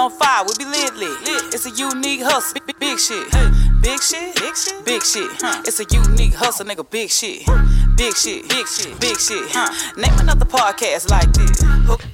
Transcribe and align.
on 0.00 0.10
fire, 0.10 0.44
we 0.44 0.54
be 0.56 0.64
lit 0.64 0.94
lit. 0.96 1.54
It's 1.54 1.66
a 1.66 1.70
unique 1.70 2.22
hustle, 2.22 2.54
big, 2.54 2.66
big, 2.66 2.78
big 2.78 2.98
shit. 2.98 3.30
Big 3.82 4.00
shit, 4.02 4.34
big 4.36 4.56
shit, 4.56 4.84
big 4.84 5.02
shit. 5.02 5.30
Huh. 5.40 5.62
It's 5.66 5.78
a 5.80 5.84
unique 5.90 6.34
hustle, 6.34 6.66
nigga. 6.66 6.88
Big 6.88 7.10
shit, 7.10 7.46
big 7.96 8.16
shit, 8.16 8.48
big 8.48 8.66
shit, 8.66 8.98
big 9.00 9.18
shit. 9.18 9.54
Name 9.96 10.18
another 10.18 10.46
podcast 10.46 11.10
like 11.10 11.32
this. 11.32 11.60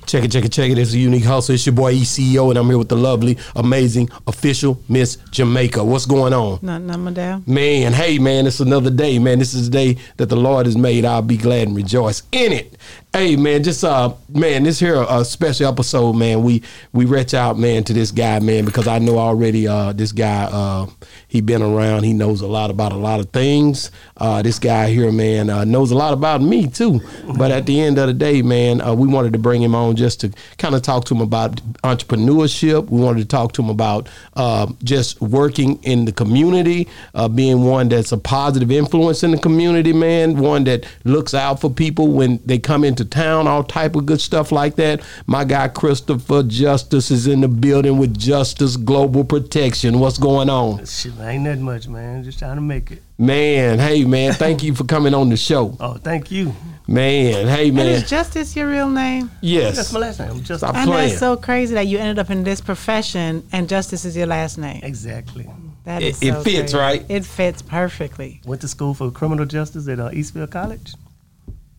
Check 0.06 0.24
it, 0.24 0.32
check 0.32 0.44
it, 0.44 0.52
check 0.52 0.70
it. 0.70 0.78
It's 0.78 0.92
a 0.94 0.98
unique 0.98 1.24
hustle. 1.24 1.54
It's 1.54 1.66
your 1.66 1.74
boy 1.74 1.92
ECO, 1.92 2.50
and 2.50 2.58
I'm 2.58 2.66
here 2.66 2.78
with 2.78 2.88
the 2.88 2.96
lovely, 2.96 3.38
amazing, 3.54 4.10
official 4.26 4.80
Miss 4.88 5.16
Jamaica. 5.30 5.82
What's 5.82 6.06
going 6.06 6.32
on? 6.32 6.58
Nothing, 6.62 6.86
nothing, 6.86 7.04
madam. 7.04 7.44
Man, 7.46 7.92
hey 7.92 8.18
man, 8.18 8.46
it's 8.46 8.60
another 8.60 8.90
day, 8.90 9.18
man. 9.18 9.38
This 9.38 9.54
is 9.54 9.70
the 9.70 9.72
day 9.72 10.00
that 10.16 10.26
the 10.26 10.36
Lord 10.36 10.66
has 10.66 10.76
made. 10.76 11.04
I'll 11.04 11.22
be 11.22 11.36
glad 11.36 11.68
and 11.68 11.76
rejoice 11.76 12.22
in 12.32 12.52
it. 12.52 12.76
Hey 13.16 13.34
man, 13.34 13.62
just 13.62 13.82
uh 13.82 14.12
man, 14.28 14.64
this 14.64 14.78
here 14.78 15.02
a 15.08 15.24
special 15.24 15.66
episode, 15.66 16.12
man. 16.12 16.42
We 16.42 16.62
we 16.92 17.06
reach 17.06 17.32
out, 17.32 17.58
man, 17.58 17.82
to 17.84 17.94
this 17.94 18.10
guy, 18.10 18.40
man, 18.40 18.66
because 18.66 18.86
I 18.86 18.98
know 18.98 19.16
already 19.18 19.66
uh 19.66 19.94
this 19.94 20.12
guy 20.12 20.44
uh 20.52 20.84
he 21.26 21.40
been 21.40 21.62
around, 21.62 22.02
he 22.02 22.12
knows 22.12 22.42
a 22.42 22.46
lot 22.46 22.70
about 22.70 22.92
a 22.92 22.96
lot 22.96 23.20
of 23.20 23.30
things. 23.30 23.90
Uh 24.18 24.42
this 24.42 24.58
guy 24.58 24.90
here, 24.90 25.10
man, 25.10 25.48
uh, 25.48 25.64
knows 25.64 25.92
a 25.92 25.94
lot 25.94 26.12
about 26.12 26.42
me 26.42 26.66
too. 26.66 27.00
But 27.38 27.52
at 27.52 27.64
the 27.64 27.80
end 27.80 27.96
of 27.96 28.08
the 28.08 28.12
day, 28.12 28.42
man, 28.42 28.82
uh, 28.82 28.92
we 28.92 29.08
wanted 29.08 29.32
to 29.32 29.38
bring 29.38 29.62
him 29.62 29.74
on 29.74 29.96
just 29.96 30.20
to 30.20 30.30
kind 30.58 30.74
of 30.74 30.82
talk 30.82 31.06
to 31.06 31.14
him 31.14 31.22
about 31.22 31.56
entrepreneurship. 31.84 32.90
We 32.90 33.00
wanted 33.00 33.20
to 33.20 33.26
talk 33.28 33.52
to 33.54 33.62
him 33.62 33.70
about 33.70 34.10
uh, 34.34 34.70
just 34.84 35.22
working 35.22 35.82
in 35.84 36.04
the 36.04 36.12
community, 36.12 36.86
uh, 37.14 37.28
being 37.28 37.64
one 37.64 37.88
that's 37.88 38.12
a 38.12 38.18
positive 38.18 38.70
influence 38.70 39.22
in 39.22 39.30
the 39.30 39.38
community, 39.38 39.94
man, 39.94 40.36
one 40.36 40.64
that 40.64 40.84
looks 41.04 41.32
out 41.32 41.62
for 41.62 41.70
people 41.70 42.08
when 42.08 42.40
they 42.44 42.58
come 42.58 42.84
into 42.84 43.05
town, 43.06 43.46
all 43.46 43.64
type 43.64 43.96
of 43.96 44.06
good 44.06 44.20
stuff 44.20 44.52
like 44.52 44.76
that. 44.76 45.00
My 45.26 45.44
guy 45.44 45.68
Christopher 45.68 46.42
Justice 46.42 47.10
is 47.10 47.26
in 47.26 47.40
the 47.40 47.48
building 47.48 47.98
with 47.98 48.18
Justice 48.18 48.76
Global 48.76 49.24
Protection. 49.24 49.98
What's 49.98 50.18
going 50.18 50.50
on? 50.50 50.84
Shit, 50.84 51.12
ain't 51.20 51.44
that 51.44 51.58
much, 51.58 51.88
man. 51.88 52.24
Just 52.24 52.38
trying 52.38 52.56
to 52.56 52.62
make 52.62 52.90
it. 52.90 53.02
Man, 53.18 53.78
hey 53.78 54.04
man, 54.04 54.34
thank 54.34 54.62
you 54.62 54.74
for 54.74 54.84
coming 54.84 55.14
on 55.14 55.30
the 55.30 55.36
show. 55.38 55.74
Oh, 55.80 55.94
thank 55.94 56.30
you. 56.30 56.54
Man, 56.86 57.46
hey 57.48 57.68
And 57.68 57.76
man. 57.76 57.86
is 57.86 58.08
Justice 58.08 58.54
your 58.54 58.68
real 58.68 58.90
name? 58.90 59.30
Yes. 59.40 59.76
That's 59.76 59.92
my 59.92 60.00
last 60.00 60.20
name. 60.20 60.42
Just 60.42 60.60
Stop 60.60 60.74
And 60.76 60.86
playing. 60.88 61.08
that's 61.08 61.18
so 61.20 61.36
crazy 61.36 61.74
that 61.74 61.86
you 61.86 61.98
ended 61.98 62.18
up 62.18 62.30
in 62.30 62.44
this 62.44 62.60
profession 62.60 63.42
and 63.52 63.68
Justice 63.68 64.04
is 64.04 64.16
your 64.16 64.26
last 64.26 64.58
name. 64.58 64.80
exactly. 64.82 65.48
That 65.84 66.02
it 66.02 66.16
so 66.16 66.42
fits, 66.42 66.72
crazy. 66.72 66.76
right? 66.76 67.04
It 67.08 67.24
fits 67.24 67.62
perfectly. 67.62 68.40
Went 68.44 68.60
to 68.62 68.68
school 68.68 68.92
for 68.92 69.10
criminal 69.12 69.46
justice 69.46 69.86
at 69.88 69.98
uh, 70.00 70.10
Eastfield 70.12 70.50
College. 70.50 70.94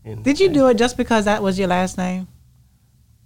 And, 0.07 0.23
Did 0.23 0.39
you 0.39 0.49
do 0.49 0.67
it 0.67 0.77
just 0.77 0.95
because 0.97 1.25
that 1.25 1.43
was 1.43 1.59
your 1.59 1.67
last 1.67 1.97
name? 1.97 2.27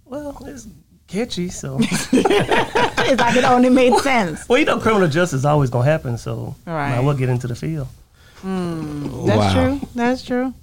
Well, 0.04 0.36
it's 0.46 0.66
catchy, 1.06 1.48
so. 1.48 1.78
it's 1.80 3.20
like 3.20 3.36
it 3.36 3.44
only 3.44 3.70
made 3.70 3.96
sense. 3.98 4.48
well, 4.48 4.58
you 4.58 4.64
know, 4.64 4.78
criminal 4.80 5.08
justice 5.08 5.38
is 5.40 5.44
always 5.44 5.70
gonna 5.70 5.84
happen, 5.84 6.18
so 6.18 6.54
Right. 6.66 6.94
I 6.94 7.00
will 7.00 7.14
get 7.14 7.28
into 7.28 7.46
the 7.46 7.54
field. 7.54 7.88
That's 8.42 9.38
Wow. 9.38 9.52
true. 9.78 9.88
That's 9.94 10.22
true. 10.22 10.54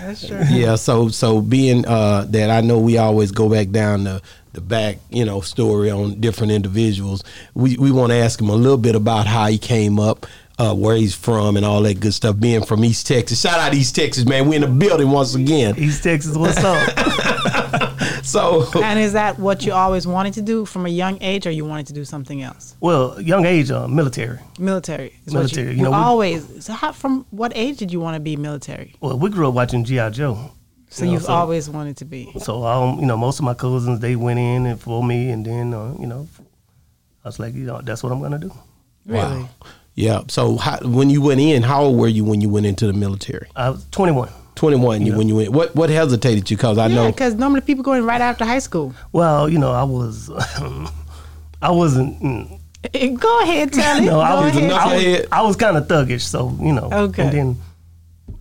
That's 0.00 0.26
true. 0.26 0.40
yeah 0.50 0.74
so 0.74 1.10
so 1.10 1.42
being 1.42 1.86
uh 1.86 2.24
that 2.30 2.48
i 2.48 2.62
know 2.62 2.78
we 2.78 2.96
always 2.96 3.30
go 3.30 3.46
back 3.50 3.68
down 3.68 4.04
the 4.04 4.22
the 4.54 4.62
back 4.62 4.96
you 5.10 5.22
know 5.22 5.42
story 5.42 5.90
on 5.90 6.18
different 6.18 6.50
individuals 6.50 7.22
we 7.52 7.76
we 7.76 7.90
want 7.92 8.10
to 8.10 8.16
ask 8.16 8.40
him 8.40 8.48
a 8.48 8.54
little 8.54 8.78
bit 8.78 8.94
about 8.94 9.26
how 9.26 9.46
he 9.48 9.58
came 9.58 10.00
up 10.00 10.24
uh, 10.58 10.74
where 10.74 10.96
he's 10.96 11.14
from 11.14 11.56
and 11.56 11.64
all 11.66 11.82
that 11.82 12.00
good 12.00 12.14
stuff. 12.14 12.38
Being 12.38 12.64
from 12.64 12.84
East 12.84 13.06
Texas, 13.06 13.40
shout 13.40 13.58
out 13.60 13.74
East 13.74 13.94
Texas, 13.94 14.24
man. 14.24 14.48
We 14.48 14.56
in 14.56 14.62
the 14.62 14.68
building 14.68 15.10
once 15.10 15.34
again. 15.34 15.74
East 15.78 16.02
Texas, 16.02 16.36
what's 16.36 16.58
up? 16.58 16.92
So, 18.22 18.66
And 18.82 18.98
is 18.98 19.12
that 19.12 19.38
what 19.38 19.64
you 19.64 19.72
always 19.72 20.04
wanted 20.04 20.34
to 20.34 20.42
do 20.42 20.64
from 20.64 20.84
a 20.84 20.88
young 20.88 21.16
age, 21.22 21.46
or 21.46 21.50
you 21.52 21.64
wanted 21.64 21.86
to 21.88 21.92
do 21.92 22.04
something 22.04 22.42
else? 22.42 22.74
well, 22.80 23.20
young 23.20 23.46
age, 23.46 23.70
uh, 23.70 23.86
military. 23.86 24.40
Military. 24.58 25.14
Is 25.26 25.32
Military, 25.32 25.66
You, 25.68 25.70
you 25.72 25.76
you 25.78 25.82
know, 25.84 25.90
we- 25.90 25.96
always. 25.96 26.64
So, 26.64 26.72
how, 26.72 26.90
from 26.90 27.24
what 27.30 27.52
age 27.54 27.76
did 27.76 27.92
you 27.92 28.00
want 28.00 28.14
to 28.16 28.20
be 28.20 28.36
military? 28.36 28.96
Well, 29.00 29.16
we 29.16 29.30
grew 29.30 29.46
up 29.48 29.54
watching 29.54 29.84
G.I. 29.84 30.10
Joe. 30.10 30.50
So 30.88 31.04
you 31.04 31.12
know, 31.12 31.18
you've 31.18 31.28
always 31.28 31.70
wanted 31.70 31.96
to 31.98 32.04
be. 32.04 32.32
So 32.38 32.64
um, 32.64 32.98
you 32.98 33.06
know, 33.06 33.16
most 33.16 33.38
of 33.38 33.44
my 33.44 33.54
cousins 33.54 34.00
they 34.00 34.16
went 34.16 34.38
in 34.40 34.66
and 34.66 34.80
for 34.80 35.02
me, 35.04 35.30
and 35.30 35.44
then 35.46 35.72
uh, 35.72 35.94
you 35.98 36.06
know, 36.06 36.26
I 37.24 37.28
was 37.28 37.38
like, 37.38 37.54
you 37.54 37.64
know, 37.64 37.80
that's 37.80 38.02
what 38.02 38.12
I'm 38.12 38.20
gonna 38.20 38.38
do. 38.38 38.52
Really? 39.06 39.20
wow. 39.42 39.48
Yeah. 39.96 40.22
So, 40.28 40.56
how, 40.58 40.78
when 40.80 41.10
you 41.10 41.20
went 41.22 41.40
in, 41.40 41.62
how 41.62 41.82
old 41.84 41.98
were 41.98 42.06
you 42.08 42.24
when 42.24 42.40
you 42.40 42.48
went 42.48 42.66
into 42.66 42.86
the 42.86 42.92
military? 42.92 43.48
I 43.56 43.70
was 43.70 43.84
21. 43.90 44.28
21 44.54 45.04
Yeah. 45.06 45.16
when 45.16 45.28
you 45.28 45.36
went. 45.36 45.50
What 45.50 45.74
what 45.74 45.90
hesitated 45.90 46.50
you? 46.50 46.56
Because 46.56 46.78
I 46.78 46.86
Yeah, 46.86 46.94
know. 46.94 47.10
because 47.10 47.34
normally 47.34 47.62
people 47.62 47.82
go 47.82 47.92
in 47.94 48.04
right 48.04 48.20
after 48.20 48.44
high 48.44 48.58
school. 48.60 48.94
Well, 49.12 49.48
you 49.48 49.58
know, 49.58 49.72
I 49.72 49.82
was, 49.84 50.30
I 51.62 51.70
wasn't. 51.70 52.22
mm, 52.22 52.60
Go 53.20 53.40
ahead, 53.42 53.72
tell 53.72 53.96
it. 53.98 54.04
No, 54.06 54.20
I 54.20 54.44
was, 54.44 54.56
ahead. 54.56 54.70
I 54.70 54.94
was, 54.96 55.26
I 55.32 55.42
was 55.42 55.56
kind 55.56 55.76
of 55.76 55.88
thuggish, 55.88 56.22
so 56.22 56.56
you 56.60 56.72
know. 56.72 56.88
Okay. 56.92 57.22
And 57.24 57.32
then, 57.32 57.56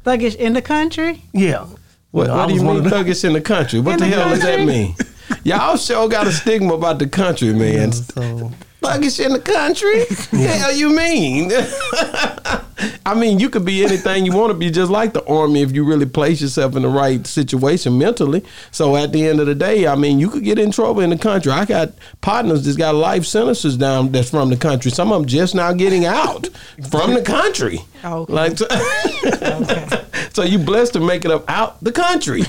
Thuggish 0.03 0.35
in 0.35 0.53
the 0.53 0.61
country. 0.61 1.23
yeah. 1.33 1.65
What, 2.11 2.27
know, 2.27 2.33
I 2.33 2.37
what 2.37 2.47
do 2.49 2.53
you 2.55 2.63
one 2.63 2.75
mean 2.77 2.85
of 2.85 2.91
thuggish 2.93 3.25
in 3.25 3.33
the 3.33 3.41
country? 3.41 3.79
What 3.81 3.93
In 3.95 3.99
the, 3.99 4.05
the 4.05 4.11
hell 4.15 4.29
does 4.29 4.41
that 4.41 4.65
mean? 4.65 4.95
Y'all 5.43 5.75
sure 5.77 6.07
got 6.07 6.27
a 6.27 6.31
stigma 6.31 6.73
about 6.75 6.97
the 6.99 7.07
country, 7.07 7.53
man. 7.53 7.91
So 7.91 8.51
Thuggish 8.85 9.23
in 9.25 9.33
the 9.33 9.39
country? 9.39 10.05
The 10.35 10.47
hell 10.47 10.75
you 10.75 10.89
mean? 10.95 11.51
I 13.05 13.13
mean, 13.15 13.39
you 13.39 13.49
could 13.49 13.63
be 13.65 13.83
anything 13.85 14.25
you 14.25 14.33
want 14.35 14.51
to 14.51 14.53
be, 14.57 14.69
just 14.69 14.91
like 14.91 15.13
the 15.13 15.25
army, 15.25 15.61
if 15.61 15.71
you 15.71 15.85
really 15.85 16.05
place 16.05 16.41
yourself 16.41 16.75
in 16.75 16.81
the 16.81 16.89
right 16.89 17.25
situation 17.25 17.97
mentally. 17.97 18.43
So 18.71 18.95
at 18.97 19.11
the 19.13 19.25
end 19.27 19.39
of 19.39 19.47
the 19.47 19.55
day, 19.55 19.87
I 19.87 19.95
mean, 19.95 20.19
you 20.19 20.29
could 20.29 20.43
get 20.43 20.59
in 20.59 20.71
trouble 20.71 21.01
in 21.01 21.09
the 21.11 21.17
country. 21.17 21.51
I 21.51 21.65
got 21.65 21.93
partners 22.21 22.65
that's 22.65 22.75
got 22.77 22.95
life 22.95 23.25
sentences 23.25 23.77
down 23.77 24.11
that's 24.11 24.29
from 24.29 24.49
the 24.49 24.57
country. 24.57 24.91
Some 24.91 25.11
of 25.11 25.21
them 25.21 25.27
just 25.27 25.55
now 25.55 25.71
getting 25.73 26.05
out 26.05 26.47
from 26.89 27.13
the 27.13 27.21
country. 27.21 27.79
Okay. 28.03 28.33
Like, 28.33 28.59
Okay. 28.61 30.05
so 30.33 30.43
you 30.43 30.59
blessed 30.59 30.93
to 30.93 30.99
make 30.99 31.23
it 31.25 31.31
up 31.31 31.45
out 31.49 31.81
the 31.83 31.91
country. 31.91 32.43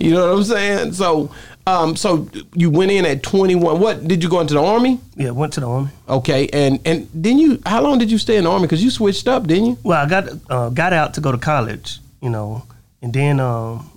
You 0.00 0.12
know 0.12 0.26
what 0.28 0.36
I'm 0.38 0.44
saying? 0.44 0.92
So, 0.94 1.30
um, 1.68 1.96
so 1.96 2.28
you 2.54 2.68
went 2.70 2.90
in 2.90 3.04
at 3.06 3.22
21. 3.22 3.80
What 3.80 4.06
did 4.08 4.22
you 4.22 4.28
go 4.30 4.40
into 4.40 4.54
the 4.54 4.62
army? 4.62 4.98
yeah, 5.16 5.30
went 5.30 5.52
to 5.54 5.60
the 5.60 5.68
army. 5.68 5.90
Okay, 6.08 6.48
and 6.52 6.80
and 6.84 7.08
then 7.24 7.38
you, 7.38 7.60
how 7.66 7.80
long 7.82 7.98
did 7.98 8.10
you 8.10 8.18
stay 8.18 8.36
in 8.38 8.44
the 8.44 8.50
army? 8.50 8.66
Because 8.66 8.82
you 8.82 8.90
switched 8.90 9.26
up, 9.28 9.46
didn't 9.46 9.66
you? 9.66 9.78
Well, 9.82 10.04
I 10.04 10.08
got 10.08 10.24
uh, 10.50 10.68
got 10.70 10.92
out 10.92 11.14
to 11.14 11.20
go 11.20 11.30
to 11.32 11.38
college, 11.38 11.98
you 12.20 12.30
know, 12.30 12.62
and 13.02 13.12
then 13.12 13.40
um, 13.40 13.90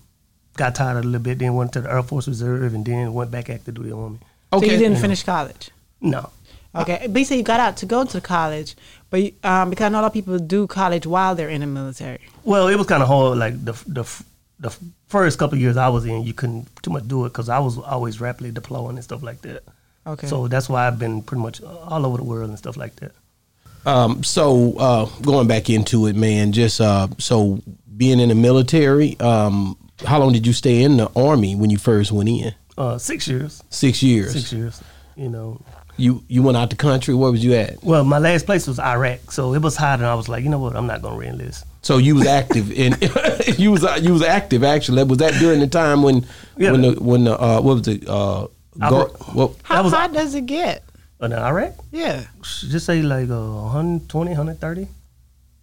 got 0.57 0.75
tired 0.75 0.97
a 1.03 1.07
little 1.07 1.19
bit. 1.21 1.39
Then 1.39 1.55
went 1.55 1.71
to 1.73 1.81
the 1.81 1.89
Air 1.91 2.03
Force 2.03 2.27
Reserve, 2.27 2.73
and 2.73 2.85
then 2.85 3.13
went 3.13 3.31
back 3.31 3.49
active 3.49 3.75
duty 3.75 3.91
army. 3.91 4.19
Okay, 4.53 4.67
So 4.67 4.73
you 4.73 4.79
didn't 4.79 4.97
finish 4.99 5.23
college. 5.23 5.69
No, 6.01 6.29
Okay, 6.73 7.05
but 7.09 7.19
you 7.19 7.25
say 7.25 7.37
you 7.37 7.43
got 7.43 7.59
out 7.59 7.77
to 7.77 7.85
go 7.85 8.05
to 8.05 8.19
college, 8.21 8.75
but 9.09 9.21
you- 9.21 9.33
um, 9.43 9.69
because 9.69 9.91
not 9.91 9.99
a 9.99 10.01
lot 10.03 10.07
of 10.07 10.13
people 10.13 10.39
do 10.39 10.67
college 10.67 11.05
while 11.05 11.35
they're 11.35 11.49
in 11.49 11.61
the 11.61 11.67
military. 11.67 12.19
well, 12.43 12.67
it 12.67 12.75
was 12.77 12.87
kind 12.87 13.03
of 13.03 13.07
hard. 13.09 13.37
Like 13.37 13.55
the 13.63 13.73
the 13.87 14.03
the 14.61 14.69
first 15.07 15.39
couple 15.39 15.55
of 15.55 15.61
years 15.61 15.75
I 15.75 15.89
was 15.89 16.05
in, 16.05 16.23
you 16.23 16.33
couldn't 16.33 16.69
too 16.83 16.91
much 16.91 17.07
do 17.07 17.25
it 17.25 17.29
because 17.29 17.49
I 17.49 17.59
was 17.59 17.77
always 17.77 18.21
rapidly 18.21 18.51
deploying 18.51 18.95
and 18.95 19.03
stuff 19.03 19.23
like 19.23 19.41
that. 19.41 19.63
Okay. 20.05 20.27
So 20.27 20.47
that's 20.47 20.69
why 20.69 20.87
I've 20.87 20.99
been 20.99 21.21
pretty 21.23 21.41
much 21.41 21.61
all 21.61 22.05
over 22.05 22.17
the 22.17 22.23
world 22.23 22.49
and 22.49 22.57
stuff 22.57 22.77
like 22.77 22.95
that. 22.97 23.11
Um, 23.85 24.23
so 24.23 24.77
uh, 24.77 25.05
going 25.21 25.47
back 25.47 25.69
into 25.69 26.05
it, 26.05 26.15
man. 26.15 26.51
Just 26.51 26.79
uh, 26.79 27.07
so 27.17 27.61
being 27.97 28.19
in 28.19 28.29
the 28.29 28.35
military. 28.35 29.19
Um, 29.19 29.77
how 30.05 30.19
long 30.19 30.31
did 30.33 30.47
you 30.47 30.53
stay 30.53 30.83
in 30.83 30.97
the 30.97 31.11
army 31.15 31.55
when 31.55 31.69
you 31.69 31.77
first 31.77 32.11
went 32.11 32.29
in? 32.29 32.53
Uh, 32.77 32.97
six 32.97 33.27
years. 33.27 33.63
Six 33.69 34.01
years. 34.01 34.33
Six 34.33 34.53
years. 34.53 34.81
You 35.15 35.29
know. 35.29 35.61
You 35.97 36.23
you 36.27 36.41
went 36.41 36.57
out 36.57 36.69
the 36.69 36.75
country. 36.75 37.13
Where 37.13 37.31
was 37.31 37.43
you 37.43 37.53
at? 37.53 37.83
Well, 37.83 38.03
my 38.03 38.17
last 38.17 38.45
place 38.45 38.65
was 38.65 38.79
Iraq, 38.79 39.31
so 39.31 39.53
it 39.53 39.61
was 39.61 39.75
hot, 39.75 39.99
and 39.99 40.07
I 40.07 40.15
was 40.15 40.29
like, 40.29 40.43
you 40.43 40.49
know 40.49 40.57
what, 40.57 40.75
I'm 40.75 40.87
not 40.87 41.01
gonna 41.01 41.17
re-enlist. 41.17 41.65
So 41.81 41.97
you 41.97 42.15
was 42.15 42.27
active 42.27 42.71
in 42.71 42.95
you 43.57 43.71
was 43.71 43.83
uh, 43.83 43.97
you 44.01 44.13
was 44.13 44.21
active 44.23 44.63
actually. 44.63 45.03
Was 45.03 45.17
that 45.17 45.33
during 45.39 45.59
the 45.59 45.67
time 45.67 46.03
when 46.03 46.25
Yeah. 46.57 46.71
when 46.71 46.81
the 46.81 46.91
when 47.01 47.23
the 47.23 47.33
uh, 47.39 47.59
what 47.61 47.77
was 47.77 47.87
it? 47.87 48.07
Uh, 48.07 48.47
I 48.79 48.89
go, 48.89 49.05
what, 49.33 49.51
How 49.63 49.83
was- 49.83 49.91
hot 49.93 50.13
does 50.13 50.33
it 50.35 50.45
get? 50.45 50.83
But 51.17 51.31
in 51.33 51.37
Iraq, 51.37 51.73
Yeah. 51.91 52.25
just 52.41 52.85
say 52.85 53.01
like 53.01 53.29
uh, 53.29 53.41
120, 53.69 54.31
130. 54.31 54.87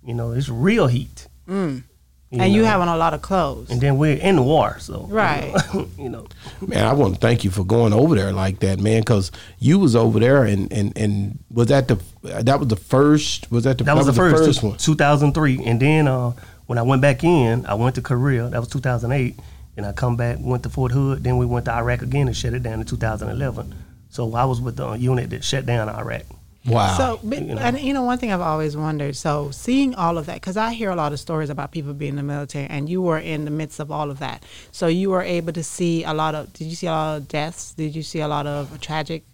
You 0.05 0.15
know, 0.15 0.33
it's 0.33 0.49
real 0.49 0.87
heat. 0.87 1.27
Mm. 1.49 1.83
And 2.31 2.53
you 2.53 2.63
know. 2.63 2.69
having 2.69 2.89
a 2.89 2.97
lot 2.97 3.15
of 3.15 3.23
clothes. 3.23 3.71
And 3.71 3.81
then 3.81 3.97
we're 3.97 4.17
in 4.17 4.37
the 4.37 4.43
war, 4.43 4.79
so 4.79 5.07
Right. 5.09 5.55
You 5.99 6.09
know, 6.09 6.27
Man, 6.61 6.85
I 6.85 6.93
want 6.93 7.15
to 7.15 7.21
thank 7.21 7.45
you 7.45 7.51
for 7.51 7.65
going 7.65 7.93
over 7.93 8.15
there 8.15 8.33
like 8.33 8.61
that, 8.61 8.79
man. 8.79 9.01
Because 9.01 9.33
you 9.59 9.79
was 9.79 9.97
over 9.97 10.21
there, 10.21 10.45
and 10.45 10.73
and 10.73 10.97
and 10.97 11.39
was 11.51 11.69
that 11.69 11.89
the 11.89 12.01
that 12.23 12.59
was 12.59 12.69
the 12.69 12.77
first? 12.77 13.51
Was 13.51 13.65
that 13.65 13.79
the 13.79 13.85
that 13.85 13.97
was 13.97 14.07
the 14.07 14.13
first, 14.13 14.63
one? 14.63 14.77
2003. 14.77 15.65
And 15.65 15.81
then 15.81 16.09
uh, 16.09 16.33
when 16.67 16.79
I 16.79 16.83
went 16.83 17.03
back 17.03 17.25
in, 17.25 17.67
I 17.67 17.75
went 17.75 17.95
to 17.97 18.03
Korea. 18.03 18.49
That 18.49 18.59
was 18.61 18.69
2008. 18.69 19.39
And 19.77 19.87
I 19.87 19.93
come 19.93 20.17
back, 20.17 20.39
went 20.41 20.65
to 20.65 20.71
Fort 20.71 20.93
Hood. 20.93 21.23
Then 21.23 21.39
we 21.39 21.47
went 21.47 21.67
to 21.67 21.73
Iraq 21.73 22.03
again 22.03 22.27
and 22.27 22.37
shut 22.37 22.53
it 22.53 22.63
down 22.65 22.81
in 22.81 22.87
2011. 22.87 23.75
So 24.11 24.35
I 24.35 24.45
was 24.45 24.61
with 24.61 24.77
the 24.77 24.93
unit 24.95 25.31
that 25.31 25.45
shut 25.45 25.67
down 25.67 25.89
Iraq. 25.89 26.23
Wow. 26.69 26.97
So, 26.97 27.21
but, 27.23 27.41
You 27.41 27.55
know. 27.55 27.61
and 27.61 27.79
you 27.81 27.93
know, 27.93 28.03
one 28.03 28.19
thing 28.19 28.33
I've 28.33 28.41
always 28.41 28.77
wondered. 28.77 29.17
So, 29.17 29.51
seeing 29.51 29.95
all 29.95 30.19
of 30.19 30.27
that, 30.27 30.35
because 30.35 30.57
I 30.57 30.73
hear 30.73 30.91
a 30.91 30.97
lot 30.97 31.13
of 31.13 31.21
stories 31.21 31.51
about 31.51 31.73
people 31.73 31.95
being 31.95 32.11
in 32.11 32.17
the 32.17 32.23
military, 32.23 32.67
and 32.67 32.89
you 32.89 33.03
were 33.03 33.19
in 33.19 33.45
the 33.45 33.51
midst 33.51 33.81
of 33.81 33.91
all 33.91 34.11
of 34.11 34.19
that. 34.19 34.45
So, 34.73 34.87
you 34.87 35.11
were 35.11 35.23
able 35.23 35.53
to 35.53 35.63
see 35.63 36.05
a 36.05 36.13
lot 36.15 36.35
of. 36.35 36.53
Did 36.53 36.67
you 36.67 36.77
see 36.77 36.87
a 36.87 36.91
lot 36.93 37.17
of 37.17 37.29
deaths? 37.29 37.75
Did 37.75 37.95
you 37.97 38.03
see 38.03 38.21
a 38.21 38.29
lot 38.29 38.47
of 38.47 38.81
tragic 38.81 39.25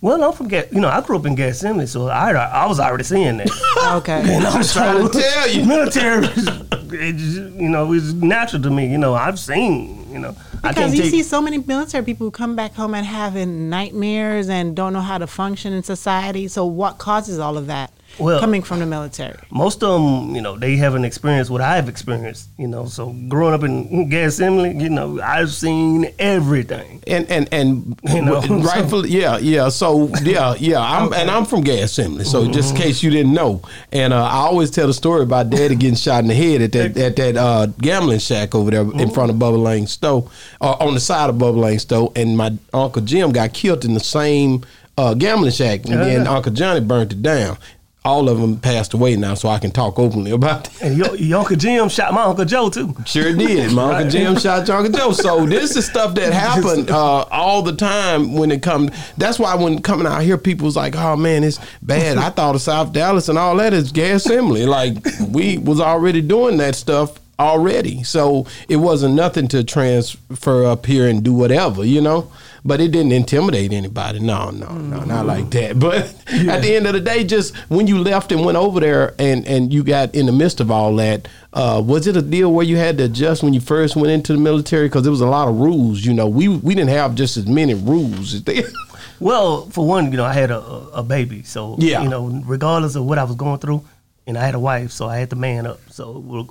Well, 0.00 0.22
I'm 0.22 0.32
from 0.32 0.50
You 0.50 0.80
know, 0.80 0.88
I 0.88 1.00
grew 1.00 1.18
up 1.18 1.26
in 1.26 1.34
Gethsemane, 1.34 1.86
so 1.86 2.08
I 2.08 2.32
I 2.32 2.66
was 2.66 2.80
already 2.80 3.04
seeing 3.04 3.38
that. 3.38 3.50
Okay. 3.84 4.22
And 4.34 4.46
I'm 4.46 4.64
trying 4.64 5.06
to 5.06 5.20
tell 5.20 5.48
you. 5.50 5.64
military. 5.66 6.26
it 6.26 7.16
just, 7.16 7.36
you 7.36 7.68
know, 7.68 7.92
it's 7.92 8.12
natural 8.14 8.62
to 8.62 8.70
me. 8.70 8.90
You 8.90 8.96
know, 8.96 9.14
I've 9.14 9.38
seen. 9.38 10.03
You 10.14 10.20
know, 10.20 10.36
Because 10.62 10.94
you 10.94 11.02
take. 11.02 11.10
see 11.10 11.22
so 11.24 11.42
many 11.42 11.58
military 11.58 12.04
people 12.04 12.24
who 12.24 12.30
come 12.30 12.54
back 12.54 12.72
home 12.74 12.94
and 12.94 13.04
having 13.04 13.68
nightmares 13.68 14.48
and 14.48 14.76
don't 14.76 14.92
know 14.92 15.00
how 15.00 15.18
to 15.18 15.26
function 15.26 15.72
in 15.72 15.82
society. 15.82 16.46
So 16.46 16.64
what 16.64 16.98
causes 16.98 17.40
all 17.40 17.58
of 17.58 17.66
that 17.66 17.90
Well- 18.18 18.40
coming 18.40 18.62
from 18.62 18.78
the 18.80 18.86
military? 18.86 19.38
most 19.50 19.82
of 19.82 20.00
them, 20.00 20.34
you 20.34 20.40
know, 20.42 20.56
they 20.56 20.76
haven't 20.76 21.04
experienced 21.04 21.50
what 21.50 21.60
I've 21.60 21.88
experienced. 21.88 22.48
You 22.58 22.68
know, 22.68 22.86
so 22.86 23.14
growing 23.28 23.54
up 23.54 23.62
in 23.64 24.08
Gethsemane, 24.08 24.80
you 24.80 24.88
know, 24.90 25.20
I've 25.20 25.52
seen 25.52 26.10
everything. 26.18 27.02
and 27.06 27.28
and 27.30 27.48
and 27.52 27.98
You 28.14 28.22
know, 28.22 28.40
rightfully, 28.70 29.10
yeah, 29.10 29.38
yeah. 29.38 29.68
So 29.68 30.08
yeah, 30.22 30.54
yeah. 30.58 30.80
I'm 30.80 31.12
and 31.12 31.30
I'm 31.30 31.44
from 31.44 31.62
Gas 31.62 31.90
Assembly. 31.90 32.24
So 32.24 32.46
just 32.50 32.68
Mm-hmm. 32.68 32.76
in 32.76 32.82
case 32.82 33.02
you 33.02 33.10
didn't 33.10 33.32
know, 33.34 33.62
and 33.92 34.12
uh, 34.12 34.22
I 34.24 34.36
always 34.48 34.70
tell 34.70 34.86
the 34.86 34.94
story 34.94 35.22
about 35.22 35.50
Daddy 35.50 35.74
getting 35.76 35.96
shot 35.96 36.22
in 36.22 36.28
the 36.28 36.34
head 36.34 36.62
at 36.62 36.72
that 36.72 36.96
at 36.96 37.16
that 37.16 37.36
uh, 37.36 37.66
gambling 37.80 38.18
shack 38.20 38.54
over 38.54 38.70
there 38.70 38.80
in 38.82 38.90
Mm-hmm. 38.90 39.10
front 39.10 39.30
of 39.30 39.36
Bubba 39.36 39.62
Lane 39.62 39.86
Stowe, 39.86 40.30
uh, 40.60 40.76
on 40.80 40.94
the 40.94 41.00
side 41.00 41.30
of 41.30 41.36
Bubba 41.36 41.56
Lane 41.60 41.78
Stowe, 41.78 42.12
and 42.16 42.36
my 42.36 42.52
uncle 42.72 43.02
Jim 43.02 43.32
got 43.32 43.52
killed 43.52 43.84
in 43.84 43.94
the 43.94 44.00
same 44.00 44.64
uh, 44.96 45.14
gambling 45.14 45.50
shack, 45.52 45.84
and 45.86 45.94
then 46.00 46.26
Uncle 46.26 46.52
Johnny 46.52 46.80
burnt 46.80 47.12
it 47.12 47.22
down. 47.22 47.56
All 48.06 48.28
of 48.28 48.38
them 48.38 48.58
passed 48.58 48.92
away 48.92 49.16
now, 49.16 49.32
so 49.32 49.48
I 49.48 49.58
can 49.58 49.70
talk 49.70 49.98
openly 49.98 50.30
about 50.30 50.64
that. 50.64 50.82
And 50.82 50.98
your, 50.98 51.16
your 51.16 51.38
Uncle 51.40 51.56
Jim 51.56 51.88
shot 51.88 52.12
my 52.12 52.24
Uncle 52.24 52.44
Joe, 52.44 52.68
too. 52.68 52.94
Sure 53.06 53.34
did. 53.34 53.72
My 53.72 53.94
Uncle 53.94 54.10
Jim 54.10 54.36
shot 54.38 54.68
your 54.68 54.76
Uncle 54.76 54.92
Joe. 54.92 55.12
So 55.12 55.46
this 55.46 55.74
is 55.74 55.86
stuff 55.86 56.14
that 56.16 56.32
happened 56.34 56.90
uh, 56.90 57.22
all 57.30 57.62
the 57.62 57.74
time 57.74 58.34
when 58.34 58.50
it 58.50 58.62
comes. 58.62 58.90
That's 59.16 59.38
why 59.38 59.54
when 59.54 59.80
coming 59.80 60.06
out 60.06 60.20
here, 60.22 60.36
people's 60.36 60.76
like, 60.76 60.94
"Oh 60.96 61.16
man, 61.16 61.44
it's 61.44 61.58
bad." 61.80 62.18
I 62.18 62.28
thought 62.28 62.54
of 62.54 62.60
South 62.60 62.92
Dallas 62.92 63.30
and 63.30 63.38
all 63.38 63.56
that 63.56 63.72
is 63.72 63.90
gas 63.90 64.26
assembly. 64.26 64.66
Like 64.66 64.96
we 65.30 65.56
was 65.56 65.80
already 65.80 66.20
doing 66.20 66.58
that 66.58 66.74
stuff 66.74 67.18
already, 67.38 68.02
so 68.02 68.46
it 68.68 68.76
wasn't 68.76 69.14
nothing 69.14 69.48
to 69.48 69.64
transfer 69.64 70.64
up 70.66 70.84
here 70.84 71.08
and 71.08 71.22
do 71.22 71.32
whatever, 71.32 71.84
you 71.84 72.02
know. 72.02 72.30
But 72.66 72.80
it 72.80 72.92
didn't 72.92 73.12
intimidate 73.12 73.74
anybody. 73.74 74.20
No, 74.20 74.48
no, 74.50 74.68
no, 74.72 75.00
not 75.04 75.26
like 75.26 75.50
that. 75.50 75.78
But 75.86 76.14
at 76.32 76.62
the 76.62 76.74
end 76.76 76.86
of 76.86 76.94
the 76.94 77.00
day, 77.00 77.22
just 77.24 77.54
when 77.68 77.86
you 77.86 77.98
left 77.98 78.32
and 78.32 78.42
went 78.44 78.56
over 78.56 78.80
there 78.80 79.14
and 79.18 79.46
and 79.46 79.72
you 79.72 79.84
got 79.84 80.14
in 80.14 80.24
the 80.26 80.32
midst 80.32 80.60
of 80.60 80.70
all 80.70 80.96
that, 80.96 81.28
uh, 81.52 81.82
was 81.84 82.06
it 82.06 82.16
a 82.16 82.22
deal 82.22 82.50
where 82.52 82.64
you 82.64 82.76
had 82.78 82.96
to 82.98 83.04
adjust 83.04 83.42
when 83.42 83.52
you 83.52 83.60
first 83.60 83.96
went 83.96 84.08
into 84.10 84.32
the 84.32 84.38
military? 84.38 84.86
Because 84.88 85.02
there 85.02 85.10
was 85.12 85.20
a 85.20 85.26
lot 85.26 85.46
of 85.48 85.56
rules. 85.60 86.04
You 86.06 86.14
know, 86.14 86.26
we 86.26 86.48
we 86.48 86.74
didn't 86.74 86.90
have 86.90 87.14
just 87.14 87.36
as 87.36 87.46
many 87.46 87.74
rules 87.74 88.32
as 88.34 88.42
they. 88.44 88.62
Well, 89.20 89.70
for 89.70 89.86
one, 89.86 90.10
you 90.10 90.16
know, 90.16 90.24
I 90.24 90.32
had 90.32 90.50
a, 90.50 90.58
a 90.58 90.88
a 91.00 91.02
baby, 91.02 91.44
so 91.44 91.76
Yeah. 91.78 92.02
you 92.02 92.08
know, 92.08 92.42
regardless 92.44 92.96
of 92.96 93.04
what 93.06 93.16
I 93.18 93.24
was 93.24 93.36
going 93.36 93.58
through, 93.60 93.82
and 94.26 94.36
I 94.36 94.44
had 94.44 94.54
a 94.54 94.58
wife, 94.58 94.90
so 94.90 95.06
I 95.08 95.16
had 95.18 95.30
to 95.30 95.36
man 95.36 95.66
up. 95.66 95.78
So 95.90 96.48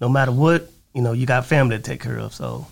no 0.00 0.08
matter 0.08 0.32
what, 0.32 0.70
you 0.94 1.02
know, 1.02 1.12
you 1.12 1.26
got 1.26 1.44
family 1.44 1.76
to 1.76 1.82
take 1.82 2.00
care 2.00 2.18
of. 2.18 2.32
So 2.34 2.66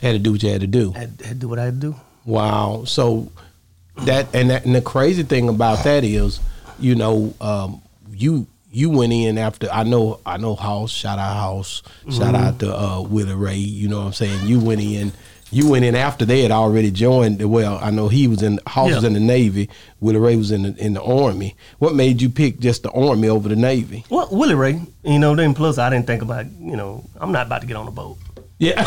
had 0.00 0.12
to 0.12 0.18
do 0.18 0.32
what 0.32 0.42
you 0.42 0.50
had 0.50 0.60
to 0.60 0.66
do. 0.66 0.92
I 0.94 1.00
had, 1.00 1.18
to 1.18 1.34
do 1.34 1.48
what 1.48 1.58
I 1.58 1.64
had 1.64 1.80
to 1.80 1.92
do. 1.92 1.96
Wow. 2.24 2.84
So 2.86 3.30
that 3.98 4.34
and 4.34 4.50
that, 4.50 4.64
and 4.64 4.74
the 4.74 4.82
crazy 4.82 5.22
thing 5.22 5.48
about 5.48 5.84
that 5.84 6.04
is, 6.04 6.40
you 6.78 6.94
know, 6.94 7.34
um, 7.40 7.82
you 8.10 8.46
you 8.70 8.90
went 8.90 9.12
in 9.12 9.38
after 9.38 9.68
I 9.72 9.84
know 9.84 10.20
I 10.26 10.36
know 10.36 10.54
House, 10.54 10.90
shout 10.90 11.18
out 11.18 11.34
House, 11.34 11.82
shout 12.10 12.34
out 12.34 12.58
to 12.60 12.76
uh 12.76 13.00
Willie 13.00 13.34
Ray, 13.34 13.56
you 13.56 13.88
know 13.88 14.00
what 14.00 14.06
I'm 14.06 14.12
saying? 14.12 14.46
You 14.46 14.60
went 14.60 14.80
in 14.80 15.12
you 15.50 15.70
went 15.70 15.84
in 15.84 15.94
after 15.94 16.24
they 16.24 16.42
had 16.42 16.50
already 16.50 16.90
joined 16.90 17.42
well, 17.50 17.78
I 17.80 17.90
know 17.90 18.08
he 18.08 18.26
was 18.26 18.42
in 18.42 18.58
House 18.66 18.94
was 18.94 19.04
in 19.04 19.14
the 19.14 19.20
Navy, 19.20 19.70
Willie 20.00 20.18
Ray 20.18 20.36
was 20.36 20.50
in 20.50 20.62
the 20.64 20.76
in 20.76 20.94
the 20.94 21.02
Army. 21.02 21.56
What 21.78 21.94
made 21.94 22.20
you 22.20 22.28
pick 22.28 22.58
just 22.58 22.82
the 22.82 22.90
Army 22.90 23.28
over 23.28 23.48
the 23.48 23.56
Navy? 23.56 24.04
Well, 24.10 24.28
Willie 24.30 24.54
Ray, 24.54 24.82
you 25.04 25.18
know, 25.18 25.34
then 25.34 25.54
plus 25.54 25.78
I 25.78 25.88
didn't 25.88 26.06
think 26.06 26.22
about, 26.22 26.46
you 26.58 26.76
know, 26.76 27.04
I'm 27.20 27.32
not 27.32 27.46
about 27.46 27.60
to 27.60 27.66
get 27.66 27.76
on 27.76 27.86
a 27.86 27.92
boat. 27.92 28.18
Yeah. 28.58 28.84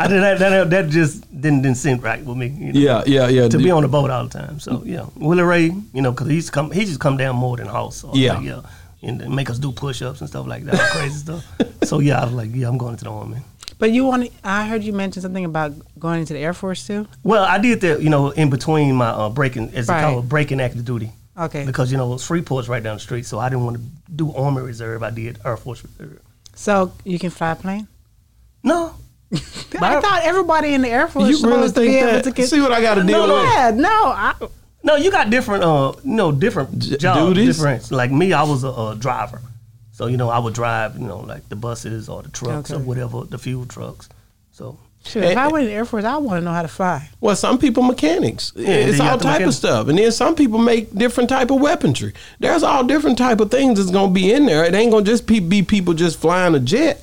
I 0.00 0.06
did 0.06 0.22
that, 0.22 0.38
that. 0.38 0.70
That 0.70 0.88
just 0.88 1.22
didn't 1.40 1.62
didn't 1.62 1.76
sit 1.76 2.00
right 2.02 2.24
with 2.24 2.36
me. 2.36 2.46
You 2.48 2.72
know, 2.72 2.80
yeah, 2.80 3.02
yeah, 3.06 3.28
yeah. 3.28 3.48
To 3.48 3.58
be 3.58 3.70
on 3.70 3.82
the 3.82 3.88
boat 3.88 4.10
all 4.10 4.24
the 4.26 4.30
time. 4.38 4.60
So 4.60 4.82
yeah, 4.84 5.06
Willie 5.16 5.42
Ray, 5.42 5.64
you 5.92 6.02
know, 6.02 6.12
because 6.12 6.28
he's 6.28 6.50
come, 6.50 6.70
he 6.70 6.84
just 6.84 7.00
come 7.00 7.16
down 7.16 7.36
more 7.36 7.56
than 7.56 7.66
House. 7.66 7.96
So 7.98 8.10
Yeah. 8.14 8.34
like, 8.34 8.44
yeah, 8.44 8.60
and 9.02 9.28
make 9.34 9.50
us 9.50 9.58
do 9.58 9.72
push 9.72 10.02
ups 10.02 10.20
and 10.20 10.28
stuff 10.30 10.46
like 10.46 10.64
that, 10.64 10.78
crazy 10.92 11.16
stuff. 11.16 11.44
So 11.84 12.00
yeah, 12.00 12.20
I 12.20 12.24
was 12.24 12.34
like, 12.34 12.50
yeah, 12.54 12.68
I'm 12.68 12.78
going 12.78 12.92
into 12.92 13.04
the 13.04 13.10
army. 13.12 13.38
But 13.78 13.92
you 13.92 14.04
want? 14.06 14.30
I 14.42 14.66
heard 14.66 14.82
you 14.82 14.92
mention 14.92 15.22
something 15.22 15.44
about 15.44 15.72
going 15.98 16.20
into 16.20 16.32
the 16.32 16.40
Air 16.40 16.54
Force 16.54 16.86
too. 16.86 17.06
Well, 17.22 17.44
I 17.44 17.58
did 17.58 17.80
that, 17.82 18.02
you 18.02 18.10
know, 18.10 18.30
in 18.30 18.50
between 18.50 18.94
my 18.96 19.08
uh, 19.08 19.28
breaking, 19.30 19.70
as 19.74 19.88
Right. 19.88 20.00
they 20.00 20.06
call 20.08 20.18
it, 20.20 20.28
breaking 20.28 20.60
active 20.60 20.84
duty. 20.84 21.12
Okay. 21.36 21.64
Because 21.64 21.92
you 21.92 21.98
know 21.98 22.08
Freeport's 22.18 22.68
right 22.68 22.82
down 22.82 22.96
the 22.96 23.00
street, 23.00 23.24
so 23.26 23.38
I 23.38 23.48
didn't 23.48 23.64
want 23.64 23.76
to 23.76 23.82
do 24.14 24.32
Army 24.34 24.62
Reserve. 24.62 25.04
I 25.04 25.10
did 25.10 25.38
Air 25.44 25.56
Force 25.56 25.84
Reserve. 25.84 26.20
So 26.58 26.92
you 27.04 27.20
can 27.20 27.30
fly 27.30 27.52
a 27.52 27.56
plane. 27.56 27.86
No, 28.64 28.92
I 29.32 30.00
thought 30.00 30.22
everybody 30.24 30.74
in 30.74 30.82
the 30.82 30.88
Air 30.88 31.06
Force 31.06 31.28
you 31.28 31.34
was 31.36 31.44
really 31.44 31.68
supposed 31.68 31.74
to 31.76 31.80
think 31.82 31.92
be 31.92 31.96
able 31.98 32.12
that? 32.12 32.24
to 32.24 32.30
get. 32.32 32.48
See 32.48 32.60
what 32.60 32.72
I 32.72 32.80
got 32.82 32.94
to 32.96 33.04
deal 33.04 33.26
No, 33.28 33.34
with? 33.34 33.44
yeah, 33.44 33.70
no, 33.74 33.88
I, 33.88 34.34
no, 34.82 34.96
you 34.96 35.12
got 35.12 35.30
different, 35.30 35.62
uh, 35.62 35.92
you 36.02 36.14
know, 36.14 36.32
different 36.32 36.80
J- 36.80 36.96
jobs, 36.96 37.20
duties? 37.34 37.56
different. 37.58 37.92
Like 37.92 38.10
me, 38.10 38.32
I 38.32 38.42
was 38.42 38.64
a, 38.64 38.68
a 38.70 38.96
driver, 38.98 39.40
so 39.92 40.08
you 40.08 40.16
know 40.16 40.30
I 40.30 40.40
would 40.40 40.54
drive, 40.54 40.98
you 40.98 41.06
know, 41.06 41.20
like 41.20 41.48
the 41.48 41.54
buses 41.56 42.08
or 42.08 42.22
the 42.22 42.30
trucks 42.30 42.72
or 42.72 42.80
whatever, 42.80 43.22
the 43.22 43.38
fuel 43.38 43.64
trucks. 43.64 44.08
So 44.50 44.78
Shoot, 45.04 45.24
if 45.24 45.36
eh, 45.36 45.40
I 45.40 45.46
eh. 45.46 45.48
went 45.48 45.64
in 45.64 45.70
the 45.70 45.76
Air 45.76 45.84
Force, 45.84 46.04
I 46.04 46.16
want 46.18 46.40
to 46.40 46.44
know 46.44 46.52
how 46.52 46.62
to 46.62 46.68
fly. 46.68 47.08
Well, 47.20 47.34
some 47.36 47.58
people 47.58 47.82
mechanics. 47.82 48.50
then 48.50 48.88
it's 48.88 49.00
all 49.00 49.10
got 49.10 49.18
the 49.20 49.24
type 49.24 49.46
of 49.46 49.54
stuff, 49.54 49.88
and 49.88 49.96
then 49.98 50.12
some 50.12 50.34
people 50.34 50.58
make 50.58 50.92
different 50.94 51.30
type 51.30 51.50
of 51.50 51.60
weaponry. 51.60 52.12
There's 52.40 52.62
all 52.62 52.84
different 52.84 53.16
type 53.16 53.40
of 53.40 53.50
things 53.50 53.78
that's 53.78 53.90
gonna 53.90 54.12
be 54.12 54.32
in 54.32 54.44
there. 54.46 54.64
It 54.64 54.74
ain't 54.74 54.90
gonna 54.92 55.04
just 55.04 55.26
be, 55.26 55.40
be 55.40 55.62
people 55.62 55.94
just 55.94 56.18
flying 56.18 56.54
a 56.54 56.60
jet. 56.60 57.00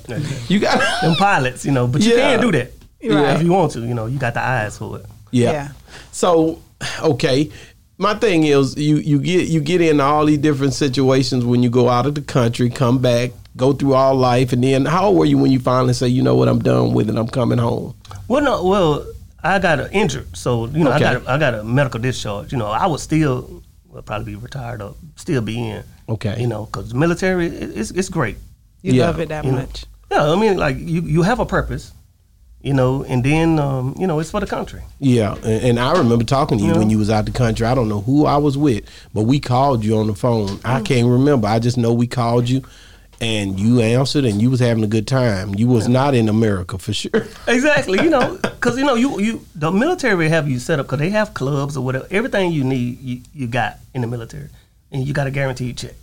You 0.48 0.60
got 0.60 0.78
them 1.02 1.16
pilots, 1.16 1.64
you 1.64 1.72
know, 1.72 1.86
but 1.88 2.02
you 2.02 2.14
Yeah. 2.16 2.36
can 2.36 2.40
do 2.42 2.52
that 2.52 2.72
Right. 3.02 3.36
if 3.36 3.42
you 3.42 3.50
want 3.52 3.72
to. 3.72 3.80
You 3.80 3.94
know, 3.94 4.06
you 4.06 4.18
got 4.18 4.34
the 4.34 4.42
eyes 4.42 4.78
for 4.78 4.98
it. 4.98 5.06
yeah. 5.32 5.52
Yeah. 5.52 5.68
So, 6.12 6.60
okay, 7.02 7.50
my 7.98 8.14
thing 8.14 8.44
is 8.44 8.76
you 8.76 8.96
you 8.98 9.18
get 9.18 9.48
you 9.48 9.60
get 9.60 9.80
into 9.80 10.04
all 10.04 10.26
these 10.26 10.38
different 10.38 10.74
situations 10.74 11.44
when 11.44 11.62
you 11.62 11.70
go 11.70 11.88
out 11.88 12.06
of 12.06 12.14
the 12.14 12.20
country, 12.22 12.68
come 12.70 12.98
back, 12.98 13.30
go 13.56 13.72
through 13.72 13.94
all 13.94 14.14
life, 14.14 14.52
and 14.52 14.62
then 14.62 14.84
how 14.84 15.06
old 15.06 15.16
were 15.18 15.24
you 15.24 15.38
when 15.38 15.50
you 15.50 15.58
finally 15.58 15.94
say, 15.94 16.08
you 16.08 16.22
know 16.22 16.34
what, 16.36 16.48
I'm 16.48 16.58
done 16.60 16.92
with 16.94 17.08
it, 17.08 17.16
I'm 17.16 17.28
coming 17.28 17.58
home. 17.58 17.94
Well, 18.28 18.42
no, 18.42 18.64
well, 18.64 19.06
I 19.42 19.58
got 19.58 19.92
injured, 19.92 20.36
so 20.36 20.66
you 20.66 20.84
know, 20.84 20.92
Okay. 20.92 21.04
I 21.04 21.14
got 21.14 21.22
a, 21.26 21.30
I 21.30 21.38
got 21.38 21.54
a 21.54 21.64
medical 21.64 22.00
discharge. 22.00 22.52
You 22.52 22.58
know, 22.58 22.66
I 22.66 22.86
would 22.86 23.00
still 23.00 23.62
well, 23.88 24.02
probably 24.02 24.32
be 24.32 24.36
retired 24.36 24.82
or 24.82 24.94
still 25.16 25.40
be 25.42 25.58
in. 25.58 25.84
Okay. 26.08 26.40
You 26.40 26.46
know, 26.46 26.66
because 26.66 26.92
military, 26.94 27.46
it, 27.46 27.76
it's 27.76 27.90
it's 27.92 28.08
great. 28.08 28.36
You 28.82 28.92
Yeah. 28.94 29.06
love 29.06 29.20
it 29.20 29.28
that 29.30 29.44
You 29.44 29.52
know. 29.52 29.58
much. 29.58 29.84
Yeah, 30.10 30.32
I 30.32 30.36
mean, 30.36 30.56
like 30.56 30.76
you 30.78 31.02
you 31.02 31.22
have 31.22 31.40
a 31.40 31.46
purpose. 31.46 31.92
You 32.62 32.74
know, 32.74 33.04
and 33.04 33.22
then 33.22 33.60
um, 33.60 33.94
you 33.96 34.08
know 34.08 34.18
it's 34.18 34.30
for 34.32 34.40
the 34.40 34.46
country. 34.46 34.82
Yeah, 34.98 35.34
and, 35.44 35.62
and 35.64 35.78
I 35.78 35.92
remember 35.96 36.24
talking 36.24 36.58
to 36.58 36.64
you 36.64 36.72
Yeah. 36.72 36.78
when 36.78 36.90
you 36.90 36.98
was 36.98 37.10
out 37.10 37.24
the 37.26 37.30
country. 37.30 37.64
I 37.64 37.76
don't 37.76 37.88
know 37.88 38.00
who 38.00 38.26
I 38.26 38.38
was 38.38 38.58
with, 38.58 38.82
but 39.14 39.22
we 39.22 39.38
called 39.38 39.84
you 39.84 39.96
on 39.98 40.08
the 40.08 40.14
phone. 40.16 40.48
Mm. 40.48 40.60
I 40.64 40.80
can't 40.80 41.06
remember. 41.06 41.46
I 41.46 41.60
just 41.60 41.76
know 41.78 41.92
we 41.92 42.08
called 42.08 42.48
you, 42.48 42.62
and 43.20 43.58
you 43.58 43.80
answered, 43.80 44.24
and 44.24 44.40
you 44.40 44.50
was 44.50 44.60
having 44.60 44.84
a 44.84 44.86
good 44.86 45.06
time. 45.06 45.54
You 45.54 45.68
was 45.68 45.88
not 45.88 46.14
in 46.14 46.28
America 46.28 46.78
for 46.78 46.92
sure. 46.92 47.10
Exactly. 47.48 48.02
You 48.02 48.10
know, 48.10 48.38
because 48.42 48.76
you 48.76 48.84
know 48.84 48.94
you 48.94 49.20
you 49.20 49.46
the 49.54 49.70
military 49.70 50.28
have 50.28 50.48
you 50.48 50.58
set 50.58 50.78
up 50.80 50.86
because 50.86 50.98
they 50.98 51.10
have 51.10 51.32
clubs 51.34 51.76
or 51.76 51.84
whatever. 51.84 52.06
Everything 52.10 52.52
you 52.52 52.64
need 52.64 53.00
you, 53.00 53.20
you 53.34 53.46
got 53.46 53.78
in 53.94 54.00
the 54.00 54.06
military, 54.06 54.48
and 54.90 55.06
you 55.06 55.14
got 55.14 55.26
a 55.26 55.30
guaranteed 55.30 55.78
check. 55.78 55.94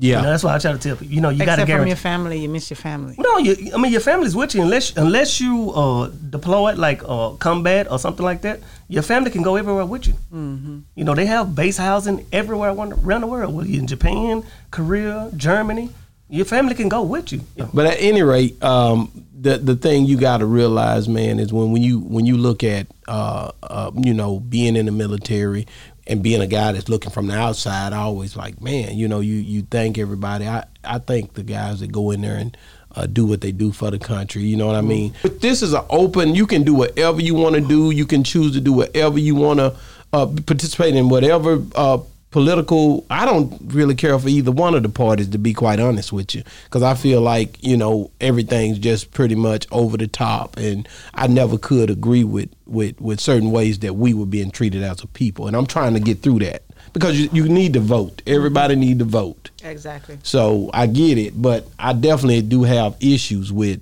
Yeah, 0.00 0.18
You 0.18 0.22
know, 0.22 0.30
that's 0.30 0.44
why 0.44 0.54
I 0.54 0.58
try 0.58 0.72
to 0.72 0.78
tell 0.78 0.94
people. 0.96 1.12
You 1.12 1.20
know, 1.20 1.30
you 1.30 1.44
got 1.44 1.56
to 1.56 1.62
Except 1.62 1.78
from 1.78 1.88
your 1.88 1.96
family, 1.96 2.38
you 2.38 2.48
miss 2.48 2.70
your 2.70 2.76
family. 2.76 3.16
No, 3.18 3.38
you, 3.38 3.72
I 3.74 3.78
mean 3.78 3.90
your 3.90 4.00
family's 4.00 4.36
with 4.36 4.54
you 4.54 4.62
unless 4.62 4.96
unless 4.96 5.40
you 5.40 5.72
uh, 5.72 6.10
deploy 6.30 6.70
it 6.72 6.78
like 6.78 7.02
uh, 7.04 7.30
combat 7.30 7.90
or 7.90 7.98
something 7.98 8.24
like 8.24 8.42
that. 8.42 8.60
Your 8.86 9.02
family 9.02 9.30
can 9.30 9.42
go 9.42 9.56
everywhere 9.56 9.84
with 9.84 10.06
you. 10.06 10.14
Mm-hmm. 10.32 10.78
You 10.94 11.04
know 11.04 11.14
they 11.14 11.26
have 11.26 11.54
base 11.54 11.78
housing 11.78 12.26
everywhere 12.32 12.70
around 12.70 12.92
around 12.92 13.22
the 13.22 13.26
world. 13.26 13.52
Whether 13.52 13.68
you're 13.68 13.80
in 13.80 13.88
Japan, 13.88 14.44
Korea, 14.70 15.30
Germany, 15.36 15.90
your 16.28 16.44
family 16.44 16.74
can 16.74 16.88
go 16.88 17.02
with 17.02 17.32
you. 17.32 17.40
But 17.72 17.86
at 17.86 17.96
any 17.98 18.22
rate, 18.22 18.62
um, 18.62 19.24
the 19.40 19.58
the 19.58 19.76
thing 19.76 20.04
you 20.04 20.16
got 20.16 20.38
to 20.38 20.46
realize, 20.46 21.08
man, 21.08 21.38
is 21.38 21.52
when 21.52 21.72
when 21.72 21.82
you 21.82 22.00
when 22.00 22.26
you 22.26 22.36
look 22.36 22.62
at 22.64 22.86
uh, 23.06 23.52
uh, 23.62 23.90
you 23.96 24.14
know 24.14 24.40
being 24.40 24.76
in 24.76 24.86
the 24.86 24.92
military 24.92 25.66
and 26.06 26.22
being 26.22 26.40
a 26.40 26.46
guy 26.46 26.72
that's 26.72 26.88
looking 26.88 27.10
from 27.10 27.26
the 27.26 27.38
outside, 27.38 27.92
I 27.92 27.98
always 27.98 28.36
like, 28.36 28.60
man, 28.60 28.96
you 28.96 29.08
know, 29.08 29.20
you 29.20 29.34
you 29.34 29.62
thank 29.62 29.98
everybody. 29.98 30.46
I 30.46 30.64
I 30.84 30.98
thank 30.98 31.34
the 31.34 31.42
guys 31.42 31.80
that 31.80 31.92
go 31.92 32.10
in 32.10 32.20
there 32.22 32.36
and. 32.36 32.56
Uh, 32.96 33.06
do 33.06 33.26
what 33.26 33.42
they 33.42 33.52
do 33.52 33.70
for 33.70 33.90
the 33.90 33.98
country, 33.98 34.42
you 34.42 34.56
know 34.56 34.66
what 34.66 34.74
I 34.74 34.80
mean. 34.80 35.14
But 35.22 35.40
this 35.42 35.62
is 35.62 35.74
an 35.74 35.84
open. 35.90 36.34
You 36.34 36.46
can 36.46 36.64
do 36.64 36.72
whatever 36.74 37.20
you 37.20 37.34
want 37.34 37.54
to 37.54 37.60
do. 37.60 37.90
You 37.90 38.06
can 38.06 38.24
choose 38.24 38.54
to 38.54 38.60
do 38.62 38.72
whatever 38.72 39.18
you 39.20 39.34
want 39.36 39.60
to 39.60 39.76
uh, 40.14 40.26
participate 40.46 40.96
in, 40.96 41.10
whatever 41.10 41.62
uh, 41.76 41.98
political. 42.30 43.06
I 43.10 43.24
don't 43.24 43.60
really 43.72 43.94
care 43.94 44.18
for 44.18 44.28
either 44.28 44.52
one 44.52 44.74
of 44.74 44.82
the 44.82 44.88
parties, 44.88 45.28
to 45.28 45.38
be 45.38 45.54
quite 45.54 45.80
honest 45.80 46.12
with 46.12 46.34
you, 46.34 46.42
because 46.64 46.82
I 46.82 46.94
feel 46.94 47.20
like 47.20 47.62
you 47.62 47.76
know 47.76 48.10
everything's 48.20 48.78
just 48.78 49.12
pretty 49.12 49.34
much 49.34 49.66
over 49.70 49.96
the 49.96 50.08
top, 50.08 50.56
and 50.56 50.88
I 51.14 51.26
never 51.26 51.58
could 51.58 51.90
agree 51.90 52.24
with 52.24 52.50
with 52.66 53.00
with 53.00 53.20
certain 53.20 53.50
ways 53.50 53.78
that 53.80 53.94
we 53.94 54.14
were 54.14 54.26
being 54.26 54.50
treated 54.50 54.82
as 54.82 55.02
a 55.02 55.06
people, 55.06 55.46
and 55.46 55.56
I'm 55.56 55.66
trying 55.66 55.94
to 55.94 56.00
get 56.00 56.22
through 56.22 56.40
that 56.40 56.62
because 56.92 57.20
you, 57.20 57.28
you 57.32 57.48
need 57.48 57.72
to 57.74 57.80
vote. 57.80 58.22
Everybody 58.26 58.76
need 58.76 58.98
to 59.00 59.04
vote. 59.04 59.50
Exactly. 59.62 60.18
So 60.22 60.70
I 60.72 60.86
get 60.86 61.18
it, 61.18 61.40
but 61.40 61.66
I 61.78 61.92
definitely 61.92 62.42
do 62.42 62.62
have 62.64 62.96
issues 63.00 63.52
with 63.52 63.80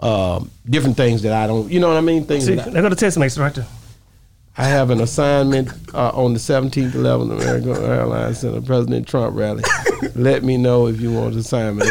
um, 0.00 0.50
different 0.68 0.96
things 0.96 1.22
that 1.22 1.32
I 1.32 1.46
don't. 1.46 1.70
You 1.70 1.80
know 1.80 1.88
what 1.88 1.96
I 1.96 2.02
mean? 2.02 2.24
Things 2.26 2.46
See, 2.46 2.54
that 2.54 2.68
I, 2.68 2.70
they 2.70 2.80
go 2.80 2.88
to 2.88 2.96
test 2.96 3.18
mates 3.18 3.38
right 3.38 3.54
there. 3.54 3.66
I 4.56 4.64
have 4.68 4.90
an 4.90 5.00
assignment 5.00 5.68
uh, 5.92 6.10
on 6.14 6.32
the 6.32 6.38
17th, 6.38 6.92
11th 6.92 7.32
American 7.42 7.70
Airlines 7.70 8.38
Center, 8.38 8.60
President 8.60 9.08
Trump 9.08 9.36
rally. 9.36 9.64
Let 10.14 10.44
me 10.44 10.56
know 10.56 10.86
if 10.86 11.00
you 11.00 11.12
want 11.12 11.34
an 11.34 11.40
assignment. 11.40 11.88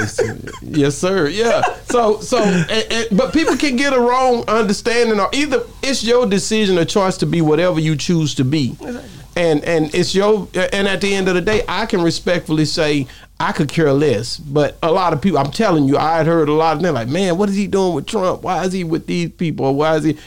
Yes, 0.62 0.98
sir. 0.98 1.28
Yeah. 1.28 1.62
So, 1.90 2.22
so, 2.22 2.42
and, 2.42 2.72
and- 2.90 3.18
but 3.18 3.34
people 3.34 3.58
can 3.58 3.76
get 3.76 3.92
a 3.92 4.00
wrong 4.00 4.46
understanding, 4.48 5.20
or 5.20 5.30
either 5.34 5.64
it's 5.82 6.06
your 6.06 6.26
decision 6.26 6.78
or 6.78 6.86
choice 6.86 7.18
to 7.18 7.26
be 7.26 7.42
whatever 7.42 7.82
you 7.82 7.98
choose 7.98 8.34
to 8.36 8.46
be, 8.46 8.78
and 9.36 9.64
and 9.64 9.94
it's 9.94 10.14
your. 10.16 10.48
And 10.74 10.88
at 10.88 11.02
the 11.02 11.14
end 11.14 11.28
of 11.28 11.36
the 11.36 11.42
day, 11.42 11.64
I 11.68 11.86
can 11.86 12.02
respectfully 12.02 12.66
say 12.66 13.08
I 13.40 13.52
could 13.52 13.70
care 13.70 13.92
less. 13.94 14.38
But 14.38 14.78
a 14.84 14.92
lot 14.92 15.14
of 15.14 15.22
people, 15.22 15.40
I'm 15.40 15.52
telling 15.52 15.86
you, 15.86 15.98
I 15.98 16.18
had 16.18 16.26
heard 16.26 16.50
a 16.50 16.54
lot 16.54 16.76
of 16.76 16.82
them 16.82 16.94
like, 16.96 17.08
man, 17.08 17.38
what 17.38 17.50
is 17.50 17.56
he 17.56 17.68
doing 17.68 17.94
with 17.94 18.06
Trump? 18.06 18.44
Why 18.44 18.64
is 18.66 18.74
he 18.74 18.84
with 18.84 19.08
these 19.08 19.32
people? 19.32 19.74
Why 19.76 19.96
is 19.96 20.04
he? 20.04 20.18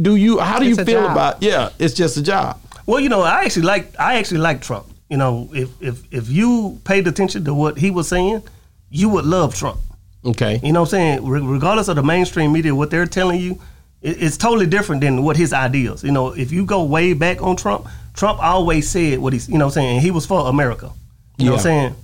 Do 0.00 0.16
you? 0.16 0.38
How 0.38 0.58
do 0.58 0.66
It's 0.66 0.78
you 0.78 0.84
feel 0.84 1.02
job. 1.02 1.12
about? 1.12 1.42
Yeah, 1.42 1.70
it's 1.78 1.94
just 1.94 2.16
a 2.16 2.22
job. 2.22 2.60
Well, 2.86 3.00
you 3.00 3.08
know, 3.08 3.22
I 3.22 3.44
actually 3.44 3.66
like 3.66 3.98
I 3.98 4.18
actually 4.18 4.38
like 4.40 4.60
Trump. 4.62 4.86
You 5.08 5.16
know, 5.18 5.50
if 5.52 5.70
if 5.82 6.02
if 6.12 6.28
you 6.28 6.80
paid 6.84 7.06
attention 7.06 7.44
to 7.44 7.54
what 7.54 7.78
he 7.78 7.90
was 7.90 8.08
saying, 8.08 8.42
you 8.90 9.08
would 9.10 9.24
love 9.24 9.54
Trump. 9.54 9.78
Okay. 10.24 10.58
You 10.62 10.72
know 10.72 10.80
what 10.80 10.86
I'm 10.94 11.18
saying? 11.18 11.26
Re- 11.26 11.40
regardless 11.42 11.88
of 11.88 11.96
the 11.96 12.02
mainstream 12.02 12.50
media, 12.52 12.74
what 12.74 12.90
they're 12.90 13.04
telling 13.06 13.38
you, 13.40 13.60
it, 14.00 14.22
it's 14.22 14.38
totally 14.38 14.64
different 14.66 15.02
than 15.02 15.22
what 15.22 15.36
his 15.36 15.52
ideals. 15.52 16.02
You 16.02 16.12
know, 16.12 16.32
if 16.32 16.50
you 16.50 16.64
go 16.64 16.82
way 16.84 17.12
back 17.12 17.42
on 17.42 17.56
Trump, 17.56 17.86
Trump 18.14 18.42
always 18.42 18.88
said 18.88 19.18
what 19.18 19.32
he's, 19.32 19.48
you 19.48 19.58
know 19.58 19.66
what 19.66 19.76
I'm 19.76 19.82
saying? 19.82 20.00
He 20.00 20.10
was 20.10 20.24
for 20.26 20.48
America. 20.48 20.90
You 21.36 21.46
know 21.46 21.52
what 21.52 21.58
I'm 21.58 21.62
saying? 21.62 21.96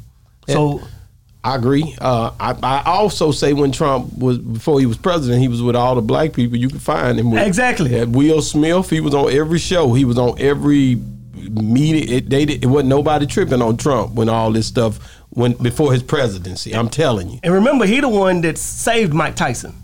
So, 0.49 0.81
I 1.43 1.55
agree. 1.57 1.97
Uh, 2.01 2.33
I, 2.39 2.55
I 2.63 2.83
also 2.85 3.31
say 3.31 3.53
when 3.55 3.73
Trump 3.73 4.19
was 4.19 4.37
before 4.39 4.79
he 4.81 4.87
was 4.87 4.99
president, 4.99 5.41
he 5.41 5.49
was 5.49 5.63
with 5.63 5.77
all 5.77 5.95
the 5.95 6.03
black 6.03 6.33
people 6.33 6.59
you 6.59 6.69
could 6.69 6.83
find 6.83 7.19
him 7.19 7.31
with. 7.31 7.47
Exactly. 7.47 7.99
At 7.99 8.09
Will 8.09 8.43
Smith, 8.43 8.91
he 8.91 9.01
was 9.01 9.15
on 9.15 9.33
every 9.33 9.59
show. 9.59 9.95
He 9.95 10.05
was 10.05 10.19
on 10.19 10.39
every 10.39 10.97
meeting. 11.35 12.13
It, 12.13 12.29
they 12.29 12.45
did, 12.45 12.63
it 12.63 12.67
wasn't 12.67 12.89
nobody 12.91 13.27
tripping 13.27 13.63
on 13.63 13.77
Trump 13.77 14.15
when 14.15 14.29
all 14.29 14.51
this 14.53 14.67
stuff 14.67 14.99
went 15.31 15.63
before 15.63 15.93
his 15.93 16.03
presidency. 16.03 16.75
I'm 16.75 16.89
telling 16.91 17.31
you. 17.31 17.39
and 17.43 17.55
remember, 17.55 17.87
he 17.87 18.01
the 18.01 18.09
one 18.09 18.41
that 18.43 18.59
saved 18.59 19.15
Mike 19.15 19.37
Tyson. 19.37 19.75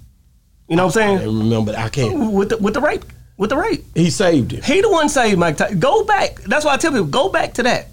You 0.68 0.76
know 0.76 0.87
what 0.87 0.97
I'm 0.97 1.14
I 1.14 1.18
saying? 1.18 1.38
remember. 1.38 1.75
I 1.76 1.88
can't. 1.88 2.33
With 2.33 2.49
the, 2.50 2.56
with 2.59 2.75
the 2.75 2.80
rape. 2.80 3.04
With 3.37 3.50
the 3.50 3.57
rape. 3.57 3.85
He 3.95 4.11
saved 4.11 4.52
him. 4.52 4.62
He 4.62 4.81
the 4.81 4.90
one 4.90 5.09
saved 5.09 5.38
Mike 5.38 5.59
Tyson. 5.59 5.78
Go 5.78 6.05
back. 6.05 6.37
That's 6.43 6.64
why 6.64 6.75
I 6.75 6.76
tell 6.78 6.90
people, 6.93 7.07
go 7.07 7.28
back 7.28 7.55
to 7.55 7.62
that. 7.64 7.88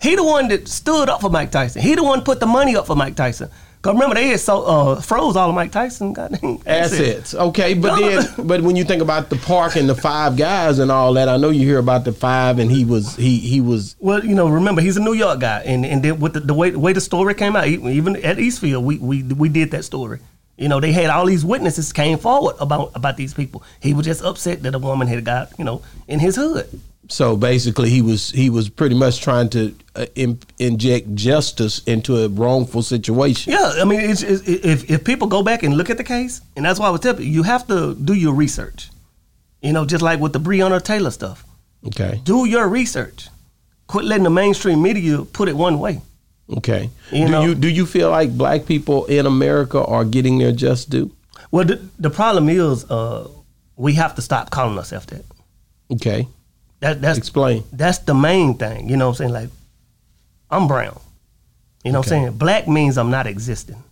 He 0.00 0.16
the 0.16 0.24
one 0.24 0.48
that 0.48 0.68
stood 0.68 1.08
up 1.08 1.20
for 1.20 1.30
Mike 1.30 1.50
Tyson. 1.50 1.82
He 1.82 1.94
the 1.94 2.02
one 2.04 2.22
put 2.22 2.40
the 2.40 2.46
money 2.46 2.76
up 2.76 2.86
for 2.86 2.96
Mike 2.96 3.16
Tyson. 3.16 3.50
Cause 3.80 3.94
remember 3.94 4.16
they 4.16 4.26
had 4.26 4.40
so 4.40 4.64
uh, 4.64 5.00
froze 5.00 5.36
all 5.36 5.50
of 5.50 5.54
Mike 5.54 5.70
Tyson 5.70 6.12
goddamn 6.12 6.58
assets. 6.66 7.32
Okay, 7.32 7.74
but 7.74 7.96
then, 8.00 8.46
but 8.46 8.60
when 8.60 8.74
you 8.74 8.82
think 8.82 9.00
about 9.00 9.30
the 9.30 9.36
park 9.36 9.76
and 9.76 9.88
the 9.88 9.94
five 9.94 10.36
guys 10.36 10.80
and 10.80 10.90
all 10.90 11.12
that, 11.12 11.28
I 11.28 11.36
know 11.36 11.50
you 11.50 11.64
hear 11.64 11.78
about 11.78 12.04
the 12.04 12.12
five, 12.12 12.58
and 12.58 12.72
he 12.72 12.84
was 12.84 13.14
he 13.14 13.38
he 13.38 13.60
was 13.60 13.94
Well, 14.00 14.24
you 14.24 14.34
know, 14.34 14.48
remember 14.48 14.82
he's 14.82 14.96
a 14.96 15.00
New 15.00 15.12
York 15.12 15.38
guy, 15.38 15.62
and 15.64 15.86
and 15.86 16.02
then 16.02 16.18
with 16.18 16.32
the, 16.32 16.40
the 16.40 16.54
way 16.54 16.70
the 16.70 16.78
way 16.80 16.92
the 16.92 17.00
story 17.00 17.34
came 17.34 17.54
out, 17.54 17.68
even 17.68 18.16
at 18.16 18.40
Eastfield, 18.40 18.84
we 18.84 18.98
we 18.98 19.22
we 19.22 19.48
did 19.48 19.70
that 19.70 19.84
story. 19.84 20.18
You 20.58 20.68
know, 20.68 20.80
they 20.80 20.90
had 20.92 21.08
all 21.08 21.24
these 21.24 21.44
witnesses 21.44 21.92
came 21.92 22.18
forward 22.18 22.56
about 22.58 22.90
about 22.94 23.16
these 23.16 23.32
people. 23.32 23.62
He 23.80 23.94
was 23.94 24.04
just 24.04 24.22
upset 24.24 24.62
that 24.64 24.74
a 24.74 24.78
woman 24.78 25.06
had 25.06 25.24
got 25.24 25.56
you 25.58 25.64
know 25.64 25.82
in 26.08 26.18
his 26.18 26.34
hood. 26.36 26.68
so 27.08 27.36
basically 27.36 27.90
he 27.90 28.02
was 28.02 28.30
he 28.30 28.50
was 28.50 28.68
pretty 28.68 28.94
much 28.94 29.20
trying 29.20 29.48
to 29.50 29.74
uh, 29.94 30.06
in, 30.14 30.38
inject 30.58 31.14
justice 31.14 31.82
into 31.86 32.16
a 32.24 32.28
wrongful 32.28 32.82
situation. 32.82 33.52
Yeah, 33.52 33.74
I 33.80 33.84
mean, 33.84 34.00
it's, 34.00 34.22
it's, 34.22 34.42
if 34.46 34.90
if 34.90 35.04
people 35.04 35.28
go 35.28 35.42
back 35.42 35.62
and 35.62 35.76
look 35.76 35.90
at 35.90 35.96
the 35.96 36.04
case, 36.04 36.40
and 36.56 36.64
that's 36.64 36.80
why 36.80 36.88
I 36.88 36.90
was 36.90 37.00
telling 37.00 37.22
you, 37.22 37.28
you 37.28 37.42
have 37.44 37.66
to 37.68 37.94
do 37.94 38.14
your 38.14 38.34
research. 38.34 38.90
You 39.62 39.72
know, 39.72 39.84
just 39.84 40.02
like 40.02 40.20
with 40.20 40.32
the 40.32 40.40
Breonna 40.40 40.82
Taylor 40.82 41.12
stuff, 41.12 41.44
Okay, 41.86 42.20
do 42.24 42.46
your 42.46 42.68
research. 42.68 43.28
Quit 43.86 44.04
letting 44.04 44.24
the 44.24 44.30
mainstream 44.30 44.82
media 44.82 45.22
put 45.22 45.48
it 45.48 45.56
one 45.56 45.78
way. 45.78 46.00
Okay. 46.56 46.90
You 47.12 47.26
do 47.26 47.30
know- 47.32 47.42
you 47.44 47.54
do 47.54 47.68
you 47.68 47.86
feel 47.86 48.10
like 48.10 48.36
black 48.36 48.66
people 48.66 49.04
in 49.06 49.26
America 49.26 49.84
are 49.84 50.04
getting 50.04 50.38
their 50.38 50.52
just 50.52 50.90
due? 50.90 51.10
Well, 51.50 51.64
the, 51.64 51.80
the 51.98 52.10
problem 52.10 52.48
is, 52.48 52.84
uh, 52.90 53.26
we 53.76 53.94
have 53.94 54.14
to 54.16 54.22
stop 54.22 54.50
calling 54.50 54.76
ourselves 54.76 55.06
that. 55.06 55.24
Okay, 55.90 56.28
That 56.80 57.00
that's 57.00 57.16
explain. 57.16 57.64
that's 57.72 57.98
the 57.98 58.14
main 58.14 58.54
thing. 58.58 58.88
You 58.90 58.96
know 58.98 59.06
what 59.06 59.20
I'm 59.20 59.30
saying? 59.30 59.32
Like, 59.32 59.48
I'm 60.50 60.68
brown. 60.68 61.00
You 61.84 61.92
know 61.92 62.00
what 62.00 62.06
I'm 62.06 62.10
saying? 62.10 62.32
Black 62.38 62.68
means 62.68 62.98
I'm 62.98 63.10
not 63.10 63.26
existing. 63.26 63.82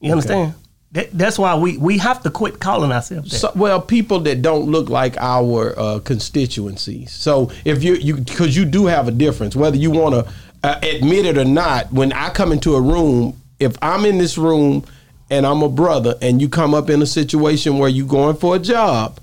You 0.00 0.12
understand? 0.12 0.54
That, 0.92 1.10
that's 1.12 1.38
why 1.38 1.54
we, 1.54 1.76
we 1.76 1.98
have 1.98 2.22
to 2.22 2.30
quit 2.30 2.60
calling 2.60 2.90
ourselves 2.92 3.30
that. 3.30 3.38
So, 3.38 3.52
well, 3.54 3.78
people 3.80 4.20
that 4.20 4.40
don't 4.40 4.70
look 4.70 4.88
like 4.88 5.18
our 5.18 5.78
uh, 5.78 5.98
constituencies. 6.00 7.12
So 7.12 7.50
if 7.64 7.84
you 7.84 7.94
you 7.96 8.16
because 8.16 8.56
you 8.56 8.64
do 8.64 8.86
have 8.86 9.06
a 9.06 9.10
difference, 9.10 9.54
whether 9.54 9.76
you 9.76 9.90
want 9.90 10.14
to 10.14 10.32
uh, 10.64 10.78
admit 10.82 11.26
it 11.26 11.38
or 11.38 11.44
not. 11.44 11.92
When 11.92 12.12
I 12.12 12.30
come 12.30 12.52
into 12.52 12.74
a 12.74 12.80
room, 12.80 13.40
if 13.58 13.76
I'm 13.82 14.04
in 14.04 14.18
this 14.18 14.38
room 14.38 14.84
and 15.30 15.46
I'm 15.46 15.62
a 15.62 15.68
brother, 15.68 16.14
and 16.22 16.40
you 16.40 16.48
come 16.48 16.74
up 16.74 16.88
in 16.88 17.02
a 17.02 17.06
situation 17.06 17.78
where 17.78 17.88
you're 17.88 18.06
going 18.06 18.36
for 18.36 18.56
a 18.56 18.58
job, 18.58 19.20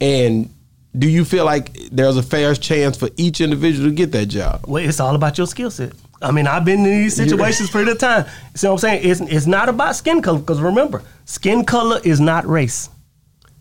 and 0.00 0.48
do 0.96 1.08
you 1.08 1.24
feel 1.24 1.44
like 1.44 1.74
there's 1.90 2.16
a 2.16 2.22
fair 2.22 2.54
chance 2.54 2.96
for 2.96 3.10
each 3.16 3.40
individual 3.40 3.88
to 3.88 3.94
get 3.94 4.12
that 4.12 4.26
job? 4.26 4.64
well, 4.66 4.86
it's 4.86 5.00
all 5.00 5.14
about 5.14 5.36
your 5.36 5.46
skill 5.46 5.70
set. 5.70 5.92
I 6.20 6.32
mean, 6.32 6.46
I've 6.46 6.64
been 6.64 6.80
in 6.80 6.84
these 6.84 7.14
situations 7.14 7.70
for 7.70 7.84
the 7.84 7.94
time. 7.94 8.26
See 8.54 8.66
what 8.66 8.72
I'm 8.72 8.78
saying? 8.78 9.08
It's, 9.08 9.20
it's 9.20 9.46
not 9.46 9.68
about 9.68 9.94
skin 9.94 10.20
color, 10.20 10.40
because 10.40 10.60
remember, 10.60 11.02
skin 11.26 11.64
color 11.64 12.00
is 12.02 12.18
not 12.20 12.46
race. 12.46 12.90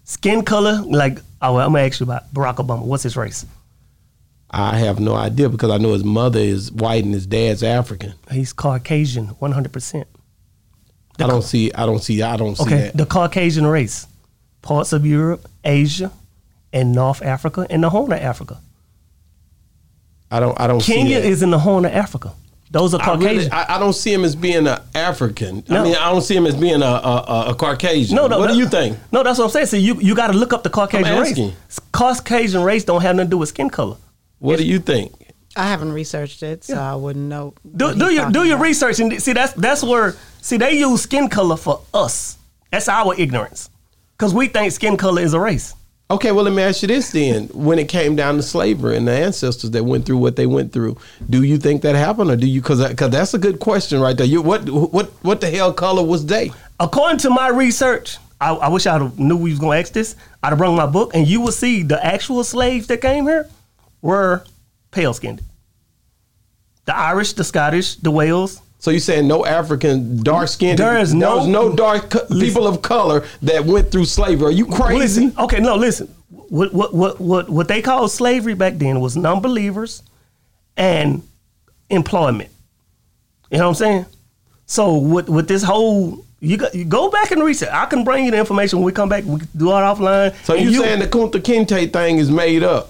Skin 0.06 0.44
color, 0.44 0.82
like, 0.82 1.20
oh, 1.42 1.54
well, 1.56 1.66
I'm 1.68 1.74
going 1.74 1.84
to 1.84 1.94
ask 1.94 2.00
you 2.00 2.06
about 2.06 2.34
Barack 2.34 2.56
Obama. 2.56 2.84
What's 2.84 3.04
his 3.04 3.16
race? 3.16 3.46
I 4.50 4.78
have 4.78 5.00
no 5.00 5.14
idea 5.14 5.50
because 5.50 5.72
I 5.72 5.78
know 5.78 5.94
his 5.94 6.04
mother 6.06 6.40
is 6.40 6.72
white 6.72 7.04
and 7.04 7.14
his 7.14 7.26
dad's 7.28 7.64
African. 7.64 8.14
He's 8.32 8.54
Caucasian, 8.54 9.36
100%. 9.42 10.06
I 11.20 11.28
don't 11.28 11.42
see. 11.42 11.72
I 11.74 11.86
don't 11.86 12.00
see. 12.00 12.22
I 12.22 12.38
don't 12.38 12.56
see 12.56 12.64
Okay, 12.64 12.78
that. 12.86 12.98
the 12.98 13.06
Caucasian 13.06 13.66
race, 13.66 14.06
parts 14.62 14.94
of 14.94 15.06
Europe, 15.06 15.50
Asia, 15.64 16.12
and 16.72 16.94
North 16.94 17.22
Africa, 17.24 17.66
and 17.70 17.84
the 17.84 17.90
Horn 17.90 18.12
of 18.14 18.20
Africa. 18.20 18.60
I 20.30 20.40
don't. 20.40 20.60
I 20.60 20.68
don't. 20.68 20.80
see 20.82 20.94
Kenya 20.94 21.18
is 21.18 21.42
in 21.42 21.50
the 21.50 21.60
Horn 21.60 21.86
of 21.86 21.92
Africa. 21.92 22.34
Those 22.70 22.94
are 22.94 23.02
I, 23.02 23.14
really, 23.16 23.24
Caucasian. 23.46 23.54
I, 23.54 23.76
I 23.76 23.80
don't 23.80 23.94
see 23.94 24.14
him 24.14 24.24
as 24.26 24.36
being 24.36 24.68
an 24.68 24.80
African. 24.94 25.64
I 25.70 25.84
mean, 25.84 25.96
I 25.96 26.12
don't 26.12 26.22
see 26.22 26.36
him 26.36 26.46
as 26.46 26.56
being 26.56 26.82
a 26.82 26.86
a, 26.86 27.46
a, 27.50 27.56
Caucasian. 27.56 28.16
no, 28.16 28.28
no. 28.28 28.38
What 28.38 28.48
that- 28.48 28.54
do 28.54 28.60
you 28.60 28.68
think? 28.68 28.98
No, 29.12 29.24
that's 29.24 29.40
what 29.40 29.46
I'm 29.46 29.52
saying. 29.52 29.68
See, 29.68 29.80
you 29.80 30.00
you 30.00 30.14
got 30.16 30.28
to 30.28 30.34
look 30.34 30.54
up 30.54 30.64
the 30.64 30.70
Caucasian 30.70 31.20
race. 31.20 31.80
Caucasian 31.94 32.62
race 32.64 32.84
don't 32.84 33.02
have 33.02 33.16
nothing 33.16 33.28
to 33.30 33.32
do 33.32 33.38
with 33.40 33.50
skin 33.50 33.70
color. 33.70 33.98
What 34.40 34.58
do 34.60 34.66
you 34.66 34.80
think? 34.80 35.14
I 35.56 35.68
haven't 35.68 35.92
researched 35.92 36.44
it, 36.44 36.64
so 36.64 36.78
I 36.78 36.94
wouldn't 36.96 37.28
know. 37.28 37.56
Do, 37.76 37.94
do 37.96 38.14
your 38.14 38.28
do 38.28 38.34
talking 38.34 38.48
your 38.48 38.56
about. 38.58 38.64
research 38.64 39.00
and 39.00 39.22
see 39.22 39.34
that's 39.34 39.54
that's 39.54 39.84
where 39.84 40.16
see 40.40 40.58
they 40.58 40.78
use 40.78 41.02
skin 41.02 41.30
color 41.30 41.58
for 41.58 41.82
us. 41.94 42.38
That's 42.72 42.88
our 42.88 43.16
ignorance, 43.18 43.70
because 44.16 44.34
we 44.36 44.48
think 44.50 44.72
skin 44.72 44.98
color 44.98 45.22
is 45.22 45.34
a 45.34 45.40
race. 45.40 45.74
Okay, 46.10 46.32
well, 46.32 46.46
let 46.46 46.54
me 46.54 46.62
ask 46.62 46.84
you 46.84 46.88
this 46.88 47.12
then. 47.12 47.48
When 47.48 47.80
it 47.80 47.90
came 47.90 48.16
down 48.16 48.36
to 48.36 48.44
slavery 48.44 48.96
and 48.96 49.08
the 49.08 49.12
ancestors 49.12 49.72
that 49.72 49.84
went 49.84 50.06
through 50.06 50.20
what 50.20 50.36
they 50.36 50.46
went 50.46 50.72
through, 50.72 50.98
do 51.30 51.44
you 51.44 51.58
think 51.58 51.82
that 51.82 51.96
happened, 51.96 52.30
or 52.30 52.36
do 52.36 52.48
you? 52.48 52.62
Because 52.62 52.88
because 52.88 53.10
that's 53.10 53.34
a 53.34 53.40
good 53.40 53.60
question 53.60 54.00
right 54.00 54.16
there. 54.16 54.28
You 54.28 54.44
what 54.44 54.70
what 54.70 55.08
what 55.24 55.42
the 55.42 55.50
hell 55.50 55.74
color 55.74 56.04
was 56.04 56.26
they? 56.28 56.52
According 56.80 57.18
to 57.20 57.32
my 57.32 57.48
research, 57.48 58.20
I, 58.40 58.54
I 58.54 58.68
wish 58.70 58.86
I 58.86 59.10
knew 59.18 59.36
we 59.36 59.50
was 59.50 59.60
gonna 59.60 59.80
ask 59.80 59.92
this. 59.92 60.16
I'd 60.44 60.50
have 60.50 60.60
brought 60.60 60.76
my 60.76 60.86
book, 60.86 61.16
and 61.16 61.28
you 61.28 61.42
will 61.42 61.52
see 61.52 61.82
the 61.82 62.06
actual 62.06 62.44
slaves 62.44 62.86
that 62.88 63.02
came 63.02 63.26
here 63.26 63.50
were 64.08 64.42
pale 64.92 65.14
skinned. 65.14 65.42
The 66.86 66.96
Irish, 66.96 67.34
the 67.34 67.44
Scottish, 67.44 67.96
the 67.96 68.10
Wales. 68.10 68.62
So 68.80 68.90
you 68.92 69.02
saying 69.02 69.28
no 69.28 69.46
African 69.46 70.24
dark 70.24 70.48
skinned? 70.48 70.80
There 70.80 70.98
is 70.98 71.14
no- 71.14 71.46
no 71.46 71.76
dark 71.76 72.12
co- 72.12 72.26
people 72.28 72.66
of 72.66 72.82
color 72.82 73.26
that 73.42 73.66
went 73.66 73.92
through 73.92 74.06
slavery. 74.06 74.48
Are 74.48 74.52
you 74.52 74.66
crazy? 74.66 75.26
Listen, 75.26 75.34
okay, 75.38 75.60
no, 75.60 75.76
listen. 75.76 76.08
What 76.30 76.74
what 76.74 76.94
what 76.94 77.20
what 77.20 77.50
what 77.50 77.68
they 77.68 77.82
called 77.82 78.10
slavery 78.10 78.54
back 78.54 78.76
then 78.78 79.02
was 79.02 79.18
non-believers 79.18 80.02
and 80.78 81.22
employment. 81.90 82.50
You 83.52 83.58
know 83.58 83.66
what 83.66 83.70
I'm 83.70 83.76
saying? 83.76 84.06
So 84.68 84.98
with 84.98 85.28
with 85.28 85.48
this 85.50 85.64
whole 85.64 86.24
you, 86.40 86.56
got, 86.56 86.74
you 86.76 86.86
go 86.86 87.10
back 87.10 87.32
and 87.32 87.44
research. 87.44 87.70
I 87.74 87.86
can 87.88 88.04
bring 88.06 88.24
you 88.26 88.32
the 88.32 88.38
information 88.38 88.80
when 88.80 88.86
we 88.86 88.92
come 88.94 89.10
back. 89.10 89.24
We 89.26 89.40
do 89.58 89.70
it 89.72 89.84
offline. 89.90 90.34
So 90.46 90.54
And 90.54 90.64
you 90.72 90.82
saying 90.82 91.00
the 91.00 91.08
Kunta 91.08 91.42
Kinte 91.42 91.92
thing 91.92 92.20
is 92.20 92.30
made 92.30 92.64
up? 92.64 92.88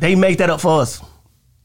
They 0.00 0.14
make 0.14 0.38
that 0.38 0.50
up 0.50 0.60
for 0.60 0.80
us? 0.80 1.00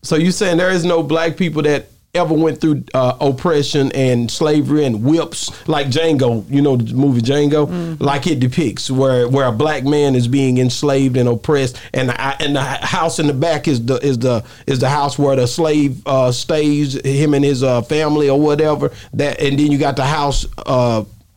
So 0.02 0.16
you 0.16 0.32
saying 0.32 0.58
there 0.58 0.70
is 0.70 0.86
no 0.86 1.02
black 1.02 1.36
people 1.36 1.64
that 1.64 1.88
ever 2.16 2.34
went 2.34 2.62
through 2.62 2.84
uh, 2.94 3.18
oppression 3.20 3.92
and 3.92 4.32
slavery 4.32 4.86
and 4.86 5.04
whips 5.04 5.68
like 5.68 5.88
Django, 5.88 6.50
you 6.50 6.62
know 6.62 6.78
the 6.78 6.94
movie 6.94 7.22
Django, 7.22 8.00
like 8.00 8.26
it 8.28 8.40
depicts, 8.40 8.90
where 8.90 9.28
where 9.28 9.48
a 9.48 9.52
black 9.52 9.84
man 9.84 10.16
is 10.16 10.28
being 10.28 10.58
enslaved 10.58 11.18
and 11.18 11.28
oppressed, 11.28 11.80
and 11.94 12.10
the, 12.10 12.22
and 12.42 12.56
the 12.56 12.62
house 12.62 13.20
in 13.20 13.28
the 13.28 13.34
back 13.34 13.68
is 13.68 13.86
the 13.86 13.96
is 14.06 14.20
the 14.20 14.44
is 14.66 14.80
the 14.80 14.90
house 14.90 15.20
where 15.20 15.36
the 15.36 15.48
slave 15.48 16.02
uh, 16.08 16.32
stays, 16.32 16.94
him 17.06 17.34
and 17.34 17.44
his 17.44 17.64
uh, 17.64 17.82
family 17.82 18.30
or 18.30 18.40
whatever. 18.40 18.92
That 19.14 19.42
and 19.42 19.60
then 19.60 19.72
you 19.72 19.78
got 19.78 19.96
the 19.96 20.06
house. 20.06 20.46